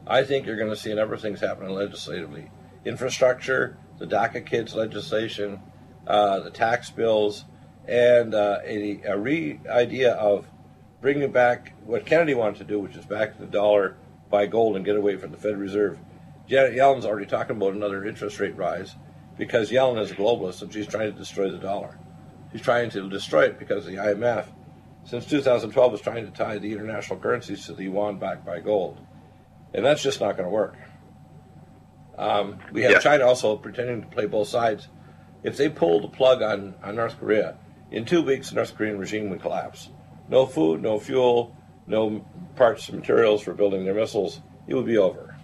I 0.07 0.25
think 0.25 0.47
you're 0.47 0.57
going 0.57 0.71
to 0.71 0.77
see 0.77 0.91
a 0.91 0.95
number 0.95 1.15
of 1.15 1.21
things 1.21 1.41
happening 1.41 1.75
legislatively. 1.75 2.51
Infrastructure, 2.87 3.77
the 3.99 4.07
DACA 4.07 4.47
kids 4.47 4.75
legislation, 4.75 5.61
uh, 6.07 6.41
the 6.41 6.51
tax 6.51 6.91
bills, 6.91 7.45
and 7.87 8.35
uh, 8.35 8.61
a, 8.65 9.03
a 9.03 9.19
re 9.19 9.61
idea 9.69 10.15
of 10.15 10.49
bringing 11.03 11.31
back 11.31 11.75
what 11.85 12.07
Kennedy 12.07 12.33
wanted 12.33 12.59
to 12.59 12.65
do, 12.65 12.81
which 12.81 12.97
is 12.97 13.05
back 13.05 13.39
the 13.39 13.47
dollar, 13.47 13.97
buy 14.31 14.47
gold, 14.47 14.77
and 14.77 14.85
get 14.85 14.97
away 14.97 15.17
from 15.17 15.31
the 15.31 15.37
Fed 15.37 15.59
Reserve. 15.59 15.99
Janet 16.49 16.73
Yellen's 16.73 17.05
already 17.05 17.27
talking 17.27 17.57
about 17.57 17.75
another 17.75 18.05
interest 18.07 18.41
rate 18.41 18.57
rise 18.57 18.97
because 19.37 19.71
Yellen 19.71 20.01
is 20.01 20.11
a 20.11 20.15
globalist 20.15 20.63
and 20.63 20.73
she's 20.73 20.87
trying 20.87 21.13
to 21.13 21.19
destroy 21.19 21.51
the 21.51 21.59
dollar. 21.59 21.99
She's 22.51 22.63
trying 22.63 22.91
to 22.91 23.09
destroy 23.11 23.45
it 23.45 23.59
because 23.59 23.85
the 23.85 23.97
IMF 23.97 24.47
since 25.05 25.27
2012 25.27 25.93
was 25.93 26.01
trying 26.01 26.25
to 26.25 26.31
tie 26.33 26.59
the 26.59 26.73
international 26.73 27.19
currencies 27.19 27.67
to 27.67 27.75
the 27.75 27.85
yuan 27.85 28.19
backed 28.19 28.45
by 28.47 28.61
gold. 28.61 29.01
And 29.75 29.85
that's 29.85 30.03
just 30.03 30.21
not 30.21 30.37
going 30.37 30.45
to 30.49 30.51
work. 30.51 30.77
Um, 32.19 32.59
we 32.73 32.83
have 32.83 32.93
Yeah. 32.93 32.99
China 32.99 33.27
also 33.27 33.57
pretending 33.57 34.03
to 34.03 34.09
play 34.09 34.27
both 34.27 34.49
sides. 34.49 34.89
If 35.43 35.57
they 35.57 35.69
pull 35.69 36.01
the 36.01 36.09
plug 36.09 36.43
on, 36.43 36.75
on 36.83 36.97
North 36.97 37.19
Korea, 37.19 37.57
in 37.91 38.05
two 38.05 38.23
weeks 38.23 38.51
the 38.51 38.57
North 38.57 38.77
Korean 38.77 38.99
regime 38.99 39.31
would 39.31 39.41
collapse. 39.41 39.89
No 40.29 40.47
food, 40.47 40.83
no 40.83 40.99
fuel, 40.99 41.57
no 41.87 42.25
parts 42.55 42.89
and 42.89 42.99
materials 42.99 43.43
for 43.43 43.55
building 43.55 43.85
their 43.85 43.95
missiles. 43.95 44.41
It 44.67 44.75
would 44.75 44.87
be 44.87 44.99
over. 44.99 45.37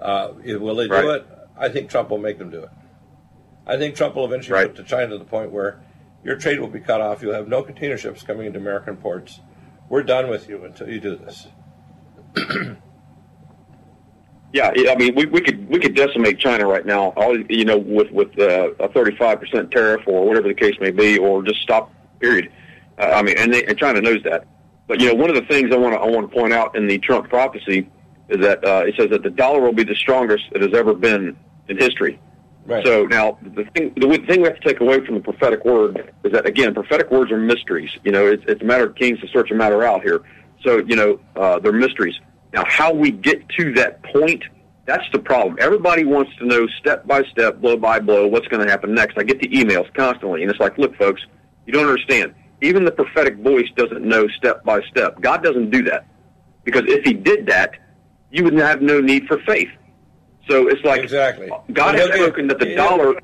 Uh, 0.00 0.28
will 0.44 0.74
they 0.76 0.86
do 0.88 1.10
it? 1.10 1.26
I 1.58 1.68
think 1.68 1.88
Trump 1.90 2.10
will 2.10 2.18
make 2.18 2.38
them 2.38 2.50
do 2.50 2.62
it. 2.62 2.70
I 3.66 3.76
think 3.76 3.94
Trump 3.96 4.14
will 4.14 4.26
eventually 4.26 4.54
Right. 4.54 4.66
put 4.68 4.76
to 4.76 4.84
China 4.84 5.08
to 5.10 5.18
the 5.18 5.24
point 5.24 5.50
where 5.50 5.80
your 6.24 6.36
trade 6.36 6.60
will 6.60 6.68
be 6.68 6.80
cut 6.80 7.00
off. 7.00 7.22
You'll 7.22 7.34
have 7.34 7.48
no 7.48 7.62
container 7.62 7.96
ships 7.96 8.22
coming 8.22 8.46
into 8.46 8.58
American 8.58 8.96
ports. 8.96 9.40
We're 9.88 10.02
done 10.02 10.28
with 10.28 10.48
you 10.48 10.64
until 10.64 10.88
you 10.88 11.00
do 11.00 11.16
this. 11.16 11.46
Yeah, 14.54 14.70
I 14.88 14.94
mean, 14.94 15.16
we, 15.16 15.26
we 15.26 15.40
could 15.40 15.68
we 15.68 15.80
could 15.80 15.96
decimate 15.96 16.38
China 16.38 16.64
right 16.68 16.86
now. 16.86 17.12
All 17.16 17.36
you 17.50 17.64
know, 17.64 17.76
with 17.76 18.12
with 18.12 18.38
uh, 18.38 18.70
a 18.78 18.88
35 18.88 19.40
percent 19.40 19.72
tariff 19.72 20.02
or 20.06 20.24
whatever 20.24 20.46
the 20.46 20.54
case 20.54 20.76
may 20.80 20.92
be, 20.92 21.18
or 21.18 21.42
just 21.42 21.60
stop. 21.60 21.92
Period. 22.20 22.52
Uh, 22.96 23.02
I 23.16 23.22
mean, 23.22 23.36
and, 23.36 23.52
they, 23.52 23.64
and 23.64 23.76
China 23.76 24.00
knows 24.00 24.22
that. 24.22 24.46
But 24.86 25.00
you 25.00 25.08
know, 25.08 25.14
one 25.14 25.28
of 25.28 25.34
the 25.34 25.42
things 25.42 25.72
I 25.72 25.76
want 25.76 25.94
to 25.94 25.98
I 25.98 26.06
want 26.06 26.30
to 26.30 26.36
point 26.36 26.52
out 26.52 26.76
in 26.76 26.86
the 26.86 26.98
Trump 26.98 27.28
prophecy 27.28 27.90
is 28.28 28.40
that 28.42 28.64
uh, 28.64 28.84
it 28.86 28.94
says 28.96 29.10
that 29.10 29.24
the 29.24 29.30
dollar 29.30 29.60
will 29.60 29.72
be 29.72 29.82
the 29.82 29.96
strongest 29.96 30.44
it 30.52 30.62
has 30.62 30.72
ever 30.72 30.94
been 30.94 31.36
in 31.68 31.76
history. 31.76 32.20
Right. 32.66 32.84
So 32.84 33.04
now 33.04 33.38
the 33.42 33.64
thing 33.74 33.92
the 33.96 34.08
thing 34.26 34.40
we 34.40 34.48
have 34.48 34.58
to 34.58 34.66
take 34.66 34.80
away 34.80 35.04
from 35.04 35.16
the 35.16 35.20
prophetic 35.20 35.64
word 35.64 36.12
is 36.24 36.32
that 36.32 36.46
again, 36.46 36.72
prophetic 36.72 37.10
words 37.10 37.30
are 37.30 37.38
mysteries. 37.38 37.90
You 38.04 38.12
know, 38.12 38.26
it's, 38.26 38.42
it's 38.48 38.62
a 38.62 38.64
matter 38.64 38.84
of 38.84 38.94
kings 38.94 39.20
to 39.20 39.28
search 39.28 39.50
a 39.50 39.54
matter 39.54 39.82
out 39.84 40.02
here. 40.02 40.22
So 40.62 40.78
you 40.78 40.96
know, 40.96 41.20
uh, 41.36 41.58
they're 41.58 41.72
mysteries. 41.72 42.18
Now, 42.54 42.64
how 42.66 42.92
we 42.94 43.10
get 43.10 43.46
to 43.58 43.72
that 43.74 44.02
point, 44.04 44.44
that's 44.86 45.04
the 45.12 45.18
problem. 45.18 45.58
Everybody 45.60 46.04
wants 46.04 46.30
to 46.38 46.46
know 46.46 46.66
step 46.78 47.06
by 47.06 47.24
step, 47.24 47.60
blow 47.60 47.76
by 47.76 47.98
blow, 47.98 48.28
what's 48.28 48.46
going 48.46 48.64
to 48.64 48.70
happen 48.70 48.94
next. 48.94 49.18
I 49.18 49.24
get 49.24 49.40
the 49.40 49.48
emails 49.48 49.92
constantly, 49.92 50.42
and 50.42 50.50
it's 50.50 50.60
like, 50.60 50.78
look, 50.78 50.96
folks, 50.96 51.20
you 51.66 51.72
don't 51.72 51.86
understand. 51.86 52.34
Even 52.62 52.84
the 52.84 52.92
prophetic 52.92 53.38
voice 53.38 53.68
doesn't 53.76 54.02
know 54.02 54.28
step 54.28 54.64
by 54.64 54.80
step. 54.82 55.20
God 55.20 55.42
doesn't 55.42 55.70
do 55.70 55.82
that 55.82 56.06
because 56.62 56.84
if 56.86 57.04
He 57.04 57.12
did 57.12 57.46
that, 57.46 57.72
you 58.30 58.44
would 58.44 58.54
have 58.54 58.80
no 58.80 59.00
need 59.00 59.26
for 59.26 59.38
faith. 59.40 59.70
So 60.48 60.68
it's 60.68 60.84
like 60.84 61.02
Exactly. 61.02 61.50
God 61.72 61.94
has 61.94 62.08
spoken 62.14 62.48
that 62.48 62.58
the 62.58 62.66
he'll- 62.66 62.76
dollar. 62.76 63.14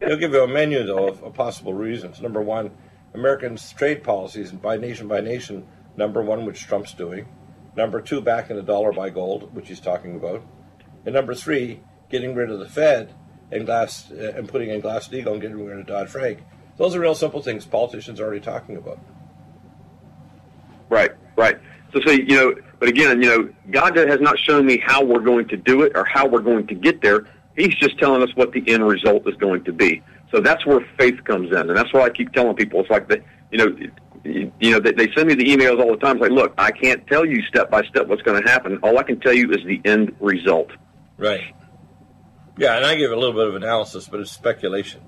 He'll 0.00 0.16
give 0.16 0.32
you 0.32 0.42
a 0.42 0.48
menu, 0.48 0.82
though, 0.84 1.08
of, 1.08 1.22
of 1.22 1.34
possible 1.34 1.74
reasons. 1.74 2.22
Number 2.22 2.40
one, 2.40 2.70
Americans' 3.12 3.70
trade 3.72 4.02
policies, 4.02 4.50
and 4.50 4.62
by 4.62 4.78
nation 4.78 5.08
by 5.08 5.20
nation, 5.20 5.66
number 5.96 6.22
one, 6.22 6.46
which 6.46 6.66
Trump's 6.66 6.94
doing. 6.94 7.28
Number 7.76 8.00
two, 8.00 8.22
backing 8.22 8.56
the 8.56 8.62
dollar 8.62 8.92
by 8.92 9.10
gold, 9.10 9.54
which 9.54 9.68
he's 9.68 9.78
talking 9.80 10.16
about. 10.16 10.42
And 11.04 11.14
number 11.14 11.34
three, 11.34 11.80
getting 12.08 12.34
rid 12.34 12.50
of 12.50 12.58
the 12.60 12.68
Fed 12.68 13.12
and 13.52 13.66
glass 13.66 14.10
uh, 14.10 14.32
and 14.36 14.48
putting 14.48 14.70
in 14.70 14.80
Glass 14.80 15.08
Steagall 15.08 15.32
and 15.32 15.40
getting 15.42 15.62
rid 15.62 15.78
of 15.78 15.86
Dodd 15.86 16.08
Frank. 16.08 16.38
Those 16.78 16.94
are 16.96 17.00
real 17.00 17.14
simple 17.14 17.42
things 17.42 17.66
politicians 17.66 18.20
are 18.20 18.24
already 18.24 18.40
talking 18.40 18.76
about. 18.76 18.98
Right, 20.88 21.12
right. 21.36 21.58
So 21.92 22.00
see, 22.06 22.22
you 22.28 22.36
know, 22.36 22.54
but 22.78 22.88
again, 22.88 23.22
you 23.22 23.28
know, 23.28 23.48
God 23.70 23.96
has 23.96 24.20
not 24.20 24.38
shown 24.38 24.66
me 24.66 24.78
how 24.84 25.04
we're 25.04 25.20
going 25.20 25.48
to 25.48 25.56
do 25.56 25.82
it 25.82 25.92
or 25.94 26.04
how 26.04 26.26
we're 26.26 26.40
going 26.40 26.66
to 26.68 26.74
get 26.74 27.02
there. 27.02 27.26
He's 27.56 27.74
just 27.74 27.98
telling 27.98 28.22
us 28.22 28.34
what 28.36 28.52
the 28.52 28.62
end 28.68 28.86
result 28.86 29.28
is 29.28 29.34
going 29.36 29.64
to 29.64 29.72
be. 29.72 30.02
So 30.30 30.40
that's 30.40 30.64
where 30.64 30.80
faith 30.96 31.24
comes 31.24 31.50
in, 31.50 31.56
and 31.58 31.76
that's 31.76 31.92
why 31.92 32.02
I 32.02 32.10
keep 32.10 32.32
telling 32.32 32.54
people. 32.54 32.80
It's 32.80 32.90
like 32.90 33.08
the, 33.08 33.20
you 33.50 33.58
know, 33.58 33.76
you 34.24 34.70
know, 34.70 34.78
they, 34.78 34.92
they 34.92 35.10
send 35.16 35.28
me 35.28 35.34
the 35.34 35.44
emails 35.44 35.80
all 35.80 35.90
the 35.90 35.96
time. 35.96 36.16
It's 36.16 36.22
like, 36.22 36.30
look, 36.30 36.54
I 36.56 36.70
can't 36.70 37.04
tell 37.08 37.26
you 37.26 37.42
step 37.42 37.70
by 37.70 37.82
step 37.84 38.06
what's 38.06 38.22
going 38.22 38.40
to 38.42 38.48
happen. 38.48 38.78
All 38.82 38.98
I 38.98 39.02
can 39.02 39.18
tell 39.18 39.32
you 39.32 39.50
is 39.50 39.64
the 39.64 39.80
end 39.84 40.14
result. 40.20 40.70
Right. 41.18 41.54
Yeah, 42.56 42.76
and 42.76 42.86
I 42.86 42.94
give 42.94 43.10
a 43.10 43.16
little 43.16 43.34
bit 43.34 43.48
of 43.48 43.54
analysis, 43.56 44.08
but 44.08 44.20
it's 44.20 44.30
speculation. 44.30 45.00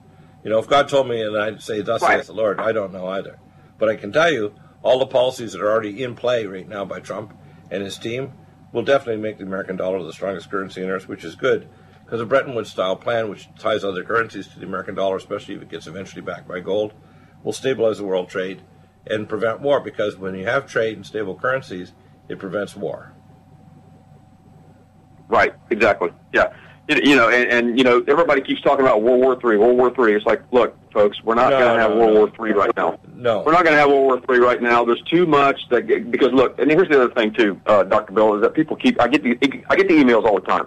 You 0.42 0.50
know, 0.50 0.58
if 0.58 0.66
God 0.66 0.88
told 0.88 1.08
me 1.08 1.20
and 1.22 1.36
I'd 1.36 1.62
say, 1.62 1.82
Thus 1.82 2.02
Right. 2.02 2.16
saith 2.16 2.26
the 2.26 2.32
Lord, 2.32 2.58
I 2.58 2.72
don't 2.72 2.92
know 2.92 3.06
either. 3.06 3.38
But 3.78 3.90
I 3.90 3.96
can 3.96 4.12
tell 4.12 4.32
you, 4.32 4.54
all 4.82 4.98
the 4.98 5.06
policies 5.06 5.52
that 5.52 5.62
are 5.62 5.70
already 5.70 6.02
in 6.02 6.14
play 6.14 6.46
right 6.46 6.68
now 6.68 6.84
by 6.84 7.00
Trump 7.00 7.34
and 7.70 7.82
his 7.82 7.98
team 7.98 8.32
will 8.72 8.82
definitely 8.82 9.22
make 9.22 9.38
the 9.38 9.44
American 9.44 9.76
dollar 9.76 10.02
the 10.02 10.12
strongest 10.12 10.50
currency 10.50 10.82
on 10.82 10.90
earth, 10.90 11.08
which 11.08 11.24
is 11.24 11.34
good. 11.34 11.68
Because 12.04 12.20
a 12.20 12.26
Bretton 12.26 12.54
Woods 12.54 12.70
style 12.70 12.96
plan, 12.96 13.30
which 13.30 13.48
ties 13.58 13.84
other 13.84 14.04
currencies 14.04 14.48
to 14.48 14.58
the 14.58 14.66
American 14.66 14.94
dollar, 14.94 15.16
especially 15.16 15.54
if 15.54 15.62
it 15.62 15.70
gets 15.70 15.86
eventually 15.86 16.22
backed 16.22 16.48
by 16.48 16.60
gold, 16.60 16.92
will 17.42 17.52
stabilize 17.52 17.98
the 17.98 18.04
world 18.04 18.28
trade 18.28 18.62
and 19.06 19.28
prevent 19.28 19.60
war. 19.60 19.80
Because 19.80 20.16
when 20.16 20.34
you 20.34 20.44
have 20.44 20.66
trade 20.66 20.96
and 20.96 21.06
stable 21.06 21.34
currencies, 21.34 21.92
it 22.28 22.38
prevents 22.38 22.76
war. 22.76 23.14
Right, 25.28 25.54
exactly. 25.70 26.10
Yeah. 26.32 26.52
You 26.88 27.14
know, 27.16 27.28
and, 27.30 27.50
and 27.50 27.78
you 27.78 27.84
know, 27.84 28.02
everybody 28.08 28.40
keeps 28.42 28.60
talking 28.60 28.84
about 28.84 29.02
World 29.02 29.20
War 29.20 29.40
Three, 29.40 29.56
World 29.56 29.78
War 29.78 29.94
Three. 29.94 30.14
It's 30.16 30.26
like, 30.26 30.42
look, 30.52 30.76
folks, 30.92 31.22
we're 31.22 31.36
not 31.36 31.50
No, 31.50 31.58
going 31.60 31.74
to 31.76 31.80
have 31.80 31.90
no, 31.92 31.96
World 31.96 32.12
no. 32.14 32.18
War 32.20 32.30
Three 32.36 32.52
right 32.52 32.76
now. 32.76 32.98
No. 33.14 33.40
We're 33.42 33.52
not 33.52 33.62
going 33.64 33.74
to 33.74 33.78
have 33.80 33.88
World 33.88 34.02
War 34.04 34.20
Three 34.20 34.38
right 34.38 34.60
now. 34.60 34.84
There's 34.84 35.00
too 35.02 35.24
much 35.24 35.60
that 35.70 35.86
because 36.10 36.32
look, 36.32 36.58
and 36.58 36.70
here's 36.70 36.88
the 36.88 37.02
other 37.04 37.14
thing 37.14 37.32
too, 37.32 37.60
uh, 37.66 37.84
Dr. 37.84 38.12
Bill, 38.12 38.34
is 38.34 38.42
that 38.42 38.52
people 38.54 38.76
keep 38.76 39.00
I 39.00 39.06
get 39.08 39.22
the 39.22 39.38
I 39.70 39.76
get 39.76 39.88
the 39.88 39.94
emails 39.94 40.24
all 40.24 40.34
the 40.34 40.44
time, 40.46 40.66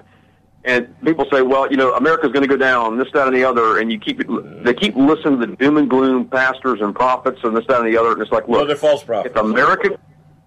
and 0.64 0.88
people 1.04 1.28
say, 1.32 1.42
well, 1.42 1.70
you 1.70 1.76
know, 1.76 1.94
America's 1.96 2.32
going 2.32 2.44
to 2.44 2.50
go 2.50 2.58
down, 2.58 2.98
this, 2.98 3.10
that, 3.14 3.28
and 3.28 3.36
the 3.36 3.44
other, 3.44 3.78
and 3.80 3.92
you 3.92 4.00
keep 4.00 4.22
they 4.64 4.74
keep 4.74 4.96
listening 4.96 5.42
to 5.42 5.48
the 5.48 5.56
doom 5.58 5.76
and 5.78 5.90
gloom 5.90 6.26
pastors 6.30 6.80
and 6.82 6.96
prophets 6.96 7.40
and 7.44 7.56
this, 7.58 7.66
that, 7.68 7.82
and 7.82 7.94
the 7.94 7.98
other, 8.00 8.14
and 8.14 8.22
it's 8.22 8.32
like, 8.32 8.48
Well, 8.48 8.62
look, 8.62 8.70
they're 8.70 8.78
false 8.78 9.04
prophets. 9.04 9.36
if 9.36 9.42
America, 9.42 10.00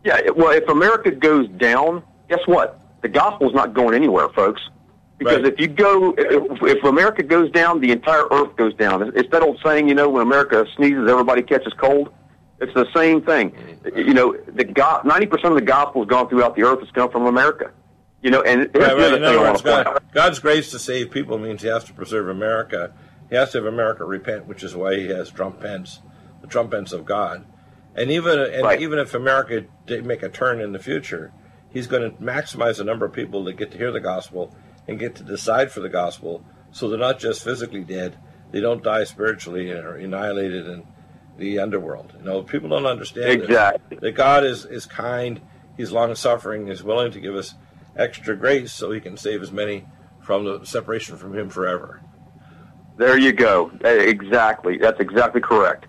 yeah, 0.03 0.19
well, 0.35 0.51
if 0.51 0.67
America 0.69 1.11
goes 1.11 1.47
down, 1.51 2.03
guess 2.31 2.41
what? 2.47 2.81
The 3.03 3.09
gospel's 3.09 3.53
not 3.55 3.75
going 3.75 3.95
anywhere, 3.95 4.29
folks. 4.31 4.63
Because 5.19 5.43
Right. 5.43 5.53
if 5.53 5.61
you 5.61 5.67
go, 5.67 6.15
if, 6.17 6.63
if 6.63 6.85
America 6.85 7.23
goes 7.25 7.51
down, 7.51 7.81
the 7.81 7.91
entire 7.91 8.25
earth 8.31 8.55
goes 8.57 8.73
down. 8.75 9.13
It's 9.17 9.29
that 9.33 9.43
old 9.43 9.59
saying, 9.65 9.89
you 9.89 9.95
know, 9.95 10.09
when 10.09 10.23
America 10.23 10.65
sneezes, 10.77 11.09
everybody 11.11 11.43
catches 11.43 11.73
cold. 11.75 12.11
It's 12.61 12.73
the 12.75 12.87
same 12.95 13.23
thing. 13.23 13.51
Mm-hmm. 13.51 13.99
You 13.99 14.15
know, 14.15 14.37
the 14.55 14.65
go- 14.65 15.01
ninety 15.05 15.27
percent 15.27 15.53
of 15.53 15.55
the 15.59 15.65
gospel 15.67 16.03
has 16.03 16.09
gone 16.09 16.29
throughout 16.29 16.55
the 16.57 16.63
earth 16.65 16.81
has 16.81 16.91
come 16.93 17.11
from 17.11 17.27
America. 17.27 17.71
You 18.23 18.31
know, 18.31 18.43
and 18.43 18.61
Right, 18.63 18.73
the 18.73 18.79
right. 18.81 19.15
In 19.15 19.25
other 19.25 19.41
words, 19.41 19.63
God. 19.63 20.03
God's 20.13 20.39
grace 20.41 20.71
to 20.73 20.79
save 20.79 21.11
people 21.13 21.39
means 21.39 21.63
He 21.63 21.69
has 21.69 21.85
to 21.85 21.93
preserve 21.93 22.29
America. 22.29 22.93
He 23.31 23.37
has 23.37 23.53
to 23.53 23.59
have 23.59 23.67
America 23.67 24.05
repent, 24.05 24.47
which 24.47 24.63
is 24.65 24.75
why 24.75 24.97
He 24.97 25.07
has 25.09 25.31
Trump 25.31 25.61
Pence, 25.61 26.01
the 26.41 26.47
Trump 26.49 26.71
Pence 26.73 26.93
of 26.93 27.05
God. 27.05 27.45
And 27.95 28.11
even 28.11 28.39
and 28.41 28.63
Right. 28.65 28.81
even 28.81 28.99
if 28.99 29.15
America 29.15 29.65
did 29.87 30.05
make 30.07 30.23
a 30.25 30.29
turn 30.29 30.61
in 30.61 30.73
the 30.73 30.79
future, 30.81 31.33
He's 31.71 31.87
going 31.87 32.03
to 32.03 32.17
maximize 32.23 32.79
the 32.79 32.85
number 32.85 33.07
of 33.07 33.13
people 33.13 33.45
that 33.45 33.57
get 33.57 33.71
to 33.73 33.79
hear 33.79 33.93
the 33.93 34.01
gospel 34.01 34.53
and 34.89 34.99
get 34.99 35.15
to 35.17 35.23
decide 35.23 35.71
for 35.71 35.81
the 35.81 35.89
gospel, 35.89 36.43
so 36.73 36.89
they're 36.89 36.99
not 36.99 37.19
just 37.21 37.45
physically 37.45 37.85
dead; 37.85 38.17
they 38.51 38.61
don't 38.61 38.83
die 38.83 39.05
spiritually 39.05 39.71
and 39.71 39.87
are 39.87 39.97
annihilated 39.97 40.67
in 40.67 40.85
the 41.37 41.59
underworld. 41.61 42.15
You 42.19 42.25
know, 42.25 42.43
people 42.43 42.69
don't 42.71 42.87
understand 42.87 43.43
Exactly. 43.43 43.99
that 44.01 44.13
God 44.13 44.45
is 44.45 44.65
is 44.65 44.87
kind, 44.87 45.41
He's 45.77 45.93
long 45.93 46.15
suffering, 46.15 46.67
He's 46.67 46.83
willing 46.83 47.13
to 47.13 47.21
give 47.21 47.37
us 47.37 47.55
extra 47.97 48.35
grace 48.37 48.73
so 48.73 48.91
He 48.91 49.01
can 49.01 49.17
save 49.17 49.43
as 49.43 49.53
many 49.53 49.85
from 50.21 50.45
the 50.45 50.65
separation 50.65 51.17
from 51.17 51.39
Him 51.39 51.49
forever. 51.49 52.01
There 52.97 53.17
you 53.17 53.33
go. 53.33 53.71
Eh, 53.85 54.01
Exactly. 54.09 54.77
That's 54.79 54.99
exactly 54.99 55.41
correct. 55.41 55.87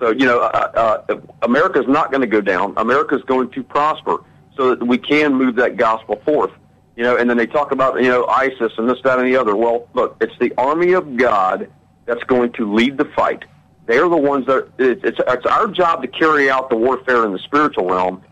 So, 0.00 0.10
you 0.10 0.26
know, 0.26 0.40
uh, 0.40 1.02
uh, 1.08 1.16
America's 1.42 1.86
not 1.88 2.10
going 2.10 2.20
to 2.20 2.26
go 2.26 2.40
down. 2.40 2.74
America's 2.76 3.22
going 3.22 3.50
to 3.50 3.62
prosper 3.62 4.24
so 4.56 4.74
that 4.74 4.84
we 4.84 4.98
can 4.98 5.34
move 5.34 5.56
that 5.56 5.76
gospel 5.76 6.16
forth. 6.24 6.52
You 6.98 7.04
know, 7.04 7.16
and 7.16 7.30
then 7.30 7.36
they 7.36 7.46
talk 7.46 7.70
about, 7.70 8.02
you 8.02 8.08
know, 8.08 8.26
ISIS 8.26 8.72
and 8.76 8.90
this, 8.90 8.98
that, 9.04 9.20
and 9.20 9.28
the 9.28 9.36
other. 9.36 9.54
Well, 9.54 9.88
look, 9.94 10.16
it's 10.20 10.36
the 10.40 10.52
army 10.58 10.94
of 10.94 11.16
God 11.16 11.70
that's 12.06 12.24
going 12.24 12.52
to 12.54 12.74
lead 12.74 12.98
the 12.98 13.04
fight. 13.04 13.44
They're 13.86 14.08
the 14.08 14.16
ones 14.16 14.46
that, 14.46 14.68
it's, 14.78 15.04
it's, 15.04 15.20
it's 15.24 15.46
our 15.46 15.68
job 15.68 16.02
to 16.02 16.08
carry 16.08 16.50
out 16.50 16.70
the 16.70 16.76
warfare 16.76 17.24
in 17.24 17.32
the 17.32 17.38
spiritual 17.38 17.88
realm. 17.88 18.24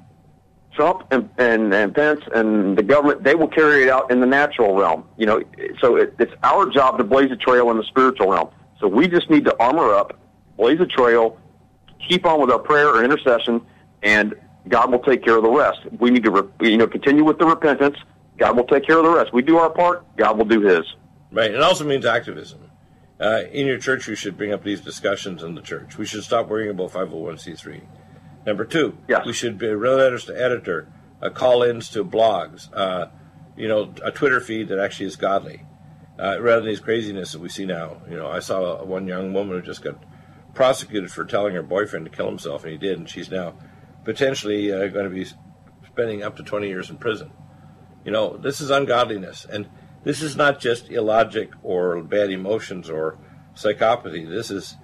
Trump 0.72 1.06
and, 1.12 1.30
and, 1.38 1.72
and 1.72 1.94
Pence 1.94 2.22
and 2.34 2.76
the 2.76 2.82
government, 2.82 3.22
they 3.22 3.36
will 3.36 3.46
carry 3.46 3.84
it 3.84 3.88
out 3.88 4.10
in 4.10 4.18
the 4.18 4.26
natural 4.26 4.74
realm. 4.74 5.04
You 5.16 5.26
know, 5.26 5.42
so 5.80 5.94
it, 5.94 6.16
it's 6.18 6.34
our 6.42 6.68
job 6.68 6.98
to 6.98 7.04
blaze 7.04 7.30
a 7.30 7.36
trail 7.36 7.70
in 7.70 7.76
the 7.76 7.84
spiritual 7.84 8.32
realm. 8.32 8.48
So 8.80 8.88
we 8.88 9.06
just 9.06 9.30
need 9.30 9.44
to 9.44 9.56
armor 9.62 9.94
up, 9.94 10.18
blaze 10.56 10.80
a 10.80 10.86
trail, 10.86 11.38
keep 12.08 12.26
on 12.26 12.40
with 12.40 12.50
our 12.50 12.58
prayer 12.58 12.88
or 12.88 13.04
intercession, 13.04 13.60
and 14.02 14.34
God 14.68 14.90
will 14.90 14.98
take 14.98 15.24
care 15.24 15.36
of 15.36 15.44
the 15.44 15.50
rest. 15.50 15.78
We 16.00 16.10
need 16.10 16.24
to, 16.24 16.50
you 16.62 16.78
know, 16.78 16.88
continue 16.88 17.22
with 17.22 17.38
the 17.38 17.46
repentance. 17.46 17.96
God 18.38 18.56
will 18.56 18.64
take 18.64 18.86
care 18.86 18.98
of 18.98 19.04
the 19.04 19.10
rest. 19.10 19.32
We 19.32 19.42
do 19.42 19.56
our 19.58 19.70
part. 19.70 20.04
God 20.16 20.36
will 20.38 20.44
do 20.44 20.60
His. 20.60 20.84
Right. 21.32 21.50
It 21.50 21.62
also 21.62 21.84
means 21.84 22.04
activism. 22.06 22.70
Uh, 23.20 23.42
in 23.50 23.66
your 23.66 23.78
church, 23.78 24.06
you 24.08 24.14
should 24.14 24.36
bring 24.36 24.52
up 24.52 24.62
these 24.62 24.80
discussions 24.80 25.42
in 25.42 25.54
the 25.54 25.62
church. 25.62 25.96
We 25.96 26.04
should 26.06 26.22
stop 26.22 26.48
worrying 26.48 26.70
about 26.70 26.90
501c3. 26.92 27.80
Number 28.46 28.64
two, 28.64 28.96
Yes. 29.08 29.24
we 29.26 29.32
should 29.32 29.58
be 29.58 29.68
real 29.68 29.96
letters 29.96 30.26
to 30.26 30.40
editor, 30.40 30.88
uh, 31.22 31.30
call-ins 31.30 31.88
to 31.90 32.04
blogs, 32.04 32.68
uh, 32.74 33.06
you 33.56 33.66
know, 33.68 33.92
a 34.04 34.10
Twitter 34.10 34.40
feed 34.40 34.68
that 34.68 34.78
actually 34.78 35.06
is 35.06 35.16
godly, 35.16 35.64
uh, 36.18 36.36
rather 36.40 36.60
than 36.60 36.68
these 36.68 36.78
craziness 36.80 37.32
that 37.32 37.40
we 37.40 37.48
see 37.48 37.64
now. 37.64 38.02
You 38.08 38.16
know, 38.18 38.28
I 38.28 38.38
saw 38.40 38.84
one 38.84 39.06
young 39.08 39.32
woman 39.32 39.56
who 39.56 39.62
just 39.66 39.82
got 39.82 39.96
prosecuted 40.54 41.10
for 41.10 41.24
telling 41.24 41.54
her 41.54 41.62
boyfriend 41.62 42.04
to 42.04 42.10
kill 42.10 42.26
himself, 42.26 42.62
and 42.64 42.72
he 42.72 42.78
did, 42.78 42.98
and 42.98 43.08
she's 43.08 43.30
now 43.30 43.54
potentially 44.04 44.70
uh, 44.72 44.86
going 44.88 45.04
to 45.04 45.10
be 45.10 45.26
spending 45.86 46.22
up 46.22 46.36
to 46.36 46.42
20 46.42 46.68
years 46.68 46.90
in 46.90 46.98
prison. 46.98 47.30
You 48.06 48.12
know, 48.12 48.36
this 48.36 48.60
is 48.60 48.70
ungodliness. 48.70 49.44
And 49.44 49.68
this 50.04 50.22
is 50.22 50.36
not 50.36 50.60
just 50.60 50.88
illogic 50.90 51.50
or 51.64 52.00
bad 52.02 52.30
emotions 52.30 52.88
or 52.88 53.18
psychopathy. 53.56 54.28
This 54.28 54.48
is 54.48 54.76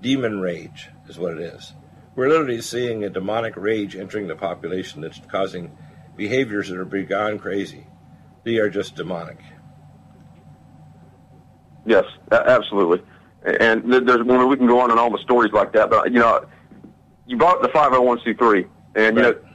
demon 0.00 0.40
rage, 0.40 0.88
is 1.06 1.18
what 1.18 1.34
it 1.34 1.40
is. 1.40 1.74
We're 2.16 2.30
literally 2.30 2.62
seeing 2.62 3.04
a 3.04 3.10
demonic 3.10 3.54
rage 3.56 3.94
entering 3.94 4.28
the 4.28 4.34
population 4.34 5.02
that's 5.02 5.20
causing 5.30 5.76
behaviors 6.16 6.70
that 6.70 6.78
are 6.78 6.86
beyond 6.86 7.42
crazy. 7.42 7.86
They 8.44 8.56
are 8.56 8.70
just 8.70 8.96
demonic. 8.96 9.38
Yes, 11.84 12.04
absolutely. 12.32 13.02
And 13.44 13.92
there's 13.92 14.24
when 14.24 14.48
we 14.48 14.56
can 14.56 14.66
go 14.66 14.80
on 14.80 14.90
and 14.90 14.98
all 14.98 15.10
the 15.10 15.22
stories 15.22 15.52
like 15.52 15.72
that. 15.74 15.90
But 15.90 16.12
you 16.12 16.18
know, 16.18 16.46
you 17.26 17.36
bought 17.36 17.60
the 17.60 17.68
501c3, 17.68 18.68
and 18.96 19.16
you 19.16 19.22
know, 19.22 19.28
Right. 19.32 19.49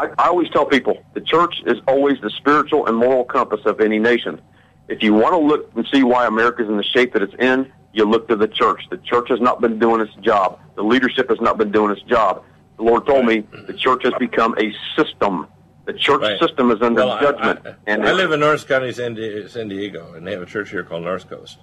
I, 0.00 0.06
I 0.18 0.28
always 0.28 0.48
tell 0.50 0.64
people 0.64 1.02
the 1.14 1.20
church 1.20 1.54
is 1.66 1.78
always 1.86 2.20
the 2.22 2.30
spiritual 2.30 2.86
and 2.86 2.96
moral 2.96 3.24
compass 3.24 3.60
of 3.66 3.80
any 3.80 3.98
nation. 3.98 4.40
If 4.88 5.02
you 5.02 5.12
want 5.14 5.34
to 5.34 5.38
look 5.38 5.70
and 5.76 5.86
see 5.92 6.02
why 6.02 6.26
America's 6.26 6.68
in 6.68 6.76
the 6.76 6.82
shape 6.84 7.12
that 7.12 7.22
it's 7.22 7.34
in, 7.38 7.70
you 7.92 8.04
look 8.04 8.26
to 8.28 8.36
the 8.36 8.48
church. 8.48 8.82
The 8.90 8.98
church 8.98 9.28
has 9.28 9.40
not 9.40 9.60
been 9.60 9.78
doing 9.78 10.00
its 10.00 10.14
job. 10.22 10.58
The 10.76 10.82
leadership 10.82 11.28
has 11.28 11.40
not 11.40 11.58
been 11.58 11.70
doing 11.70 11.90
its 11.92 12.02
job. 12.02 12.42
The 12.76 12.82
Lord 12.84 13.04
told 13.06 13.26
me 13.26 13.46
the 13.66 13.74
church 13.74 14.02
has 14.04 14.14
become 14.18 14.54
a 14.58 14.72
system. 14.96 15.46
The 15.84 15.92
church 15.92 16.22
Right. 16.22 16.40
system 16.40 16.70
is 16.70 16.80
under 16.82 17.00
Well, 17.04 17.10
I- 17.12 17.20
judgment. 17.20 17.60
I, 17.66 17.74
and 17.86 18.06
I 18.06 18.12
live 18.12 18.32
in 18.32 18.40
North 18.40 18.66
County, 18.66 18.92
San, 18.92 19.14
Di- 19.14 19.46
San 19.48 19.68
Diego, 19.68 20.14
and 20.14 20.26
they 20.26 20.32
have 20.32 20.42
a 20.42 20.46
church 20.46 20.70
here 20.70 20.82
called 20.82 21.04
North 21.04 21.28
Coast. 21.28 21.58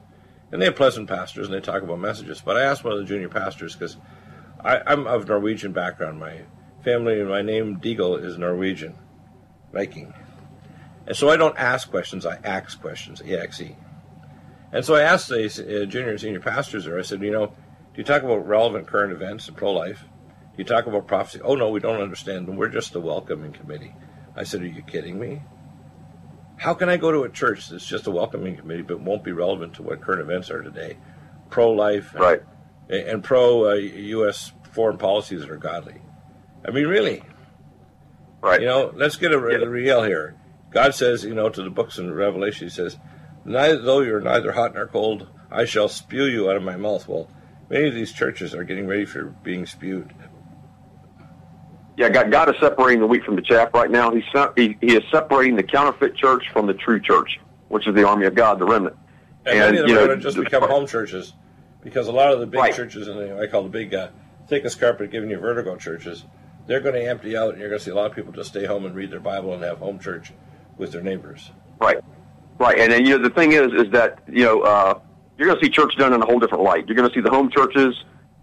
And 0.52 0.62
they 0.62 0.66
have 0.66 0.76
pleasant 0.76 1.10
pastors, 1.10 1.48
and 1.48 1.56
they 1.56 1.60
talk 1.60 1.82
about 1.82 2.00
messages. 2.00 2.42
But 2.44 2.56
I 2.58 2.62
asked 2.62 2.84
one 2.84 2.94
of 2.94 3.00
the 3.00 3.06
junior 3.06 3.30
pastors 3.30 3.74
because 3.76 3.98
I'm 4.64 5.06
of 5.08 5.28
Norwegian 5.28 5.72
background. 5.72 6.20
My 6.20 6.42
family 6.84 7.20
and 7.20 7.30
my 7.30 7.42
name, 7.42 7.78
Deagle, 7.80 8.24
is 8.24 8.38
Norwegian, 8.38 8.96
Viking. 9.74 10.14
And 11.06 11.16
so 11.16 11.30
I 11.30 11.38
don't 11.38 11.58
ask 11.58 11.90
questions, 11.90 12.26
I 12.26 12.38
ask 12.44 12.80
questions, 12.82 13.22
E-X-E. 13.26 13.76
And 14.74 14.84
so 14.84 14.96
I 14.96 15.02
asked 15.02 15.30
the 15.30 15.46
uh, 15.46 15.86
junior 15.86 16.10
and 16.12 16.20
senior 16.20 16.42
pastors 16.42 16.86
there, 16.86 17.00
I 17.00 17.02
said, 17.04 17.22
you 17.22 17.32
know, 17.32 17.48
do 17.48 17.54
you 17.96 18.04
talk 18.04 18.24
about 18.24 18.46
relevant 18.48 18.88
current 18.88 19.14
events 19.14 19.48
and 19.48 19.56
pro-life? 19.56 20.02
Do 20.02 20.58
you 20.58 20.66
talk 20.66 20.86
about 20.88 21.08
prophecy? 21.08 21.40
Oh, 21.42 21.56
no, 21.56 21.70
we 21.70 21.80
don't 21.80 22.02
understand 22.02 22.48
them. 22.48 22.58
We're 22.58 22.68
just 22.70 22.92
the 22.94 23.00
welcoming 23.00 23.54
committee. 23.54 23.96
I 24.36 24.44
said, 24.44 24.62
are 24.62 24.68
you 24.68 24.82
kidding 24.82 25.20
me? 25.20 25.42
How 26.58 26.74
can 26.74 26.90
I 26.90 26.98
go 26.98 27.12
to 27.12 27.24
a 27.24 27.30
church 27.30 27.70
that's 27.70 27.86
just 27.86 28.08
a 28.08 28.12
welcoming 28.12 28.58
committee 28.58 28.82
but 28.82 29.00
won't 29.00 29.24
be 29.24 29.32
relevant 29.32 29.76
to 29.76 29.84
what 29.84 30.02
current 30.02 30.22
events 30.22 30.50
are 30.52 30.62
today? 30.62 30.98
Pro-life 31.50 32.12
and, 32.14 32.20
Right. 32.22 32.42
and 32.90 33.24
pro-U.S. 33.24 34.52
foreign 34.72 34.98
policies 34.98 35.42
that 35.42 35.50
are 35.50 35.58
godly. 35.58 36.02
I 36.66 36.72
mean, 36.72 36.88
really, 36.88 37.24
right. 38.42 38.60
you 38.60 38.68
know, 38.68 38.92
let's 38.96 39.16
get 39.16 39.32
a, 39.32 39.38
a 39.38 39.70
real 39.70 40.04
here. 40.04 40.36
God 40.72 40.94
says, 40.96 41.24
you 41.24 41.34
know, 41.34 41.50
to 41.50 41.64
the 41.64 41.70
books 41.70 41.98
in 41.98 42.14
Revelation, 42.14 42.68
He 42.68 42.74
says, 42.74 42.98
neither, 43.46 43.82
though 43.82 44.02
you're 44.02 44.22
neither 44.22 44.52
hot 44.52 44.74
nor 44.74 44.88
cold, 44.88 45.28
I 45.50 45.66
shall 45.66 45.88
spew 45.88 46.26
you 46.26 46.50
out 46.50 46.58
of 46.58 46.64
my 46.64 46.76
mouth. 46.76 47.08
Well, 47.08 47.30
many 47.70 47.88
of 47.88 47.94
these 47.94 48.12
churches 48.12 48.54
are 48.54 48.64
getting 48.64 48.88
ready 48.88 49.06
for 49.06 49.24
being 49.24 49.66
spewed. 49.66 50.14
Yeah, 51.98 52.10
God, 52.10 52.32
God 52.32 52.50
is 52.54 52.56
separating 52.60 53.00
the 53.00 53.08
wheat 53.08 53.24
from 53.24 53.36
the 53.36 53.42
chaff 53.42 53.74
right 53.74 53.90
now. 53.90 54.12
He's 54.12 54.24
he, 54.56 54.78
he 54.82 54.96
is 54.96 55.04
separating 55.12 55.56
the 55.56 55.64
counterfeit 55.64 56.16
church 56.16 56.44
from 56.54 56.68
the 56.68 56.76
true 56.76 57.00
church, 57.00 57.40
which 57.70 57.88
is 57.88 57.96
the 57.96 58.08
army 58.08 58.28
of 58.28 58.36
God, 58.36 58.60
the 58.60 58.66
remnant. 58.66 58.96
And, 59.48 59.60
many 59.60 59.78
of 59.78 59.84
them 59.84 59.90
you 59.90 59.98
are 59.98 60.02
know, 60.02 60.08
going 60.08 60.20
to 60.20 60.24
just 60.24 60.38
become 60.38 60.64
home 60.70 60.86
churches 60.86 61.34
because 61.82 62.08
a 62.08 62.12
lot 62.12 62.32
of 62.34 62.40
the 62.40 62.46
big 62.46 62.60
Right. 62.60 62.76
churches, 62.76 63.08
and 63.08 63.40
I 63.40 63.48
call 63.48 63.64
the 63.64 63.70
big 63.70 63.96
uh, 63.96 64.10
thickest 64.48 64.80
carpet 64.80 65.10
giving 65.10 65.30
you 65.32 65.40
vertigo 65.40 65.76
churches, 65.78 66.26
they're 66.68 66.82
going 66.82 66.96
to 66.96 67.04
empty 67.08 67.36
out, 67.36 67.52
and 67.52 67.60
you're 67.60 67.70
going 67.70 67.80
to 67.80 67.86
see 67.86 67.92
a 67.92 67.96
lot 67.96 68.06
of 68.10 68.16
people 68.16 68.32
just 68.32 68.50
stay 68.50 68.66
home 68.66 68.86
and 68.86 68.94
read 68.96 69.10
their 69.12 69.20
Bible 69.20 69.54
and 69.54 69.64
have 69.64 69.80
home 69.80 70.00
church 70.00 70.32
with 70.78 70.92
their 70.92 71.02
neighbors. 71.02 71.52
Right, 71.80 71.98
right. 72.60 72.78
And 72.80 72.92
then 72.92 73.06
you 73.06 73.18
know 73.18 73.24
the 73.24 73.34
thing 73.34 73.54
is, 73.54 73.72
is 73.74 73.92
that 73.92 74.20
you 74.28 74.44
know 74.44 74.62
uh, 74.62 75.00
you're 75.38 75.48
going 75.48 75.60
to 75.60 75.66
see 75.66 75.72
church 75.72 75.96
done 75.98 76.14
in 76.14 76.22
a 76.22 76.26
whole 76.26 76.40
different 76.40 76.64
light. 76.64 76.88
You're 76.88 76.96
going 76.96 77.10
to 77.10 77.14
see 77.16 77.22
the 77.22 77.30
home 77.30 77.50
churches 77.50 77.96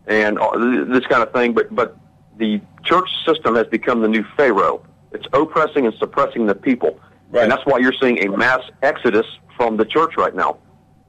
and 0.06 0.38
all, 0.38 0.58
this 0.58 1.06
kind 1.06 1.22
of 1.22 1.32
thing. 1.32 1.52
But 1.52 1.74
but 1.74 1.96
the 2.38 2.60
church 2.84 3.08
system 3.26 3.54
has 3.56 3.66
become 3.68 4.00
the 4.00 4.08
new 4.08 4.24
pharaoh. 4.36 4.84
It's 5.12 5.26
oppressing 5.32 5.86
and 5.86 5.94
suppressing 5.96 6.46
the 6.46 6.54
people, 6.56 6.98
Right. 7.30 7.44
and 7.44 7.52
that's 7.52 7.64
why 7.66 7.78
you're 7.78 7.94
seeing 8.00 8.24
a 8.26 8.36
mass 8.36 8.62
exodus 8.82 9.26
from 9.56 9.76
the 9.76 9.84
church 9.84 10.16
right 10.16 10.34
now. 10.34 10.58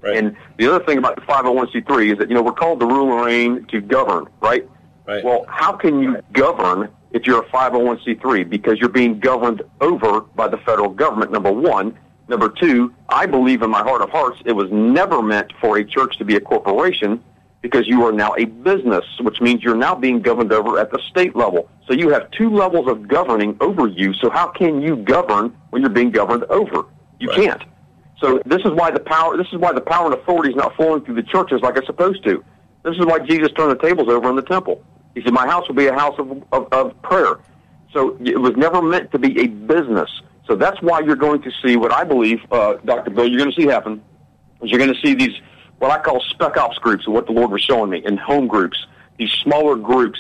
Right. 0.02 0.18
And 0.18 0.36
the 0.58 0.68
other 0.68 0.86
thing 0.86 1.00
about 1.00 1.16
the 1.16 1.22
501c3 1.24 2.12
is 2.14 2.18
that 2.20 2.30
you 2.30 2.36
know 2.36 2.44
we're 2.44 2.52
called 2.52 2.80
to 2.82 2.86
rule 2.86 3.12
and 3.18 3.26
reign 3.26 3.66
to 3.72 3.82
govern, 3.82 4.28
right? 4.42 4.70
Right. 5.08 5.24
Well, 5.24 5.46
how 5.48 5.74
can 5.74 6.00
you 6.00 6.22
govern 6.34 6.90
if 7.16 7.26
you're 7.26 7.42
a 7.42 7.46
501c3? 7.48 8.48
Because 8.48 8.78
you're 8.78 8.90
being 8.90 9.20
governed 9.20 9.64
over 9.80 10.22
by 10.36 10.50
the 10.50 10.58
federal 10.58 10.90
government, 10.90 11.32
number 11.32 11.52
one. 11.52 11.98
Number 12.28 12.50
two, 12.50 12.94
I 13.08 13.26
believe 13.26 13.62
in 13.62 13.70
my 13.70 13.82
heart 13.82 14.02
of 14.02 14.10
hearts 14.10 14.42
it 14.46 14.52
was 14.52 14.70
never 14.72 15.22
meant 15.22 15.54
for 15.62 15.78
a 15.78 15.86
church 15.86 16.18
to 16.18 16.26
be 16.26 16.36
a 16.36 16.42
corporation 16.42 17.24
because 17.62 17.88
you 17.88 18.06
are 18.06 18.12
now 18.12 18.36
a 18.38 18.46
business, 18.46 19.06
which 19.22 19.40
means 19.40 19.64
you're 19.64 19.76
now 19.76 19.96
being 19.96 20.22
governed 20.22 20.52
over 20.52 20.78
at 20.78 20.92
the 20.92 21.00
state 21.10 21.36
level. 21.36 21.70
So 21.88 21.94
you 21.94 22.10
have 22.10 22.30
two 22.32 22.50
levels 22.50 22.88
of 22.90 23.08
governing 23.08 23.56
over 23.62 23.88
you. 23.88 24.14
So 24.16 24.30
how 24.30 24.48
can 24.48 24.82
you 24.82 24.98
govern 24.98 25.56
when 25.70 25.82
you're 25.82 25.92
being 25.92 26.12
governed 26.12 26.44
over? 26.46 26.84
You 27.20 27.30
Right. 27.30 27.38
can't. 27.38 27.64
So 28.20 28.42
this 28.46 28.62
is 28.66 28.72
why 28.72 28.92
the 28.92 29.00
power 29.00 29.38
this 29.38 29.48
is 29.54 29.60
why 29.60 29.72
the 29.72 29.82
power 29.82 30.06
and 30.06 30.14
authority 30.16 30.50
is 30.50 30.56
not 30.56 30.76
flowing 30.76 31.02
through 31.02 31.16
the 31.16 31.24
churches 31.24 31.62
like 31.62 31.78
it's 31.78 31.88
supposed 31.88 32.24
to. 32.26 32.44
This 32.84 32.98
is 32.98 33.06
why 33.06 33.20
Jesus 33.20 33.52
turned 33.54 33.72
the 33.72 33.88
tables 33.88 34.10
over 34.10 34.30
in 34.30 34.36
the 34.36 34.42
temple. 34.42 34.82
He 35.16 35.24
said, 35.24 35.34
"My 35.34 35.48
house 35.48 35.68
will 35.68 35.76
be 35.76 35.88
a 35.88 35.94
house 35.94 36.16
of, 36.20 36.44
of, 36.52 36.68
of 36.72 37.02
prayer." 37.02 37.40
So 37.92 38.18
it 38.24 38.40
was 38.40 38.56
never 38.56 38.82
meant 38.82 39.12
to 39.14 39.20
be 39.20 39.40
a 39.40 39.48
business. 39.48 40.10
So 40.46 40.56
that's 40.56 40.80
why 40.82 41.00
you're 41.00 41.16
going 41.16 41.42
to 41.42 41.52
see 41.64 41.76
what 41.76 41.92
I 41.92 42.04
believe, 42.04 42.40
uh, 42.52 42.76
Dr. 42.86 43.10
Bill, 43.10 43.28
you're 43.28 43.40
going 43.40 43.52
to 43.52 43.60
see 43.60 43.68
happen 43.68 44.04
is 44.62 44.72
you're 44.72 44.80
going 44.80 44.94
to 44.94 45.02
see 45.02 45.14
these 45.14 45.36
what 45.80 45.92
I 45.92 46.02
call 46.02 46.22
spec 46.30 46.56
ops 46.58 46.78
groups, 46.78 47.08
what 47.08 47.26
the 47.26 47.34
Lord 47.34 47.52
was 47.52 47.62
showing 47.62 47.90
me, 47.90 48.02
and 48.06 48.18
home 48.18 48.48
groups, 48.48 48.86
these 49.18 49.32
smaller 49.44 49.76
groups, 49.76 50.20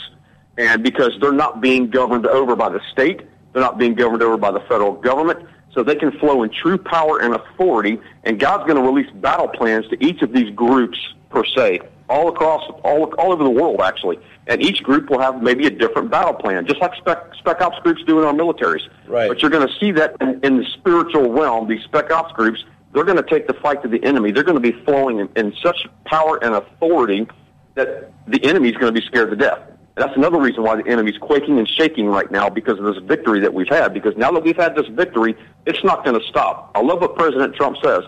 and 0.58 0.84
because 0.84 1.14
they're 1.22 1.32
not 1.32 1.62
being 1.62 1.89
governed 1.89 2.26
over 2.28 2.56
by 2.56 2.70
the 2.70 2.82
state, 2.91 3.22
they're 3.54 3.62
not 3.62 3.78
being 3.78 3.96
governed 3.96 4.22
over 4.22 4.36
by 4.36 4.52
the 4.52 4.60
federal 4.62 4.91
government, 4.91 5.48
so 5.74 5.82
they 5.82 5.96
can 5.96 6.12
flow 6.20 6.43
in 6.43 6.50
true 6.50 6.78
power 6.78 7.20
and 7.20 7.34
authority. 7.36 8.00
And 8.26 8.38
God's 8.38 8.66
going 8.66 8.76
to 8.76 8.82
release 8.82 9.10
battle 9.16 9.48
plans 9.48 9.88
to 9.89 10.06
each 10.06 10.22
of 10.22 10.34
these 10.34 10.54
groups 10.54 10.98
per 11.30 11.46
se, 11.46 11.80
all 12.10 12.30
across, 12.30 12.64
all 12.84 13.14
all 13.16 13.32
over 13.32 13.43
the 13.43 13.49
world 13.49 13.82
actually. 13.82 14.20
And 14.47 14.62
each 14.62 14.84
group 14.84 15.10
will 15.10 15.20
have 15.20 15.41
maybe 15.41 15.66
a 15.66 15.72
different 15.72 16.12
battle 16.12 16.34
plan, 16.34 16.68
just 16.68 16.80
like 16.80 16.93
spec, 16.95 17.34
spec 17.38 17.62
ops 17.62 17.80
groups 17.80 18.03
do 18.06 18.20
in 18.20 18.26
our 18.26 18.34
militaries. 18.34 18.88
Right. 19.08 19.28
But 19.28 19.41
you're 19.41 19.51
going 19.51 19.68
to 19.68 19.74
see 19.80 19.91
that 19.93 20.16
in, 20.22 20.39
in 20.43 20.58
the 20.58 20.66
spiritual 20.74 21.32
realm, 21.32 21.68
these 21.68 21.84
spec 21.84 22.12
ops 22.12 22.32
groups, 22.34 22.64
they're 22.93 23.03
going 23.03 23.18
to 23.18 23.30
take 23.30 23.47
the 23.47 23.56
fight 23.56 23.82
to 23.82 23.88
the 23.88 24.03
enemy. 24.03 24.32
They're 24.32 24.43
going 24.43 24.62
to 24.62 24.72
be 24.72 24.84
flowing 24.84 25.20
in, 25.20 25.30
in 25.36 25.53
such 25.64 25.88
power 26.06 26.38
and 26.43 26.53
authority 26.53 27.28
that 27.74 28.12
the 28.28 28.43
enemy's 28.43 28.76
going 28.76 28.93
to 28.93 28.99
be 28.99 29.06
scared 29.06 29.32
to 29.32 29.36
death. 29.36 29.60
That's 29.95 30.16
another 30.16 30.39
reason 30.39 30.64
why 30.64 30.76
the 30.76 30.88
enemy's 30.88 31.18
quaking 31.18 31.58
and 31.58 31.68
shaking 31.68 32.08
right 32.08 32.30
now 32.30 32.49
because 32.49 32.78
of 32.80 32.86
this 32.86 32.97
victory 33.03 33.39
that 33.39 33.53
we've 33.53 33.70
had. 33.70 33.93
Because 33.93 34.16
now 34.18 34.30
that 34.32 34.43
we've 34.43 34.56
had 34.56 34.76
this 34.76 34.88
victory, 34.88 35.36
it's 35.66 35.84
not 35.84 36.03
going 36.03 36.20
to 36.20 36.28
stop. 36.28 36.72
I 36.76 36.82
love 36.82 36.99
what 36.99 37.16
President 37.16 37.56
Trump 37.56 37.78
says. 37.82 38.03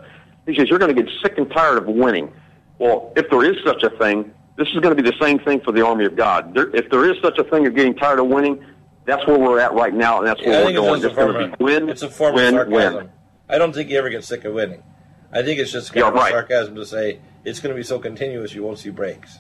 He 0.46 0.56
says, 0.56 0.70
You're 0.70 0.80
going 0.80 0.94
to 0.94 1.02
get 1.02 1.12
sick 1.22 1.38
and 1.38 1.50
tired 1.50 1.78
of 1.78 1.88
winning. 1.88 2.34
Well, 2.80 3.12
if 3.16 3.30
there 3.30 3.44
is 3.44 3.58
such 3.66 3.84
a 3.84 3.90
thing, 3.98 4.32
this 4.56 4.68
is 4.70 4.76
going 4.80 4.96
to 4.96 5.02
be 5.02 5.08
the 5.10 5.16
same 5.22 5.40
thing 5.40 5.60
for 5.62 5.72
the 5.72 5.86
army 5.86 6.06
of 6.06 6.16
God. 6.16 6.54
There, 6.54 6.76
if 6.76 6.90
there 6.90 7.10
is 7.10 7.18
such 7.22 7.38
a 7.38 7.44
thing 7.44 7.66
of 7.68 7.76
getting 7.76 7.96
tired 7.96 8.20
of 8.20 8.28
winning, 8.28 8.64
that's 9.06 9.26
where 9.28 9.38
we're 9.40 9.60
at 9.60 9.74
right 9.74 9.94
now, 9.94 10.20
and 10.20 10.28
that's 10.28 10.42
Yeah, 10.42 10.50
where 10.50 10.66
we're 10.66 10.74
going. 10.74 10.96
it's, 10.98 11.06
It's 11.06 11.16
going 11.16 11.52
to 11.52 11.58
be 11.58 11.64
win, 11.64 11.90
it's 11.90 12.02
a 12.04 12.10
form 12.10 12.36
win, 12.36 12.56
of 12.56 12.68
sarcasm. 12.68 12.96
win. 12.96 13.10
I 13.50 13.58
don't 13.58 13.74
think 13.74 13.90
you 13.90 13.98
ever 13.98 14.10
get 14.10 14.24
sick 14.26 14.44
of 14.46 14.54
winning. 14.54 14.84
I 15.32 15.42
think 15.44 15.60
it's 15.60 15.72
just 15.72 15.94
kind 15.94 16.04
Yeah, 16.04 16.10
of 16.10 16.14
right. 16.16 16.32
sarcasm 16.32 16.76
to 16.76 16.86
say 16.86 17.20
it's 17.46 17.60
going 17.60 17.74
to 17.74 17.78
be 17.80 17.84
so 17.84 18.00
continuous 18.00 18.54
you 18.54 18.64
won't 18.64 18.80
see 18.80 18.90
breaks. 18.90 19.40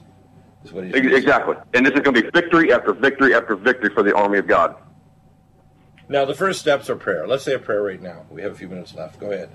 Is 0.63 0.71
what 0.73 0.85
he's 0.85 0.95
Ex- 0.95 1.05
Exactly. 1.07 1.55
And 1.73 1.85
this 1.85 1.93
is 1.93 1.99
going 2.01 2.15
to 2.15 2.21
be 2.23 2.29
victory 2.29 2.73
after 2.73 2.93
victory 2.93 3.33
after 3.35 3.55
victory 3.55 3.89
for 3.93 4.03
the 4.03 4.15
army 4.15 4.37
of 4.37 4.47
God. 4.47 4.75
Now 6.09 6.23
the 6.25 6.33
first 6.33 6.59
steps 6.59 6.89
are 6.89 6.95
prayer. 6.95 7.27
Let's 7.27 7.43
say 7.43 7.53
a 7.53 7.59
prayer 7.59 7.83
right 7.83 8.01
now. 8.01 8.25
We 8.29 8.41
have 8.41 8.51
a 8.53 8.55
few 8.55 8.67
minutes 8.69 8.95
left. 8.95 9.19
Go 9.19 9.31
ahead. 9.31 9.49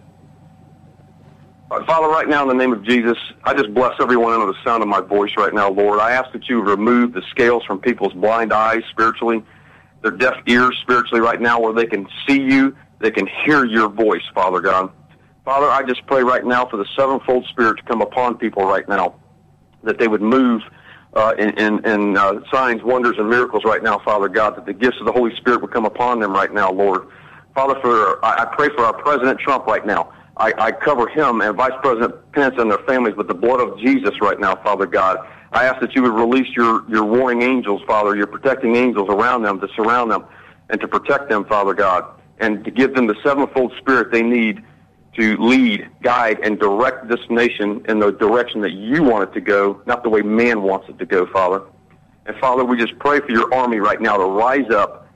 Father, 1.80 2.08
right 2.08 2.28
now 2.28 2.42
in 2.42 2.48
the 2.48 2.54
name 2.54 2.72
of 2.72 2.84
Jesus, 2.84 3.16
I 3.44 3.54
just 3.54 3.72
bless 3.72 3.94
everyone 3.98 4.34
under 4.34 4.46
the 4.46 4.58
sound 4.62 4.82
of 4.82 4.88
my 4.88 5.00
voice 5.00 5.30
right 5.38 5.54
now, 5.54 5.70
Lord. 5.70 6.00
I 6.00 6.12
ask 6.12 6.30
that 6.32 6.46
you 6.46 6.60
remove 6.60 7.14
the 7.14 7.22
scales 7.30 7.64
from 7.64 7.78
people's 7.80 8.12
blind 8.12 8.52
eyes 8.52 8.82
spiritually, 8.90 9.42
their 10.02 10.10
deaf 10.10 10.36
ears 10.46 10.78
spiritually 10.82 11.22
right 11.22 11.40
now, 11.40 11.58
where 11.58 11.72
they 11.72 11.86
can 11.86 12.06
see 12.28 12.42
you, 12.42 12.76
they 12.98 13.10
can 13.10 13.26
hear 13.26 13.64
your 13.64 13.88
voice, 13.88 14.22
Father 14.34 14.60
God. 14.60 14.90
Father, 15.46 15.66
I 15.66 15.82
just 15.82 16.06
pray 16.06 16.22
right 16.22 16.44
now 16.44 16.66
for 16.66 16.76
the 16.76 16.84
sevenfold 16.94 17.46
spirit 17.46 17.78
to 17.78 17.82
come 17.84 18.02
upon 18.02 18.36
people 18.36 18.66
right 18.66 18.86
now, 18.86 19.14
that 19.82 19.98
they 19.98 20.08
would 20.08 20.22
move 20.22 20.60
uh, 21.14 21.34
in, 21.38 21.58
in, 21.58 21.86
in 21.86 22.16
uh, 22.18 22.40
signs, 22.50 22.82
wonders, 22.82 23.16
and 23.18 23.30
miracles 23.30 23.64
right 23.64 23.82
now, 23.82 23.98
Father 23.98 24.28
God, 24.28 24.56
that 24.56 24.66
the 24.66 24.74
gifts 24.74 24.98
of 25.00 25.06
the 25.06 25.12
Holy 25.12 25.34
Spirit 25.36 25.62
would 25.62 25.72
come 25.72 25.86
upon 25.86 26.20
them 26.20 26.34
right 26.34 26.52
now, 26.52 26.70
Lord. 26.70 27.08
Father, 27.54 27.80
for 27.80 28.22
I, 28.24 28.42
I 28.42 28.54
pray 28.54 28.68
for 28.76 28.84
our 28.84 28.94
President 28.94 29.40
Trump 29.40 29.66
right 29.66 29.86
now. 29.86 30.12
I, 30.36 30.52
I 30.56 30.72
cover 30.72 31.08
him 31.08 31.40
and 31.40 31.56
Vice 31.56 31.72
President 31.82 32.14
Pence 32.32 32.54
and 32.58 32.70
their 32.70 32.78
families 32.78 33.16
with 33.16 33.28
the 33.28 33.34
blood 33.34 33.60
of 33.60 33.78
Jesus 33.78 34.20
right 34.20 34.38
now, 34.40 34.56
Father 34.56 34.86
God. 34.86 35.26
I 35.52 35.64
ask 35.64 35.80
that 35.80 35.94
you 35.94 36.02
would 36.02 36.12
release 36.12 36.48
your, 36.56 36.88
your 36.88 37.04
warring 37.04 37.42
angels, 37.42 37.82
Father, 37.86 38.16
your 38.16 38.26
protecting 38.26 38.74
angels 38.74 39.08
around 39.10 39.42
them 39.42 39.60
to 39.60 39.68
surround 39.76 40.10
them 40.10 40.24
and 40.70 40.80
to 40.80 40.88
protect 40.88 41.28
them, 41.28 41.44
Father 41.44 41.74
God, 41.74 42.04
and 42.38 42.64
to 42.64 42.70
give 42.70 42.94
them 42.94 43.06
the 43.06 43.16
sevenfold 43.22 43.74
spirit 43.78 44.10
they 44.10 44.22
need 44.22 44.64
to 45.14 45.36
lead, 45.36 45.86
guide, 46.02 46.40
and 46.42 46.58
direct 46.58 47.08
this 47.08 47.20
nation 47.28 47.84
in 47.86 47.98
the 47.98 48.10
direction 48.12 48.62
that 48.62 48.72
you 48.72 49.02
want 49.02 49.28
it 49.28 49.34
to 49.34 49.40
go, 49.42 49.82
not 49.84 50.02
the 50.02 50.08
way 50.08 50.22
man 50.22 50.62
wants 50.62 50.88
it 50.88 50.98
to 50.98 51.04
go, 51.04 51.26
Father. 51.26 51.62
And 52.24 52.34
Father, 52.36 52.64
we 52.64 52.78
just 52.78 52.98
pray 52.98 53.20
for 53.20 53.30
your 53.30 53.52
army 53.52 53.78
right 53.78 54.00
now 54.00 54.16
to 54.16 54.24
rise 54.24 54.70
up, 54.70 55.06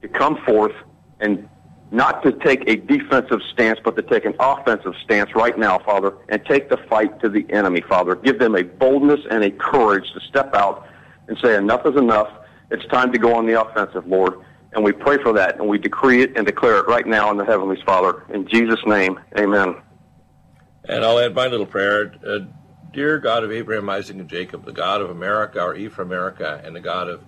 to 0.00 0.08
come 0.08 0.38
forth, 0.46 0.72
and 1.20 1.46
not 1.90 2.22
to 2.24 2.32
take 2.32 2.68
a 2.68 2.76
defensive 2.76 3.40
stance, 3.52 3.78
but 3.82 3.96
to 3.96 4.02
take 4.02 4.24
an 4.24 4.34
offensive 4.40 4.94
stance 5.04 5.34
right 5.34 5.56
now, 5.58 5.78
Father, 5.78 6.14
and 6.28 6.44
take 6.44 6.68
the 6.68 6.76
fight 6.76 7.20
to 7.20 7.28
the 7.28 7.46
enemy, 7.50 7.80
Father. 7.80 8.16
Give 8.16 8.38
them 8.38 8.56
a 8.56 8.62
boldness 8.62 9.20
and 9.30 9.44
a 9.44 9.50
courage 9.50 10.04
to 10.12 10.20
step 10.20 10.54
out 10.54 10.86
and 11.28 11.38
say, 11.42 11.56
enough 11.56 11.86
is 11.86 11.96
enough. 11.96 12.28
It's 12.70 12.84
time 12.86 13.12
to 13.12 13.18
go 13.18 13.34
on 13.36 13.46
the 13.46 13.60
offensive, 13.60 14.06
Lord. 14.06 14.34
And 14.72 14.84
we 14.84 14.92
pray 14.92 15.22
for 15.22 15.32
that, 15.34 15.58
and 15.58 15.68
we 15.68 15.78
decree 15.78 16.22
it 16.22 16.36
and 16.36 16.44
declare 16.44 16.78
it 16.78 16.86
right 16.88 17.06
now 17.06 17.30
in 17.30 17.36
the 17.36 17.44
heavens, 17.44 17.78
Father. 17.86 18.24
In 18.34 18.48
Jesus' 18.48 18.80
name, 18.84 19.18
amen. 19.38 19.76
And 20.84 21.04
I'll 21.04 21.18
add 21.18 21.34
my 21.34 21.46
little 21.46 21.66
prayer. 21.66 22.12
Uh, 22.26 22.38
Dear 22.92 23.18
God 23.18 23.44
of 23.44 23.52
Abraham, 23.52 23.90
Isaac, 23.90 24.16
and 24.16 24.26
Jacob, 24.26 24.64
the 24.64 24.72
God 24.72 25.02
of 25.02 25.10
America, 25.10 25.60
or 25.60 25.74
Ephraim 25.74 26.08
America, 26.08 26.62
and 26.64 26.74
the 26.74 26.80
God 26.80 27.08
of 27.08 27.22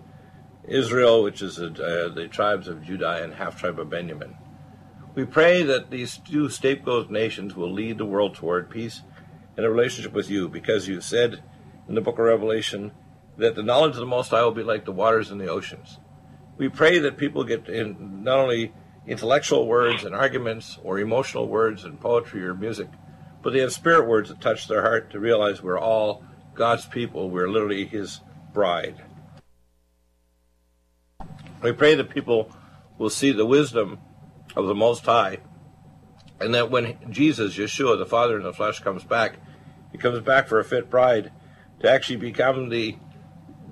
Israel, 0.66 1.22
which 1.22 1.42
is 1.42 1.58
uh, 1.58 2.10
the 2.14 2.26
tribes 2.30 2.68
of 2.68 2.82
Judah 2.82 3.22
and 3.22 3.34
half 3.34 3.60
tribe 3.60 3.78
of 3.78 3.90
Benjamin. 3.90 4.34
We 5.18 5.24
pray 5.24 5.64
that 5.64 5.90
these 5.90 6.16
two 6.18 6.48
scapegoat 6.48 7.10
nations 7.10 7.56
will 7.56 7.72
lead 7.72 7.98
the 7.98 8.04
world 8.04 8.36
toward 8.36 8.70
peace 8.70 9.02
and 9.56 9.66
a 9.66 9.68
relationship 9.68 10.12
with 10.12 10.30
you, 10.30 10.48
because 10.48 10.86
you 10.86 11.00
said 11.00 11.42
in 11.88 11.96
the 11.96 12.00
book 12.00 12.20
of 12.20 12.24
Revelation 12.24 12.92
that 13.36 13.56
the 13.56 13.64
knowledge 13.64 13.94
of 13.94 13.96
the 13.96 14.06
Most 14.06 14.30
High 14.30 14.44
will 14.44 14.52
be 14.52 14.62
like 14.62 14.84
the 14.84 14.92
waters 14.92 15.32
in 15.32 15.38
the 15.38 15.48
oceans. 15.48 15.98
We 16.56 16.68
pray 16.68 17.00
that 17.00 17.16
people 17.16 17.42
get 17.42 17.68
in 17.68 18.22
not 18.22 18.38
only 18.38 18.72
intellectual 19.08 19.66
words 19.66 20.04
and 20.04 20.14
arguments 20.14 20.78
or 20.84 21.00
emotional 21.00 21.48
words 21.48 21.82
and 21.82 22.00
poetry 22.00 22.46
or 22.46 22.54
music, 22.54 22.86
but 23.42 23.52
they 23.52 23.58
have 23.58 23.72
spirit 23.72 24.06
words 24.06 24.28
that 24.28 24.40
touch 24.40 24.68
their 24.68 24.82
heart 24.82 25.10
to 25.10 25.18
realize 25.18 25.60
we're 25.60 25.80
all 25.80 26.22
God's 26.54 26.86
people. 26.86 27.28
We're 27.28 27.50
literally 27.50 27.86
His 27.86 28.20
bride. 28.52 29.02
We 31.60 31.72
pray 31.72 31.96
that 31.96 32.08
people 32.08 32.52
will 32.98 33.10
see 33.10 33.32
the 33.32 33.46
wisdom 33.46 33.98
of 34.58 34.66
the 34.66 34.74
Most 34.74 35.06
High, 35.06 35.38
and 36.40 36.52
that 36.54 36.70
when 36.70 36.96
Jesus, 37.10 37.56
Yeshua, 37.56 37.96
the 37.96 38.04
Father 38.04 38.36
in 38.36 38.42
the 38.42 38.52
flesh, 38.52 38.80
comes 38.80 39.04
back, 39.04 39.36
He 39.92 39.98
comes 39.98 40.20
back 40.20 40.48
for 40.48 40.58
a 40.58 40.64
fit 40.64 40.90
bride 40.90 41.32
to 41.80 41.90
actually 41.90 42.16
become 42.16 42.68
the 42.68 42.96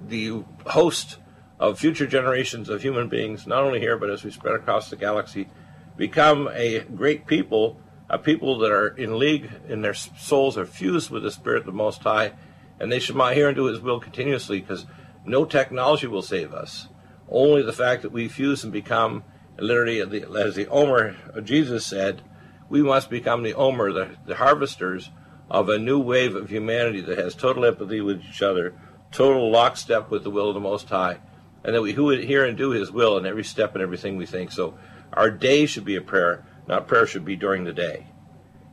the 0.06 0.44
host 0.66 1.18
of 1.58 1.80
future 1.80 2.06
generations 2.06 2.68
of 2.68 2.82
human 2.82 3.08
beings, 3.08 3.46
not 3.46 3.64
only 3.64 3.80
here 3.80 3.98
but 3.98 4.10
as 4.10 4.22
we 4.22 4.30
spread 4.30 4.54
across 4.54 4.88
the 4.88 4.96
galaxy, 4.96 5.48
become 5.96 6.48
a 6.52 6.80
great 6.80 7.26
people, 7.26 7.80
a 8.08 8.18
people 8.18 8.58
that 8.58 8.70
are 8.70 8.88
in 8.88 9.18
league, 9.18 9.50
and 9.68 9.82
their 9.82 9.94
souls 9.94 10.56
are 10.56 10.66
fused 10.66 11.10
with 11.10 11.24
the 11.24 11.30
Spirit 11.30 11.60
of 11.60 11.66
the 11.66 11.72
Most 11.72 12.02
High, 12.02 12.32
and 12.78 12.92
they 12.92 13.00
should 13.00 13.16
my 13.16 13.34
hear 13.34 13.48
and 13.48 13.56
do 13.56 13.64
His 13.64 13.80
will 13.80 13.98
continuously, 13.98 14.60
because 14.60 14.86
no 15.24 15.44
technology 15.44 16.06
will 16.06 16.22
save 16.22 16.54
us. 16.54 16.86
Only 17.28 17.62
the 17.62 17.72
fact 17.72 18.02
that 18.02 18.12
we 18.12 18.28
fuse 18.28 18.62
and 18.62 18.72
become, 18.72 19.24
literally, 19.58 20.00
as 20.00 20.54
the 20.54 20.68
Omer 20.68 21.16
Jesus 21.42 21.86
said, 21.86 22.22
we 22.68 22.82
must 22.82 23.10
become 23.10 23.42
the 23.42 23.54
Omer, 23.54 23.92
the, 23.92 24.16
the 24.26 24.36
harvesters 24.36 25.10
of 25.50 25.68
a 25.68 25.78
new 25.78 26.00
wave 26.00 26.34
of 26.34 26.50
humanity 26.50 27.00
that 27.00 27.18
has 27.18 27.34
total 27.34 27.64
empathy 27.64 28.00
with 28.00 28.22
each 28.24 28.42
other, 28.42 28.74
total 29.12 29.50
lockstep 29.50 30.10
with 30.10 30.24
the 30.24 30.30
will 30.30 30.48
of 30.48 30.54
the 30.54 30.60
Most 30.60 30.88
High, 30.88 31.18
and 31.64 31.74
that 31.74 31.82
we 31.82 31.92
who 31.92 32.10
hear 32.10 32.44
and 32.44 32.56
do 32.56 32.70
His 32.70 32.90
will 32.90 33.16
in 33.16 33.26
every 33.26 33.44
step 33.44 33.74
and 33.74 33.82
everything 33.82 34.16
we 34.16 34.26
think. 34.26 34.50
So 34.50 34.76
our 35.12 35.30
day 35.30 35.66
should 35.66 35.84
be 35.84 35.96
a 35.96 36.00
prayer, 36.00 36.44
not 36.66 36.88
prayer 36.88 37.06
should 37.06 37.24
be 37.24 37.36
during 37.36 37.64
the 37.64 37.72
day. 37.72 38.08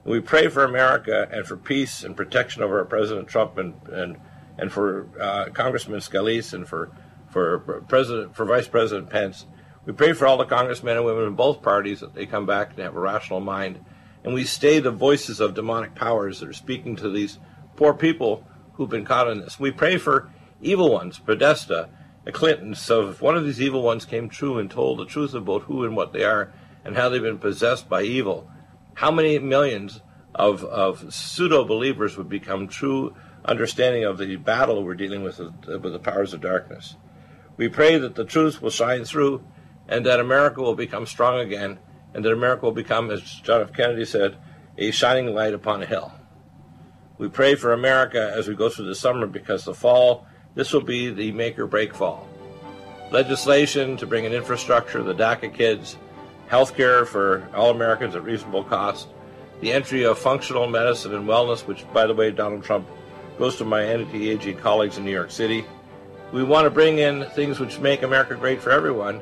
We 0.03 0.19
pray 0.19 0.49
for 0.49 0.63
America 0.63 1.29
and 1.31 1.45
for 1.45 1.55
peace 1.55 2.03
and 2.03 2.17
protection 2.17 2.61
over 2.61 2.83
President 2.85 3.27
Trump 3.27 3.57
and 3.57 3.75
and, 3.87 4.17
and 4.57 4.71
for 4.71 5.07
uh, 5.19 5.45
Congressman 5.53 5.99
Scalise 5.99 6.53
and 6.53 6.67
for 6.67 6.91
for 7.29 7.83
President 7.87 8.35
for 8.35 8.45
Vice 8.45 8.67
President 8.67 9.09
Pence. 9.09 9.45
We 9.85 9.91
pray 9.93 10.13
for 10.13 10.25
all 10.25 10.37
the 10.37 10.45
congressmen 10.45 10.95
and 10.95 11.05
women 11.05 11.25
in 11.25 11.35
both 11.35 11.61
parties 11.61 11.99
that 11.99 12.13
they 12.13 12.25
come 12.25 12.45
back 12.45 12.71
and 12.71 12.79
have 12.79 12.95
a 12.95 12.99
rational 12.99 13.41
mind, 13.41 13.83
and 14.23 14.33
we 14.33 14.45
stay 14.45 14.79
the 14.79 14.91
voices 14.91 15.41
of 15.41 15.53
demonic 15.53 15.93
powers 15.93 16.39
that 16.39 16.47
are 16.47 16.53
speaking 16.53 16.95
to 16.97 17.09
these 17.09 17.37
poor 17.75 17.93
people 17.93 18.47
who've 18.73 18.89
been 18.89 19.03
caught 19.03 19.27
in 19.27 19.39
this. 19.39 19.59
We 19.59 19.71
pray 19.71 19.97
for 19.97 20.31
evil 20.61 20.89
ones, 20.89 21.19
Podesta, 21.19 21.89
the 22.23 22.31
Clintons. 22.31 22.79
So 22.79 23.09
if 23.09 23.21
one 23.21 23.35
of 23.35 23.43
these 23.45 23.61
evil 23.61 23.81
ones 23.81 24.05
came 24.05 24.29
true 24.29 24.57
and 24.57 24.71
told 24.71 24.99
the 24.99 25.05
truth 25.05 25.33
about 25.33 25.63
who 25.63 25.83
and 25.83 25.95
what 25.95 26.13
they 26.13 26.23
are 26.23 26.53
and 26.85 26.95
how 26.95 27.09
they've 27.09 27.21
been 27.21 27.37
possessed 27.37 27.89
by 27.89 28.03
evil, 28.03 28.49
how 28.95 29.11
many 29.11 29.37
millions 29.39 30.01
of, 30.33 30.63
of 30.63 31.13
pseudo 31.13 31.65
believers 31.65 32.17
would 32.17 32.29
become 32.29 32.67
true 32.67 33.15
understanding 33.43 34.05
of 34.05 34.17
the 34.17 34.37
battle 34.37 34.83
we're 34.83 34.95
dealing 34.95 35.23
with 35.23 35.41
uh, 35.41 35.51
with 35.65 35.91
the 35.91 35.99
powers 35.99 36.33
of 36.33 36.39
darkness? 36.39 36.95
We 37.57 37.67
pray 37.67 37.97
that 37.97 38.15
the 38.15 38.25
truth 38.25 38.61
will 38.61 38.69
shine 38.69 39.03
through 39.03 39.43
and 39.93 40.07
that 40.07 40.19
America 40.19 40.59
will 40.59 40.73
become 40.73 41.05
strong 41.05 41.39
again 41.39 41.77
and 42.15 42.25
that 42.25 42.33
America 42.33 42.65
will 42.65 42.71
become, 42.71 43.11
as 43.11 43.21
John 43.21 43.61
F. 43.61 43.73
Kennedy 43.73 44.05
said, 44.05 44.35
a 44.75 44.89
shining 44.89 45.35
light 45.35 45.53
upon 45.53 45.83
a 45.83 45.85
hill. 45.85 46.11
We 47.19 47.29
pray 47.29 47.53
for 47.53 47.73
America 47.73 48.33
as 48.35 48.47
we 48.47 48.55
go 48.55 48.69
through 48.69 48.87
the 48.87 48.95
summer 48.95 49.27
because 49.27 49.65
the 49.65 49.75
fall, 49.75 50.25
this 50.55 50.73
will 50.73 50.81
be 50.81 51.11
the 51.11 51.31
make 51.31 51.59
or 51.59 51.67
break 51.67 51.93
fall. 51.93 52.27
Legislation 53.11 53.95
to 53.97 54.07
bring 54.07 54.25
in 54.25 54.33
infrastructure, 54.33 55.03
the 55.03 55.13
DACA 55.13 55.53
kids, 55.53 55.95
health 56.47 56.75
care 56.75 57.05
for 57.05 57.47
all 57.53 57.69
Americans 57.69 58.15
at 58.15 58.23
reasonable 58.23 58.63
cost, 58.63 59.09
the 59.61 59.71
entry 59.71 60.05
of 60.05 60.17
functional 60.17 60.65
medicine 60.65 61.13
and 61.13 61.27
wellness, 61.27 61.67
which, 61.67 61.85
by 61.93 62.07
the 62.07 62.15
way, 62.15 62.31
Donald 62.31 62.63
Trump 62.63 62.87
goes 63.37 63.57
to 63.57 63.63
my 63.63 63.83
anti-aging 63.83 64.57
colleagues 64.57 64.97
in 64.97 65.05
New 65.05 65.11
York 65.11 65.29
City. 65.29 65.63
We 66.31 66.43
want 66.43 66.65
to 66.65 66.71
bring 66.71 66.97
in 66.97 67.25
things 67.35 67.59
which 67.59 67.77
make 67.77 68.01
America 68.01 68.33
great 68.33 68.59
for 68.59 68.71
everyone, 68.71 69.21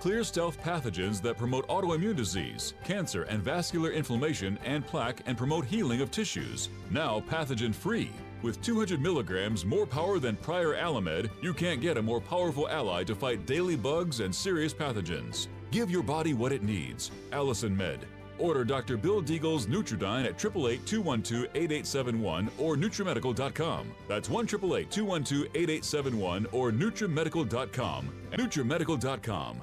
Clear 0.00 0.22
stealth 0.22 0.62
pathogens 0.62 1.20
that 1.22 1.36
promote 1.36 1.66
autoimmune 1.68 2.14
disease, 2.14 2.74
cancer, 2.84 3.24
and 3.24 3.42
vascular 3.42 3.90
inflammation 3.90 4.56
and 4.64 4.86
plaque 4.86 5.22
and 5.26 5.36
promote 5.36 5.64
healing 5.64 6.00
of 6.00 6.12
tissues. 6.12 6.68
Now 6.90 7.20
pathogen 7.28 7.74
free. 7.74 8.12
With 8.42 8.62
200 8.62 9.00
milligrams 9.00 9.64
more 9.64 9.86
power 9.86 10.20
than 10.20 10.36
prior 10.36 10.76
Allimed, 10.76 11.28
you 11.42 11.52
can't 11.52 11.80
get 11.80 11.96
a 11.96 12.02
more 12.02 12.20
powerful 12.20 12.68
ally 12.68 13.02
to 13.04 13.16
fight 13.16 13.46
daily 13.46 13.74
bugs 13.74 14.20
and 14.20 14.32
serious 14.32 14.72
pathogens. 14.72 15.48
Give 15.72 15.90
your 15.90 16.04
body 16.04 16.32
what 16.32 16.52
it 16.52 16.62
needs. 16.62 17.10
Allicin 17.32 17.76
Med. 17.76 18.06
Order 18.38 18.64
Dr. 18.64 18.96
Bill 18.96 19.20
Deagle's 19.20 19.66
Nutriodine 19.66 20.24
at 20.24 20.38
888-212-8871 20.38 22.48
or 22.58 22.76
NutriMedical.com. 22.76 23.92
That's 24.06 24.28
1-888-212-8871 24.28 26.46
or 26.52 26.70
NutriMedical.com. 26.70 28.12
NutriMedical.com, 28.30 29.62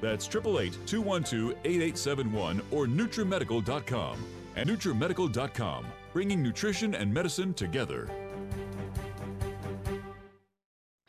That's 0.00 0.26
888 0.26 0.86
212 0.86 1.56
8871 1.64 2.62
or 2.70 2.86
NutriMedical.com. 2.86 4.18
And 4.56 4.70
NutriMedical.com, 4.70 5.86
bringing 6.12 6.42
nutrition 6.42 6.94
and 6.94 7.12
medicine 7.12 7.52
together. 7.52 8.08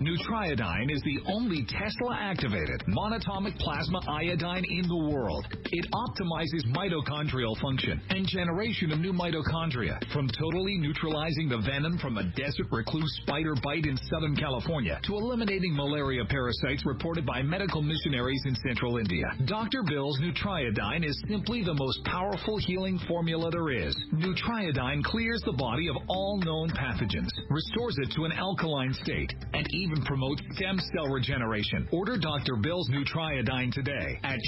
Nutriodine 0.00 0.92
is 0.92 1.00
the 1.02 1.20
only 1.32 1.64
Tesla 1.64 2.16
activated 2.20 2.84
monatomic 2.86 3.56
plasma 3.58 4.00
iodine 4.06 4.64
in 4.68 4.86
the 4.86 5.08
world. 5.08 5.46
It 5.72 5.86
optimizes 5.88 6.68
mitochondrial 6.76 7.58
function 7.62 8.00
and 8.10 8.28
generation 8.28 8.92
of 8.92 9.00
new 9.00 9.14
mitochondria 9.14 9.96
from 10.12 10.28
totally 10.28 10.76
neutralizing 10.78 11.48
the 11.48 11.64
venom 11.64 11.96
from 11.98 12.18
a 12.18 12.24
desert 12.36 12.66
recluse 12.70 13.08
spider 13.22 13.54
bite 13.62 13.86
in 13.86 13.96
Southern 14.12 14.36
California 14.36 15.00
to 15.04 15.14
eliminating 15.14 15.74
malaria 15.74 16.24
parasites 16.28 16.84
reported 16.84 17.24
by 17.24 17.40
medical 17.40 17.80
missionaries 17.80 18.42
in 18.44 18.54
central 18.68 18.98
India. 18.98 19.24
Dr. 19.46 19.82
Bill's 19.88 20.20
Nutriodine 20.20 21.08
is 21.08 21.16
simply 21.26 21.64
the 21.64 21.74
most 21.74 22.04
powerful 22.04 22.58
healing 22.58 23.00
formula 23.08 23.50
there 23.50 23.70
is. 23.70 23.96
Nutriodine 24.12 25.02
clears 25.04 25.40
the 25.46 25.56
body 25.56 25.88
of 25.88 25.96
all 26.08 26.38
known 26.44 26.68
pathogens, 26.70 27.32
restores 27.48 27.96
it 28.02 28.12
to 28.14 28.24
an 28.24 28.32
alkaline 28.32 28.92
state, 28.92 29.32
and 29.54 29.66
even 29.72 29.85
promotes 30.04 30.42
stem 30.54 30.80
cell 30.94 31.08
regeneration. 31.08 31.88
Order 31.92 32.16
Dr. 32.16 32.56
Bill's 32.56 32.88
Nutriodine 32.90 33.72
today 33.72 34.18
at 34.24 34.40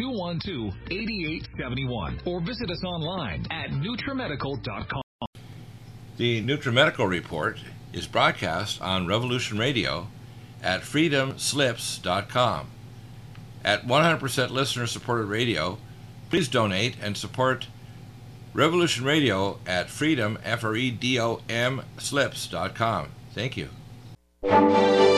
888-212-8871 0.00 2.26
or 2.26 2.40
visit 2.40 2.70
us 2.70 2.82
online 2.84 3.46
at 3.50 3.70
NutriMedical.com. 3.70 5.02
The 6.16 6.42
NutriMedical 6.42 7.08
Report 7.08 7.58
is 7.92 8.06
broadcast 8.06 8.80
on 8.80 9.06
Revolution 9.06 9.58
Radio 9.58 10.08
at 10.62 10.82
freedomslips.com. 10.82 12.68
At 13.64 13.86
100% 13.86 14.50
listener 14.50 14.86
supported 14.86 15.26
radio, 15.26 15.78
please 16.30 16.48
donate 16.48 16.96
and 17.02 17.16
support 17.16 17.66
Revolution 18.52 19.04
Radio 19.04 19.58
at 19.66 19.90
freedom, 19.90 20.38
F 20.44 20.62
R 20.62 20.76
E 20.76 20.90
D 20.90 21.20
O 21.20 21.40
M, 21.48 21.82
slips.com. 21.98 23.08
Thank 24.46 25.08
you. 25.08 25.13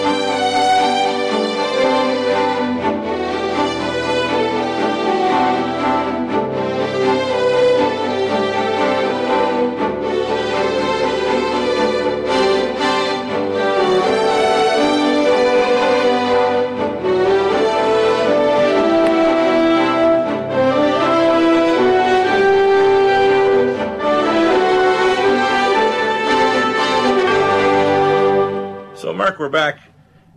Mark, 29.17 29.39
we're 29.39 29.49
back. 29.49 29.79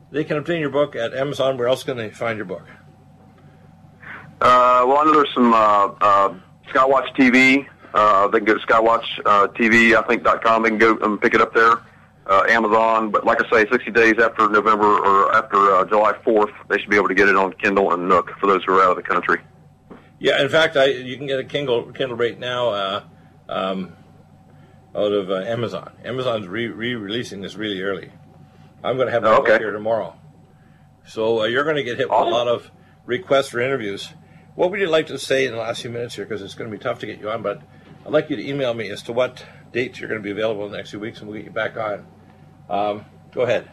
They 0.09 0.23
can 0.23 0.37
obtain 0.37 0.61
your 0.61 0.69
book 0.69 0.95
at 0.95 1.13
Amazon. 1.13 1.57
Where 1.57 1.67
else 1.67 1.83
can 1.83 1.97
they 1.97 2.11
find 2.11 2.37
your 2.37 2.45
book? 2.45 2.63
Uh, 4.39 4.85
well, 4.87 4.99
I 4.99 5.03
know 5.03 5.13
there's 5.13 5.33
some 5.33 5.53
uh, 5.53 5.87
uh, 5.99 6.33
Skywatch 6.69 7.13
TV. 7.17 7.67
Uh, 7.93 8.29
they 8.29 8.39
can 8.39 8.45
go 8.45 8.57
to 8.57 8.65
Skywatch 8.65 9.03
uh, 9.25 9.47
TV, 9.49 9.95
I 9.95 10.07
think 10.07 10.23
dot 10.23 10.41
com. 10.41 10.63
They 10.63 10.69
can 10.69 10.77
go 10.77 10.97
and 10.97 11.19
pick 11.19 11.33
it 11.33 11.41
up 11.41 11.53
there. 11.53 11.81
Uh, 12.25 12.43
Amazon, 12.47 13.11
but 13.11 13.25
like 13.25 13.43
I 13.43 13.49
say, 13.49 13.69
60 13.69 13.91
days 13.91 14.13
after 14.19 14.47
November 14.47 14.85
or 14.85 15.35
after 15.35 15.57
uh, 15.75 15.83
July 15.85 16.13
4th, 16.25 16.53
they 16.69 16.77
should 16.77 16.89
be 16.89 16.95
able 16.95 17.07
to 17.07 17.15
get 17.15 17.27
it 17.27 17.35
on 17.35 17.51
Kindle 17.53 17.91
and 17.91 18.07
Nook 18.07 18.31
for 18.39 18.47
those 18.47 18.63
who 18.63 18.77
are 18.77 18.83
out 18.83 18.91
of 18.91 18.97
the 18.97 19.03
country. 19.03 19.41
Yeah, 20.19 20.41
in 20.41 20.47
fact, 20.47 20.77
I, 20.77 20.85
you 20.85 21.17
can 21.17 21.25
get 21.27 21.39
a 21.39 21.43
Kindle 21.43 21.91
Kindle 21.91 22.15
right 22.15 22.39
now 22.39 22.69
uh, 22.69 23.03
um, 23.49 23.93
out 24.95 25.11
of 25.11 25.29
uh, 25.31 25.39
Amazon. 25.39 25.91
Amazon's 26.05 26.47
re- 26.47 26.67
re-releasing 26.67 27.41
this 27.41 27.55
really 27.55 27.81
early. 27.81 28.11
I'm 28.83 28.95
going 28.95 29.07
to 29.07 29.11
have 29.11 29.23
my 29.23 29.29
Oh, 29.29 29.39
okay. 29.41 29.51
book 29.53 29.61
here 29.61 29.71
tomorrow. 29.71 30.15
So 31.07 31.41
uh, 31.41 31.43
you're 31.45 31.63
going 31.63 31.75
to 31.75 31.83
get 31.83 31.97
hit 31.97 32.09
with 32.09 32.19
a 32.19 32.23
lot 32.23 32.47
of 32.47 32.69
requests 33.05 33.49
for 33.49 33.59
interviews. 33.59 34.13
What 34.55 34.71
would 34.71 34.79
you 34.79 34.87
like 34.87 35.07
to 35.07 35.17
say 35.17 35.45
in 35.45 35.51
the 35.53 35.57
last 35.57 35.81
few 35.81 35.89
minutes 35.89 36.15
here? 36.15 36.25
Because 36.25 36.41
it's 36.41 36.53
going 36.53 36.69
to 36.69 36.77
be 36.77 36.81
tough 36.81 36.99
to 36.99 37.05
get 37.05 37.19
you 37.19 37.29
on, 37.29 37.41
but 37.41 37.61
I'd 38.05 38.11
like 38.11 38.29
you 38.29 38.35
to 38.35 38.47
email 38.47 38.73
me 38.73 38.89
as 38.89 39.01
to 39.03 39.13
what 39.13 39.45
dates 39.71 39.99
you're 39.99 40.09
going 40.09 40.19
to 40.21 40.23
be 40.23 40.31
available 40.31 40.65
in 40.65 40.71
the 40.71 40.77
next 40.77 40.91
few 40.91 40.99
weeks, 40.99 41.19
and 41.19 41.29
we'll 41.29 41.37
get 41.37 41.45
you 41.45 41.51
back 41.51 41.77
on. 41.77 42.05
Um, 42.69 43.05
go 43.31 43.41
ahead. 43.41 43.69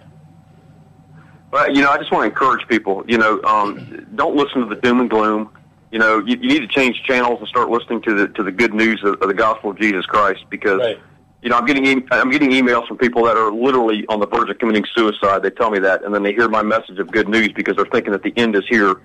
But 1.51 1.75
you 1.75 1.83
know, 1.83 1.91
I 1.91 1.99
just 1.99 2.11
want 2.13 2.23
to 2.23 2.29
encourage 2.29 2.67
people. 2.69 3.05
You 3.07 3.19
know, 3.19 3.41
um, 3.43 4.07
don't 4.15 4.37
listen 4.37 4.67
to 4.69 4.75
the 4.75 4.81
doom 4.81 5.01
and 5.01 5.09
gloom. 5.11 5.51
You 5.93 5.99
know, 5.99 6.19
you, 6.19 6.37
you 6.41 6.49
need 6.49 6.61
to 6.61 6.69
change 6.69 7.03
channels 7.05 7.39
and 7.39 7.49
start 7.49 7.71
listening 7.71 8.03
to 8.03 8.15
the 8.15 8.29
to 8.29 8.43
the 8.43 8.53
good 8.53 8.75
news 8.75 9.03
of, 9.05 9.21
of 9.23 9.29
the 9.29 9.35
gospel 9.35 9.71
of 9.71 9.79
Jesus 9.79 10.05
Christ. 10.07 10.45
Because 10.51 10.81
Right. 10.81 11.01
You 11.43 11.51
know, 11.51 11.57
I'm 11.57 11.67
getting 11.67 11.87
e- 11.87 12.07
I'm 12.11 12.31
getting 12.31 12.51
emails 12.51 12.87
from 12.89 12.99
people 12.99 13.25
that 13.25 13.37
are 13.37 13.53
literally 13.53 14.05
on 14.09 14.21
the 14.21 14.27
verge 14.27 14.51
of 14.51 14.59
committing 14.59 14.85
suicide. 14.95 15.43
They 15.43 15.51
tell 15.51 15.71
me 15.71 15.79
that, 15.81 16.05
and 16.05 16.15
then 16.15 16.23
they 16.23 16.33
hear 16.33 16.49
my 16.49 16.63
message 16.63 16.99
of 16.99 17.11
good 17.11 17.29
news 17.29 17.53
because 17.53 17.77
they're 17.77 17.87
thinking 17.87 18.13
that 18.13 18.23
the 18.23 18.33
end 18.37 18.57
is 18.57 18.65
here, 18.69 18.97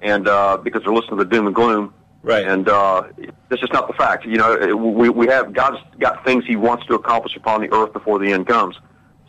and 0.00 0.26
uh, 0.26 0.56
because 0.56 0.82
they're 0.82 0.94
listening 0.94 1.18
to 1.18 1.24
the 1.24 1.30
doom 1.30 1.46
and 1.46 1.54
gloom. 1.54 1.94
Right. 2.22 2.46
And 2.46 2.68
uh, 2.68 3.04
that's 3.50 3.60
just 3.60 3.72
not 3.72 3.86
the 3.86 3.92
fact. 3.92 4.24
You 4.24 4.38
know, 4.38 4.74
we 4.74 5.10
we 5.10 5.26
have 5.26 5.52
God's 5.52 5.76
got 5.98 6.24
things 6.24 6.44
He 6.46 6.56
wants 6.56 6.86
to 6.86 6.94
accomplish 6.94 7.36
upon 7.36 7.60
the 7.60 7.72
earth 7.72 7.92
before 7.92 8.18
the 8.18 8.32
end 8.32 8.46
comes. 8.46 8.76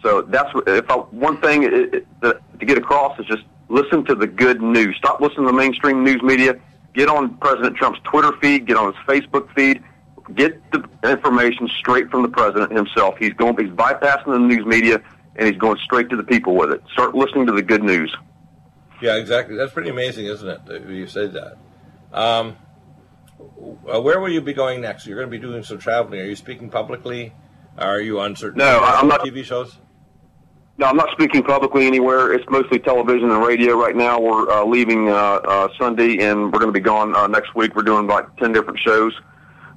So 0.02 0.22
that's 0.22 0.50
if 0.66 0.90
I, 0.90 0.96
one 0.96 1.42
thing 1.42 1.64
it, 1.64 1.94
it, 1.94 2.08
to 2.22 2.66
get 2.66 2.78
across 2.78 3.20
is 3.20 3.26
just 3.26 3.44
listen 3.68 4.06
to 4.06 4.16
the 4.16 4.28
good 4.28 4.62
news. 4.62 4.96
Stop 4.98 5.20
listening 5.20 5.48
to 5.48 5.52
the 5.52 5.58
mainstream 5.58 6.04
news 6.04 6.22
media. 6.22 6.56
Get 6.94 7.10
on 7.10 7.36
President 7.38 7.76
Trump's 7.76 8.00
Twitter 8.06 8.32
feed. 8.42 8.66
Get 8.66 8.78
on 8.78 8.94
his 8.94 9.04
Facebook 9.06 9.54
feed. 9.54 9.84
Get 10.34 10.60
the 10.72 10.84
information 11.08 11.68
straight 11.80 12.10
from 12.10 12.24
the 12.24 12.30
president 12.30 12.72
himself. 12.72 13.16
He's 13.20 13.34
going. 13.34 13.56
He's 13.58 13.70
bypassing 13.70 14.26
the 14.26 14.40
news 14.40 14.66
media 14.66 15.00
and 15.36 15.48
he's 15.48 15.58
going 15.58 15.78
straight 15.84 16.10
to 16.10 16.16
the 16.16 16.24
people 16.24 16.56
with 16.56 16.72
it. 16.72 16.82
Start 16.94 17.14
listening 17.14 17.46
to 17.48 17.52
the 17.52 17.62
good 17.62 17.84
news. 17.84 18.16
Yeah, 19.02 19.18
exactly. 19.18 19.56
That's 19.56 19.74
pretty 19.74 19.90
amazing, 19.90 20.26
isn't 20.26 20.48
it? 20.48 20.66
That 20.66 20.90
you 20.90 21.06
said 21.08 21.34
that. 21.34 21.58
Um, 22.18 22.56
uh, 23.94 24.02
where 24.02 24.20
will 24.20 24.30
you 24.30 24.42
be 24.42 24.54
going 24.54 24.82
next? 24.82 25.06
You're 25.06 25.18
going 25.18 25.28
to 25.30 25.32
be 25.32 25.38
doing 25.40 25.62
some 25.64 25.78
traveling. 25.78 26.22
Are 26.22 26.26
you 26.26 26.36
speaking 26.36 26.70
publicly 26.70 27.34
Are 27.78 28.00
you 28.00 28.20
on 28.22 28.36
certain 28.36 28.60
No, 28.60 28.80
I'm 28.80 29.08
not- 29.08 29.22
TV 29.22 29.44
shows? 29.44 29.78
No, 30.78 30.88
I'm 30.88 30.98
not 30.98 31.10
speaking 31.12 31.42
publicly 31.44 31.88
anywhere. 31.88 32.34
It's 32.34 32.44
mostly 32.50 32.80
television 32.80 33.30
and 33.32 33.46
radio 33.46 33.78
right 33.80 33.96
now. 33.96 34.20
We're 34.20 34.50
uh, 34.50 34.66
leaving 34.66 35.08
uh, 35.08 35.14
uh, 35.14 35.68
Sunday, 35.80 36.18
and 36.20 36.52
we're 36.52 36.60
going 36.60 36.74
to 36.74 36.78
be 36.78 36.82
gone 36.82 37.16
uh, 37.16 37.28
next 37.28 37.56
week. 37.56 37.76
We're 37.76 37.84
doing 37.84 38.08
like 38.08 38.36
ten 38.36 38.52
different 38.52 38.80
shows, 38.80 39.14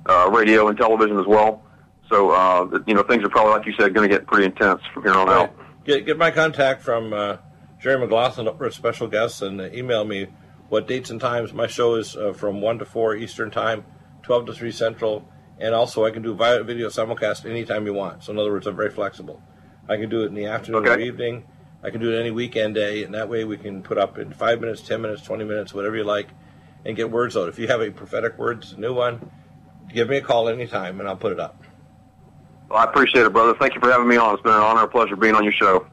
uh, 0.08 0.30
radio 0.30 0.68
and 0.68 0.76
television 0.76 1.18
as 1.18 1.26
well. 1.26 1.62
So, 2.08 2.30
uh, 2.30 2.80
you 2.86 2.94
know, 2.94 3.02
things 3.02 3.22
are 3.22 3.28
probably, 3.28 3.52
like 3.52 3.66
you 3.66 3.74
said, 3.78 3.94
going 3.94 4.08
to 4.08 4.14
get 4.14 4.26
pretty 4.26 4.46
intense 4.46 4.80
from 4.92 5.02
here 5.02 5.12
on 5.12 5.28
out. 5.28 5.54
Get, 5.84 6.06
get 6.06 6.16
my 6.16 6.30
contact 6.30 6.82
from 6.82 7.12
uh, 7.12 7.36
Jerry 7.78 7.98
McLaughlin 7.98 8.48
over 8.48 8.64
at 8.64 8.72
Special 8.72 9.06
Guests 9.06 9.42
and 9.42 9.60
uh, 9.60 9.66
email 9.66 10.04
me 10.04 10.28
what 10.70 10.88
dates 10.88 11.10
and 11.10 11.20
times. 11.20 11.52
My 11.52 11.66
show 11.66 11.96
is 11.96 12.16
uh, 12.16 12.32
from 12.32 12.60
1 12.60 12.78
to 12.78 12.84
4 12.84 13.16
Eastern 13.16 13.50
Time, 13.50 13.84
12 14.22 14.46
to 14.46 14.52
3 14.54 14.72
Central, 14.72 15.28
and 15.58 15.74
also 15.74 16.04
I 16.06 16.10
can 16.10 16.22
do 16.22 16.34
video 16.34 16.88
simulcast 16.88 17.48
anytime 17.48 17.86
you 17.86 17.92
want. 17.92 18.24
So, 18.24 18.32
in 18.32 18.38
other 18.38 18.52
words, 18.52 18.66
I'm 18.66 18.76
very 18.76 18.90
flexible. 18.90 19.42
I 19.88 19.96
can 19.96 20.08
do 20.08 20.22
it 20.22 20.26
in 20.26 20.34
the 20.34 20.46
afternoon 20.46 20.86
or 20.86 20.98
evening. 20.98 21.44
I 21.82 21.90
can 21.90 22.00
do 22.00 22.12
it 22.12 22.18
any 22.18 22.30
weekend 22.30 22.74
day, 22.74 23.04
and 23.04 23.14
that 23.14 23.28
way 23.28 23.44
we 23.44 23.56
can 23.56 23.82
put 23.82 23.98
up 23.98 24.18
in 24.18 24.32
5 24.32 24.60
minutes, 24.60 24.82
10 24.82 25.00
minutes, 25.00 25.22
20 25.22 25.44
minutes, 25.44 25.74
whatever 25.74 25.96
you 25.96 26.04
like, 26.04 26.28
and 26.84 26.96
get 26.96 27.10
words 27.10 27.36
out. 27.36 27.48
If 27.48 27.58
you 27.58 27.68
have 27.68 27.80
a 27.80 27.90
prophetic 27.90 28.38
words, 28.38 28.72
a 28.72 28.80
new 28.80 28.94
one, 28.94 29.30
give 29.92 30.08
me 30.08 30.18
a 30.18 30.20
call 30.20 30.48
anytime, 30.48 31.00
and 31.00 31.08
I'll 31.08 31.16
put 31.16 31.32
it 31.32 31.40
up. 31.40 31.62
Well, 32.68 32.78
I 32.78 32.84
appreciate 32.84 33.24
it, 33.24 33.32
brother. 33.32 33.54
Thank 33.54 33.74
you 33.74 33.80
for 33.80 33.90
having 33.90 34.08
me 34.08 34.16
on. 34.16 34.34
It's 34.34 34.42
been 34.42 34.52
an 34.52 34.60
honor 34.60 34.82
and 34.82 34.90
pleasure 34.90 35.16
being 35.16 35.34
on 35.34 35.44
your 35.44 35.52
show. 35.52 35.86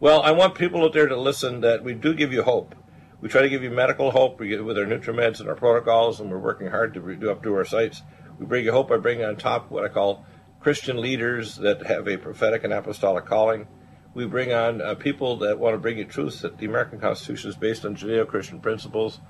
Well, 0.00 0.22
I 0.22 0.30
want 0.32 0.54
people 0.54 0.82
out 0.84 0.92
there 0.92 1.08
to 1.08 1.16
listen 1.16 1.60
that 1.60 1.84
we 1.84 1.94
do 1.94 2.14
give 2.14 2.32
you 2.32 2.42
hope. 2.42 2.74
We 3.20 3.28
try 3.28 3.42
to 3.42 3.48
give 3.48 3.62
you 3.62 3.70
medical 3.70 4.10
hope 4.10 4.40
with 4.40 4.78
our 4.78 4.84
NutriMeds 4.84 5.40
and 5.40 5.48
our 5.48 5.54
protocols, 5.54 6.20
and 6.20 6.30
we're 6.30 6.38
working 6.38 6.68
hard 6.68 6.94
to 6.94 7.16
do 7.16 7.30
up 7.30 7.42
to 7.42 7.54
our 7.54 7.64
sites. 7.64 8.02
We 8.38 8.46
bring 8.46 8.64
you 8.64 8.72
hope 8.72 8.88
by 8.88 8.98
bringing 8.98 9.24
on 9.24 9.36
top 9.36 9.70
what 9.70 9.84
I 9.84 9.88
call 9.88 10.26
Christian 10.60 11.00
leaders 11.00 11.56
that 11.56 11.86
have 11.86 12.08
a 12.08 12.18
prophetic 12.18 12.64
and 12.64 12.72
apostolic 12.72 13.24
calling. 13.24 13.66
We 14.14 14.26
bring 14.26 14.52
on 14.52 14.80
uh, 14.80 14.94
people 14.94 15.36
that 15.38 15.58
want 15.58 15.74
to 15.74 15.78
bring 15.78 15.98
you 15.98 16.04
truth 16.04 16.40
that 16.40 16.58
the 16.58 16.66
American 16.66 16.98
Constitution 16.98 17.50
is 17.50 17.56
based 17.56 17.84
on 17.84 17.96
Judeo-Christian 17.96 18.60
principles. 18.60 19.20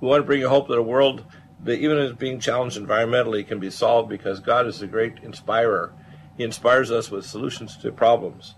We 0.00 0.08
want 0.08 0.22
to 0.22 0.26
bring 0.26 0.40
you 0.40 0.48
hope 0.48 0.68
that 0.68 0.78
a 0.78 0.82
world 0.82 1.24
even 1.66 1.98
as 1.98 2.12
being 2.12 2.40
challenged 2.40 2.78
environmentally 2.78 3.46
can 3.46 3.60
be 3.60 3.70
solved 3.70 4.08
because 4.08 4.40
God 4.40 4.66
is 4.66 4.80
a 4.80 4.86
great 4.86 5.18
inspirer. 5.22 5.92
He 6.36 6.44
inspires 6.44 6.90
us 6.90 7.10
with 7.10 7.26
solutions 7.26 7.76
to 7.78 7.92
problems. 7.92 8.54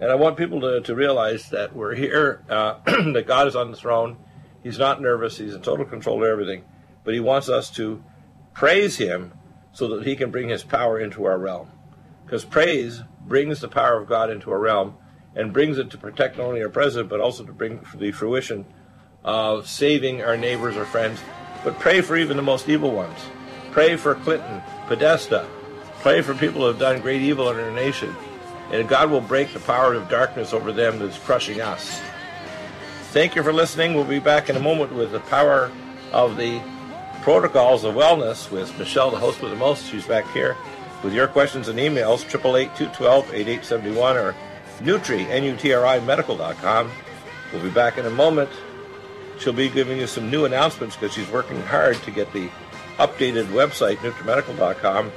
And 0.00 0.10
I 0.10 0.14
want 0.14 0.36
people 0.36 0.60
to, 0.62 0.80
to 0.80 0.94
realize 0.94 1.50
that 1.50 1.76
we're 1.76 1.94
here, 1.94 2.42
uh, 2.48 2.78
that 3.12 3.24
God 3.26 3.46
is 3.46 3.54
on 3.54 3.70
the 3.70 3.76
throne. 3.76 4.16
He's 4.62 4.78
not 4.78 5.00
nervous. 5.00 5.38
He's 5.38 5.54
in 5.54 5.62
total 5.62 5.84
control 5.84 6.22
of 6.22 6.28
everything. 6.28 6.64
But 7.04 7.14
He 7.14 7.20
wants 7.20 7.48
us 7.48 7.70
to 7.72 8.02
praise 8.54 8.96
Him 8.96 9.32
so 9.72 9.88
that 9.88 10.06
He 10.06 10.16
can 10.16 10.30
bring 10.30 10.48
His 10.48 10.64
power 10.64 10.98
into 10.98 11.24
our 11.24 11.38
realm. 11.38 11.70
Because 12.24 12.44
praise 12.44 13.02
brings 13.26 13.60
the 13.60 13.68
power 13.68 14.00
of 14.00 14.08
God 14.08 14.30
into 14.30 14.50
our 14.50 14.58
realm 14.58 14.96
and 15.36 15.52
brings 15.52 15.78
it 15.78 15.90
to 15.90 15.98
protect 15.98 16.38
not 16.38 16.46
only 16.46 16.62
our 16.62 16.68
president, 16.68 17.10
but 17.10 17.20
also 17.20 17.44
to 17.44 17.52
bring 17.52 17.80
the 17.94 18.12
fruition 18.12 18.64
of 19.22 19.68
saving 19.68 20.22
our 20.22 20.36
neighbors 20.36 20.76
or 20.76 20.84
friends. 20.84 21.20
But 21.64 21.78
pray 21.78 22.00
for 22.00 22.16
even 22.16 22.36
the 22.36 22.42
most 22.42 22.68
evil 22.68 22.90
ones. 22.90 23.18
Pray 23.70 23.96
for 23.96 24.14
Clinton, 24.14 24.62
Podesta. 24.86 25.46
Pray 26.00 26.22
for 26.22 26.34
people 26.34 26.62
who 26.62 26.68
have 26.68 26.78
done 26.78 27.00
great 27.00 27.22
evil 27.22 27.50
in 27.50 27.58
our 27.60 27.70
nation. 27.70 28.14
And 28.72 28.88
God 28.88 29.10
will 29.10 29.20
break 29.20 29.52
the 29.52 29.60
power 29.60 29.94
of 29.94 30.08
darkness 30.08 30.52
over 30.52 30.72
them 30.72 30.98
that's 30.98 31.18
crushing 31.18 31.60
us. 31.60 32.00
Thank 33.12 33.34
you 33.34 33.42
for 33.42 33.52
listening. 33.52 33.94
We'll 33.94 34.04
be 34.04 34.20
back 34.20 34.48
in 34.48 34.56
a 34.56 34.60
moment 34.60 34.92
with 34.92 35.12
the 35.12 35.20
power 35.20 35.70
of 36.12 36.36
the 36.36 36.60
protocols 37.22 37.84
of 37.84 37.94
wellness 37.94 38.50
with 38.50 38.78
Michelle, 38.78 39.10
the 39.10 39.18
host 39.18 39.42
with 39.42 39.50
the 39.50 39.56
most. 39.56 39.86
She's 39.90 40.06
back 40.06 40.30
here 40.32 40.56
with 41.02 41.12
your 41.12 41.26
questions 41.28 41.68
and 41.68 41.78
emails, 41.78 42.24
888-212-8871 42.30 44.14
or 44.14 44.34
Nutri, 44.80 45.26
N-U-T-R-I, 45.28 46.00
medical.com. 46.00 46.90
We'll 47.52 47.62
be 47.62 47.70
back 47.70 47.98
in 47.98 48.06
a 48.06 48.10
moment. 48.10 48.50
She'll 49.40 49.54
be 49.54 49.70
giving 49.70 49.98
you 49.98 50.06
some 50.06 50.30
new 50.30 50.44
announcements 50.44 50.96
because 50.96 51.14
she's 51.14 51.28
working 51.30 51.60
hard 51.62 51.96
to 52.02 52.10
get 52.10 52.30
the 52.32 52.50
updated 52.98 53.46
website, 53.46 53.96
NutriMedical.com. 53.96 55.10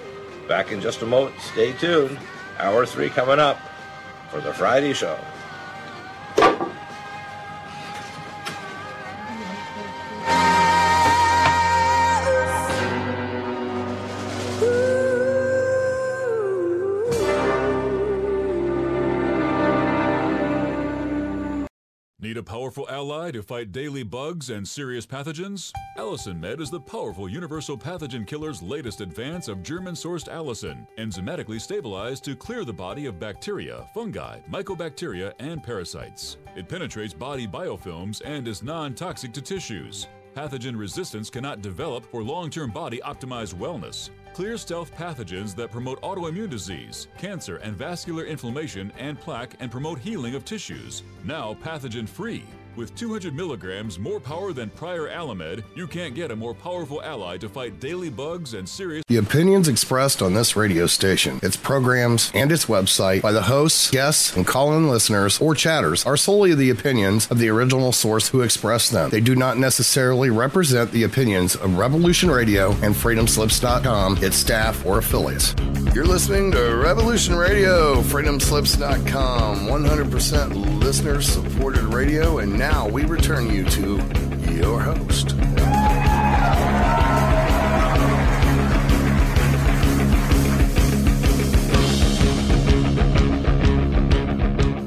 Back 0.48 0.72
in 0.72 0.80
just 0.80 1.02
a 1.02 1.06
moment. 1.06 1.40
Stay 1.42 1.74
tuned. 1.74 2.18
Hour 2.58 2.86
three 2.86 3.10
coming 3.10 3.40
up 3.40 3.60
for 4.30 4.40
the 4.40 4.54
Friday 4.54 4.94
show. 4.94 5.20
Powerful 22.74 22.96
ally 22.96 23.30
to 23.30 23.44
fight 23.44 23.72
daily 23.72 24.02
bugs 24.02 24.50
and 24.50 24.68
serious 24.68 25.06
pathogens? 25.06 25.72
Allicin 25.96 26.40
Med 26.40 26.60
is 26.60 26.72
the 26.72 26.80
powerful 26.80 27.30
universal 27.30 27.78
pathogen 27.78 28.26
killer's 28.26 28.64
latest 28.64 29.00
advance 29.00 29.48
of 29.48 29.62
German 29.62 29.94
sourced 29.94 30.28
allicin, 30.28 30.88
enzymatically 30.98 31.62
stabilized 31.62 32.24
to 32.24 32.36
clear 32.36 32.66
the 32.66 32.74
body 32.74 33.06
of 33.06 33.20
bacteria, 33.20 33.88
fungi, 33.94 34.40
mycobacteria, 34.50 35.34
and 35.38 35.62
parasites. 35.62 36.38
It 36.56 36.68
penetrates 36.68 37.14
body 37.14 37.46
biofilms 37.46 38.24
and 38.26 38.48
is 38.48 38.64
non 38.64 38.96
toxic 38.96 39.34
to 39.34 39.42
tissues. 39.44 40.08
Pathogen 40.36 40.76
resistance 40.76 41.30
cannot 41.30 41.62
develop 41.62 42.04
for 42.06 42.24
long 42.24 42.50
term 42.50 42.72
body 42.72 43.00
optimized 43.06 43.54
wellness. 43.54 44.10
Clear 44.34 44.58
stealth 44.58 44.92
pathogens 44.96 45.56
that 45.58 45.70
promote 45.70 46.02
autoimmune 46.02 46.50
disease, 46.50 47.08
cancer, 47.20 47.58
and 47.58 47.78
vascular 47.78 48.26
inflammation 48.26 48.92
and 48.98 49.20
plaque 49.20 49.54
and 49.60 49.70
promote 49.70 50.00
healing 50.00 50.34
of 50.34 50.44
tissues. 50.44 51.04
Now 51.24 51.54
pathogen 51.62 52.10
free. 52.10 52.44
With 52.76 52.96
200 52.96 53.36
milligrams 53.36 54.00
more 54.00 54.20
power 54.20 54.52
than 54.52 54.72
prior 54.72 55.08
Allimed, 55.08 55.64
you 55.76 55.86
can't 55.86 56.16
get 56.16 56.32
a 56.32 56.36
more 56.36 56.56
powerful 56.56 57.04
ally 57.04 57.38
to 57.38 57.48
fight 57.48 57.80
daily 57.80 58.10
bugs 58.10 58.56
and 58.56 58.68
serious. 58.68 59.04
The 59.08 59.18
opinions 59.18 59.68
expressed 59.68 60.24
on 60.24 60.34
this 60.34 60.56
radio 60.56 60.88
station, 60.88 61.40
its 61.44 61.56
programs, 61.56 62.32
and 62.34 62.52
its 62.52 62.66
website 62.66 63.22
by 63.22 63.32
the 63.32 63.44
hosts, 63.44 63.92
guests, 63.92 64.36
and 64.36 64.48
call 64.48 64.76
in 64.76 64.90
listeners 64.90 65.40
or 65.40 65.54
chatters 65.54 66.04
are 66.08 66.18
solely 66.18 66.56
the 66.56 66.72
opinions 66.72 67.30
of 67.30 67.38
the 67.38 67.50
original 67.50 67.92
source 67.92 68.30
who 68.30 68.42
expressed 68.42 68.92
them. 68.92 69.12
They 69.12 69.22
do 69.22 69.36
not 69.36 69.60
necessarily 69.60 70.32
represent 70.32 70.92
the 70.92 71.04
opinions 71.04 71.56
of 71.56 71.78
Revolution 71.78 72.32
Radio 72.32 72.72
and 72.82 72.96
FreedomSlips.com, 72.96 74.18
its 74.24 74.38
staff, 74.38 74.84
or 74.84 74.98
affiliates. 74.98 75.54
You're 75.94 76.06
listening 76.06 76.52
to 76.54 76.76
Revolution 76.76 77.36
Radio, 77.36 78.02
FreedomSlips.com, 78.02 79.68
100% 79.68 80.80
listener 80.82 81.22
supported 81.22 81.84
radio, 81.84 82.40
and 82.40 82.63
now 82.64 82.88
we 82.88 83.04
return 83.04 83.54
you 83.54 83.66
to 83.66 83.98
your 84.54 84.80
host. 84.80 85.36